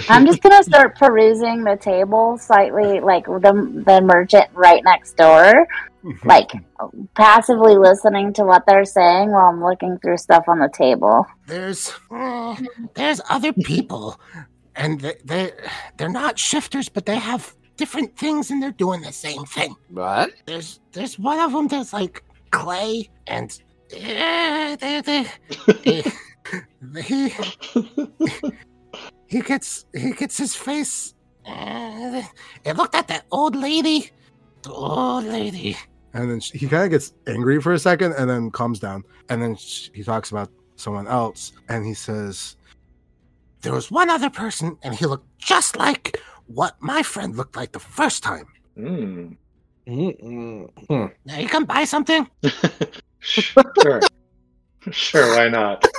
[0.10, 5.68] I'm just gonna start perusing the table slightly, like the the merchant right next door,
[6.24, 6.52] like
[7.16, 11.26] passively listening to what they're saying while I'm looking through stuff on the table.
[11.48, 12.56] there's uh,
[12.96, 14.20] there's other people
[14.76, 15.52] and they, they
[15.98, 19.76] they're not shifters but they have different things and they're doing the same thing.
[19.90, 20.32] What?
[20.46, 23.52] there's there's one of them that's like clay and
[23.94, 25.26] uh, they, they,
[25.84, 26.12] they-
[27.02, 27.34] he
[29.28, 31.16] he gets he gets his face
[31.48, 32.22] uh,
[32.64, 34.12] it looked at that old lady
[34.64, 35.76] the old lady.
[36.14, 39.04] And then she, he kind of gets angry for a second and then calms down.
[39.30, 42.56] And then sh he talks about someone else and he says
[43.62, 47.72] there was one other person and he looked just like what my friend looked like
[47.72, 48.48] the first time
[48.78, 49.38] Mm.
[49.88, 51.12] Mm-mm.
[51.26, 52.28] Now you come buy something
[53.20, 54.02] Sure.
[54.92, 55.86] sure, why not?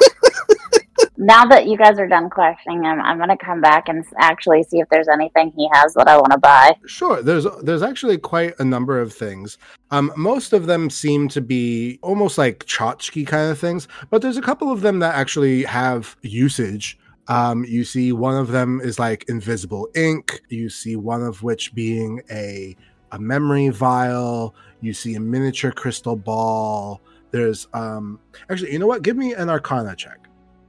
[1.17, 4.81] Now that you guys are done questioning him, I'm gonna come back and actually see
[4.81, 6.77] if there's anything he has that I want to buy.
[6.87, 7.23] Sure.
[7.23, 9.57] There's there's actually quite a number of things.
[9.93, 14.37] Um, most of them seem to be almost like tchotchke kind of things, but there's
[14.37, 16.99] a couple of them that actually have usage.
[17.29, 20.43] Um, you see one of them is like invisible ink.
[20.49, 22.77] You see one of which being a
[23.13, 24.55] a memory vial.
[24.81, 27.01] You see a miniature crystal ball.
[27.31, 28.21] There's um
[28.51, 29.03] actually, you know what?
[29.03, 30.19] Give me an Arcana check.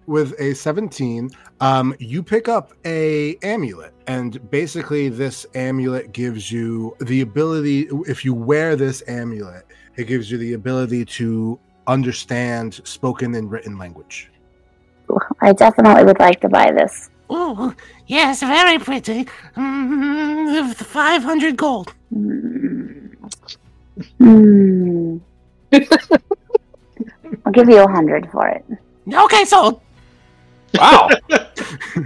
[0.07, 1.29] with a 17,
[1.61, 7.87] um, you pick up a amulet, and basically this amulet gives you the ability.
[8.07, 9.65] If you wear this amulet,
[9.95, 14.31] it gives you the ability to understand spoken and written language.
[15.41, 17.09] I definitely would like to buy this.
[17.29, 17.73] Oh,
[18.07, 19.25] yes, very pretty.
[19.55, 21.93] Mm, 500 gold.
[24.19, 25.17] Hmm.
[27.45, 28.65] I'll give you a hundred for it.
[29.11, 29.81] Okay, sold.
[30.77, 31.09] Wow.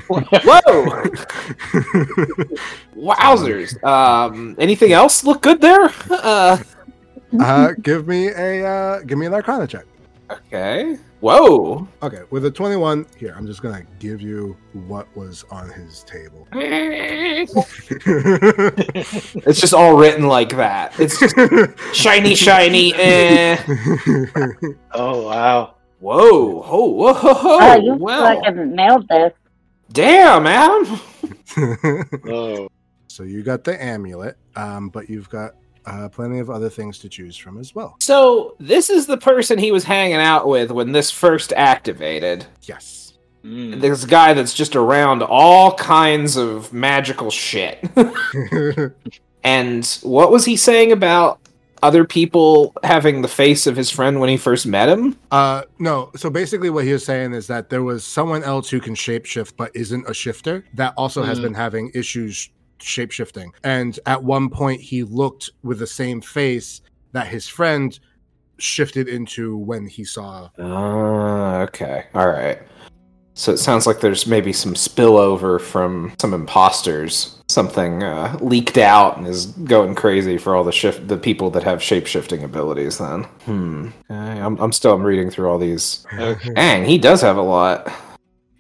[0.08, 1.04] Whoa.
[2.96, 3.84] Wowzers.
[3.84, 5.92] Um, anything else look good there?
[6.10, 6.58] Uh,
[7.40, 9.86] uh, give me a uh, give me an Arcana check.
[10.32, 10.98] Okay.
[11.20, 11.88] Whoa.
[12.02, 16.48] Okay, with a 21, here, I'm just gonna give you what was on his table.
[19.46, 20.98] It's just all written like that.
[21.00, 21.36] It's just
[21.96, 22.94] shiny, shiny.
[22.96, 23.58] Eh.
[24.94, 25.76] oh wow.
[26.00, 26.64] Whoa.
[26.66, 27.14] Oh, whoa.
[27.24, 29.34] Oh, you well, fucking nailed this.
[29.92, 31.00] damn, Adam.
[32.30, 32.70] Oh.
[33.08, 37.10] so you got the amulet, um, but you've got uh, plenty of other things to
[37.10, 37.96] choose from as well.
[38.00, 42.46] So this is the person he was hanging out with when this first activated.
[42.64, 43.14] Yes.
[43.44, 43.80] Mm.
[43.80, 47.80] This guy that's just around all kinds of magical shit.
[49.44, 51.40] and what was he saying about
[51.82, 55.18] other people having the face of his friend when he first met him?
[55.32, 56.12] Uh, no.
[56.18, 59.54] So basically, what he was saying is that there was someone else who can shapeshift
[59.56, 61.44] but isn't a shifter that also has Mhm.
[61.44, 62.50] been having issues
[62.80, 63.52] shapeshifting.
[63.64, 66.82] And at one point, he looked with the same face
[67.12, 67.98] that his friend
[68.58, 70.50] shifted into when he saw.
[70.60, 72.06] Ah, okay.
[72.14, 72.60] All right.
[73.40, 77.42] So it sounds like there's maybe some spillover from some imposters.
[77.48, 81.64] Something uh, leaked out and is going crazy for all the shift the people that
[81.64, 82.98] have shape shifting abilities.
[82.98, 83.88] Then, hmm.
[84.12, 86.06] Okay, I'm, I'm still I'm reading through all these.
[86.14, 86.54] Okay.
[86.54, 87.90] Dang, he does have a lot.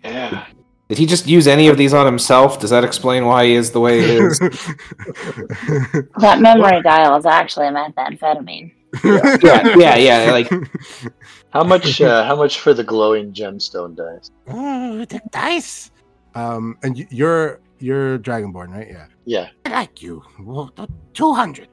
[0.04, 0.46] Yeah.
[0.90, 2.60] Did he just use any of these on himself?
[2.60, 4.40] Does that explain why he is the way he is?
[6.18, 8.74] That memory dial is actually a methamphetamine.
[9.04, 10.32] yeah, yeah, yeah.
[10.32, 10.50] Like,
[11.52, 12.02] How much?
[12.02, 14.32] Uh, how much for the glowing gemstone dice?
[14.48, 15.92] Oh, the dice.
[16.36, 18.88] um, and you're you're Dragonborn, right?
[18.90, 19.06] Yeah.
[19.26, 19.48] Yeah.
[19.66, 20.24] I like you.
[20.40, 20.72] Well,
[21.14, 21.68] 200.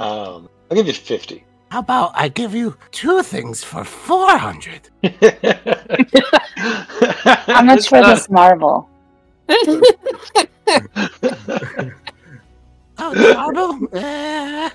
[0.00, 1.44] Um, I'll give you fifty.
[1.70, 4.90] How about I give you two things for 400?
[7.46, 8.88] How much for this marble?
[13.02, 13.88] Oh, the marble?
[13.96, 14.68] Uh,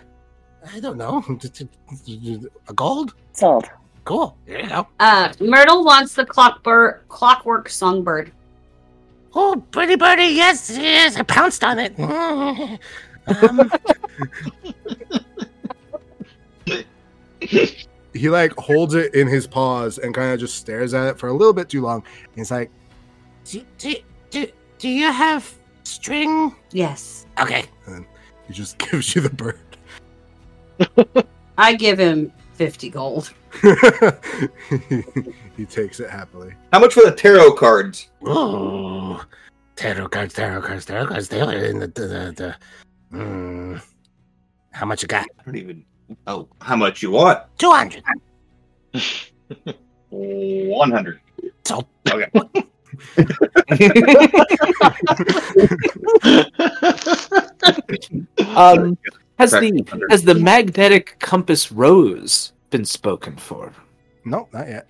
[0.73, 1.23] I don't know.
[2.67, 3.13] A gold?
[3.33, 3.69] Sold.
[4.03, 4.35] Cool.
[4.47, 4.87] There you go.
[4.99, 8.31] Uh, Myrtle wants the clockbird, clockwork songbird.
[9.35, 11.99] Oh, pretty birdie, yes, yes, I pounced on it.
[11.99, 13.71] um,
[18.13, 21.27] He like holds it in his paws and kind of just stares at it for
[21.27, 22.03] a little bit too long.
[22.23, 22.71] And he's like,
[23.43, 23.95] do, do,
[24.29, 24.47] do,
[24.79, 25.53] do you have
[25.83, 26.55] string?
[26.71, 27.25] Yes.
[27.39, 27.65] Okay.
[28.47, 29.59] he just gives you the bird.
[31.57, 33.33] I give him 50 gold.
[35.57, 36.53] he takes it happily.
[36.71, 38.09] How much for the tarot cards?
[38.25, 39.25] Oh,
[39.75, 41.27] Tarot cards, tarot cards, tarot cards.
[41.27, 41.87] They are in the.
[41.87, 42.55] the, the,
[43.11, 43.81] the mm,
[44.71, 45.27] how much you got?
[45.39, 45.85] I don't even.
[46.27, 47.39] Oh, how much you want?
[47.57, 48.03] 200.
[50.09, 51.19] One hundred.
[51.65, 52.29] So, Okay.
[58.55, 58.97] um,
[59.37, 63.73] has the has the magnetic compass rose been spoken for?
[64.23, 64.87] No, not yet.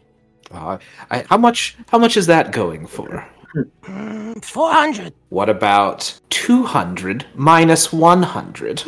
[0.52, 0.78] Uh,
[1.10, 1.78] I, how much?
[1.90, 3.28] How much is that going for?
[3.56, 5.14] mm, 400.
[5.30, 8.84] What about two hundred minus one hundred?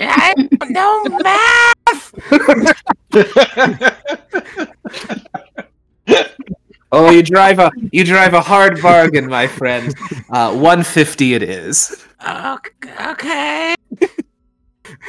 [0.00, 0.34] I
[0.68, 2.12] no math.
[6.92, 9.94] Oh, you drive a you drive a hard bargain, my friend.
[10.30, 12.06] Uh, one fifty it is.
[12.26, 12.70] Okay.
[13.10, 13.74] okay.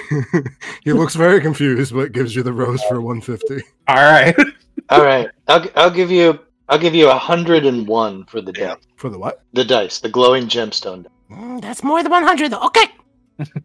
[0.83, 3.65] he looks very confused, but gives you the rose for 150.
[3.87, 4.35] All right.
[4.89, 5.29] All right.
[5.47, 8.75] I'll I'll give you I'll give you a hundred and one for the dice.
[8.95, 9.43] For the what?
[9.53, 11.05] The dice, the glowing gemstone.
[11.29, 12.53] Mm, that's more than 100.
[12.53, 12.87] Okay.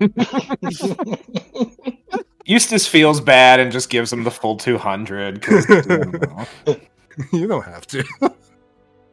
[2.44, 5.44] Eustace feels bad and just gives him the full two hundred.
[7.32, 8.02] you don't have to.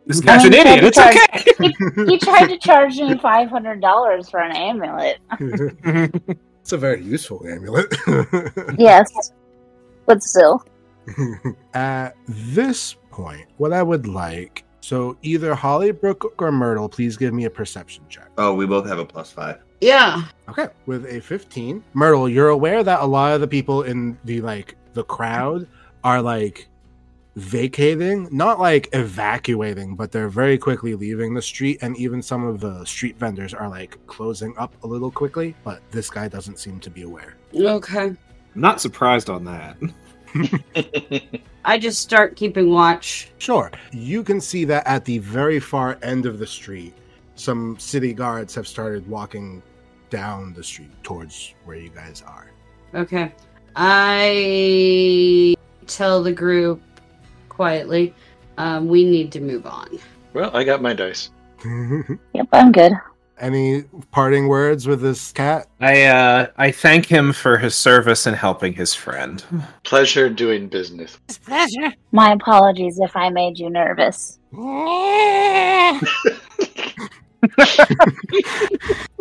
[0.06, 0.84] This guy's an um, idiot.
[0.84, 1.16] It's sorry.
[1.60, 1.74] okay.
[2.10, 5.20] He tried to charge me five hundred dollars for an amulet.
[6.62, 7.94] it's a very useful amulet.
[8.78, 9.34] Yes,
[10.06, 10.64] but still.
[11.74, 17.46] At this point, what I would like so either Hollybrook or Myrtle, please give me
[17.46, 18.30] a perception check.
[18.38, 19.60] Oh, we both have a plus five.
[19.82, 20.24] Yeah.
[20.50, 21.84] Okay, with a 15.
[21.94, 25.68] Myrtle, you're aware that a lot of the people in the like the crowd
[26.04, 26.68] are like
[27.36, 31.80] vacating, not like evacuating, but they're very quickly leaving the street.
[31.82, 35.82] And even some of the street vendors are like closing up a little quickly, but
[35.92, 37.36] this guy doesn't seem to be aware.
[37.56, 38.08] Okay.
[38.08, 38.18] I'm
[38.56, 39.78] not surprised on that.
[41.66, 43.32] I just start keeping watch.
[43.38, 43.72] Sure.
[43.92, 46.94] You can see that at the very far end of the street,
[47.36, 49.62] some city guards have started walking
[50.10, 52.48] down the street towards where you guys are.
[52.94, 53.32] Okay.
[53.76, 55.56] I
[55.88, 56.82] tell the group
[57.50, 58.14] quietly,
[58.58, 60.00] um, we need to move on.
[60.34, 61.30] Well, I got my dice.
[62.34, 62.94] Yep, I'm good.
[63.40, 65.68] Any parting words with this cat?
[65.80, 69.44] I uh I thank him for his service in helping his friend.
[69.84, 71.18] Pleasure doing business.
[71.28, 71.94] It's pleasure.
[72.12, 74.40] My apologies if I made you nervous.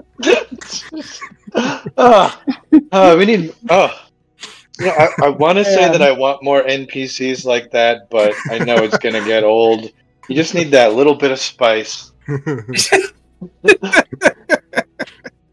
[1.96, 2.42] oh,
[2.92, 3.54] oh, we need.
[3.70, 4.06] Oh,
[4.80, 5.08] yeah.
[5.18, 8.76] I, I want to say that I want more NPCs like that, but I know
[8.76, 9.90] it's gonna get old.
[10.28, 12.12] You just need that little bit of spice.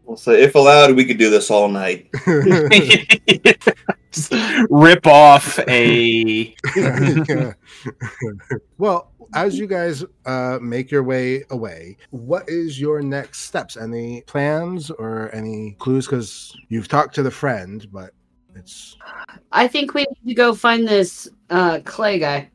[0.06, 2.08] We'll say, if allowed, we could do this all night.
[4.70, 6.56] Rip off a
[8.78, 13.76] well, as you guys uh, make your way away, what is your next steps?
[13.76, 16.06] Any plans or any clues?
[16.06, 18.10] Because you've talked to the friend, but
[18.54, 18.96] it's
[19.52, 22.50] I think we need to go find this uh, clay guy.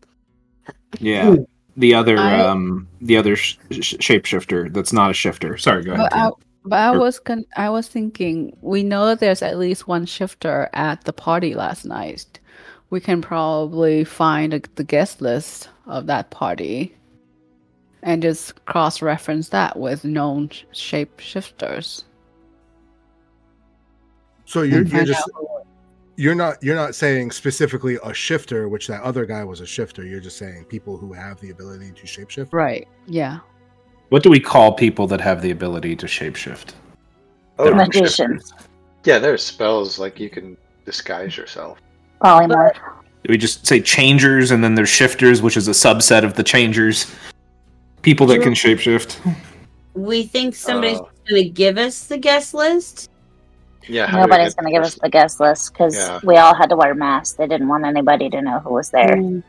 [1.00, 1.36] Yeah.
[1.78, 5.58] The other I- um the other sh- sh- shapeshifter that's not a shifter.
[5.58, 6.10] Sorry, go ahead.
[6.12, 6.30] But I,
[6.66, 11.06] but I was con- I was thinking we know there's at least one shifter at
[11.06, 12.40] the party last night.
[12.92, 16.96] We can probably find a, the guest list of that party
[18.04, 22.04] and just cross reference that with known shapeshifters.
[24.46, 25.52] so you're, you're just out
[26.22, 30.06] you're not you're not saying specifically a shifter, which that other guy was a shifter.
[30.06, 32.54] You're just saying people who have the ability to shapeshift.
[32.54, 32.88] Right.
[33.08, 33.40] Yeah.
[34.10, 36.74] What do we call people that have the ability to shapeshift?
[37.58, 38.14] Oh, Magicians.
[38.50, 38.54] shifters?
[39.04, 41.80] Yeah, there's spells like you can disguise yourself.
[42.22, 42.76] Polymorph.
[43.24, 46.44] Do we just say changers and then there's shifters, which is a subset of the
[46.44, 47.14] changers?
[48.02, 49.18] People that can shapeshift.
[49.94, 51.10] We think somebody's Oh.
[51.30, 53.10] going to give us the guest list.
[53.88, 56.20] Yeah, how do we Nobody's get going to give us the guest list because Yeah.
[56.24, 57.36] we all had to wear masks.
[57.38, 59.16] They didn't want anybody to know who was there.
[59.16, 59.44] Mm.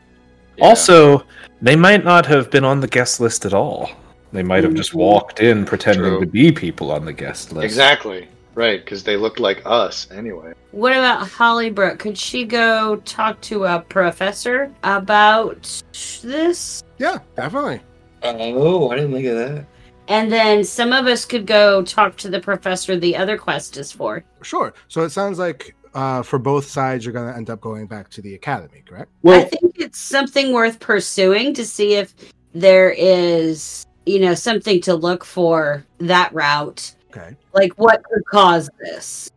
[0.57, 0.65] Yeah.
[0.65, 1.23] Also,
[1.61, 3.89] they might not have been on the guest list at all.
[4.33, 6.19] They might have just walked in pretending True.
[6.21, 7.65] to be people on the guest list.
[7.65, 10.53] exactly right because they look like us anyway.
[10.71, 11.99] What about Hollybrook?
[11.99, 15.83] Could she go talk to a professor about
[16.21, 16.83] this?
[16.97, 17.81] Yeah, definitely.
[18.23, 19.65] Oh, I didn't think of that.
[20.07, 23.91] And then some of us could go talk to the professor the other quest is
[23.91, 24.23] for.
[24.41, 24.73] Sure.
[24.87, 28.09] So it sounds like uh, for both sides, you're going to end up going back
[28.09, 29.11] to the academy, correct?
[29.21, 32.13] Well, I think it's something worth pursuing to see if
[32.53, 36.95] there is, you know, something to look for that route.
[37.15, 37.35] Okay.
[37.53, 39.29] Like what could cause this?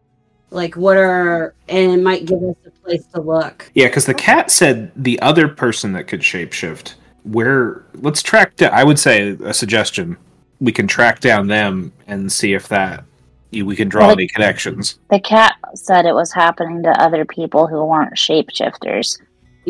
[0.50, 3.70] Like what are and it might give us a place to look.
[3.74, 6.94] yeah, because the cat said the other person that could shapeshift.
[7.24, 8.72] Where let's track down.
[8.72, 10.16] I would say a suggestion.
[10.60, 13.04] We can track down them and see if that
[13.52, 14.98] we can draw Well, any connections.
[15.10, 19.18] The cat said it was happening to other people who weren't shapeshifters.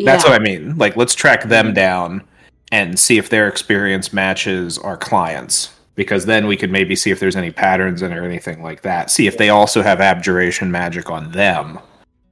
[0.03, 0.29] That's Yeah.
[0.29, 0.77] what I mean.
[0.77, 1.75] Like, let's track them mm-hmm.
[1.75, 2.23] down
[2.71, 5.71] and see if their experience matches our clients.
[5.97, 8.83] Because then we could maybe see if there's any patterns in it or anything like
[8.83, 9.11] that.
[9.11, 11.79] See if they also have abjuration magic on them,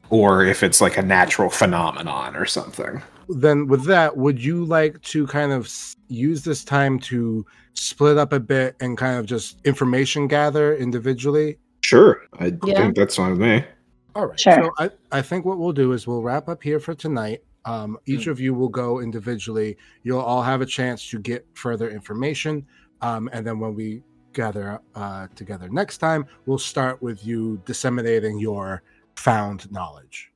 [0.10, 3.02] or if it's like a natural phenomenon or something.
[3.28, 5.70] Then, with that, would you like to kind of
[6.08, 7.44] use this time to
[7.74, 11.58] split up a bit and kind of just information gather individually?
[11.82, 12.76] Sure, I Yeah.
[12.76, 13.66] think that's fine with me.
[14.14, 14.40] All right.
[14.40, 14.54] Sure.
[14.54, 17.42] So I, I think what we'll do is we'll wrap up here for tonight.
[17.66, 19.76] Um, each of you will go individually.
[20.04, 22.66] You'll all have a chance to get further information.
[23.02, 24.04] Um, and then when we
[24.34, 28.84] gather uh, together next time, we'll start with you disseminating your
[29.16, 30.32] found knowledge.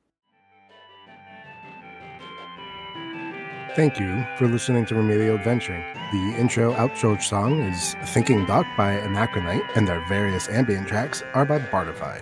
[3.76, 5.84] Thank you for listening to Remedial Adventuring.
[6.10, 11.44] The intro outro song is Thinking Doc by Anachronite, and our various ambient tracks are
[11.44, 12.20] by Bardify.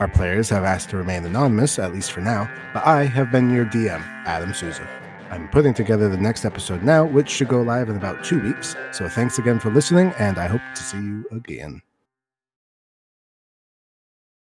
[0.00, 3.50] Our players have asked to remain anonymous, at least for now, but I have been
[3.50, 4.86] your DM, Adam Souza.
[5.30, 8.76] I'm putting together the next episode now, which should go live in about two weeks.
[8.92, 11.82] So thanks again for listening, and I hope to see you again.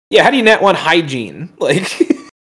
[0.10, 1.54] Yeah, how do you net one hygiene?
[1.60, 2.13] Like,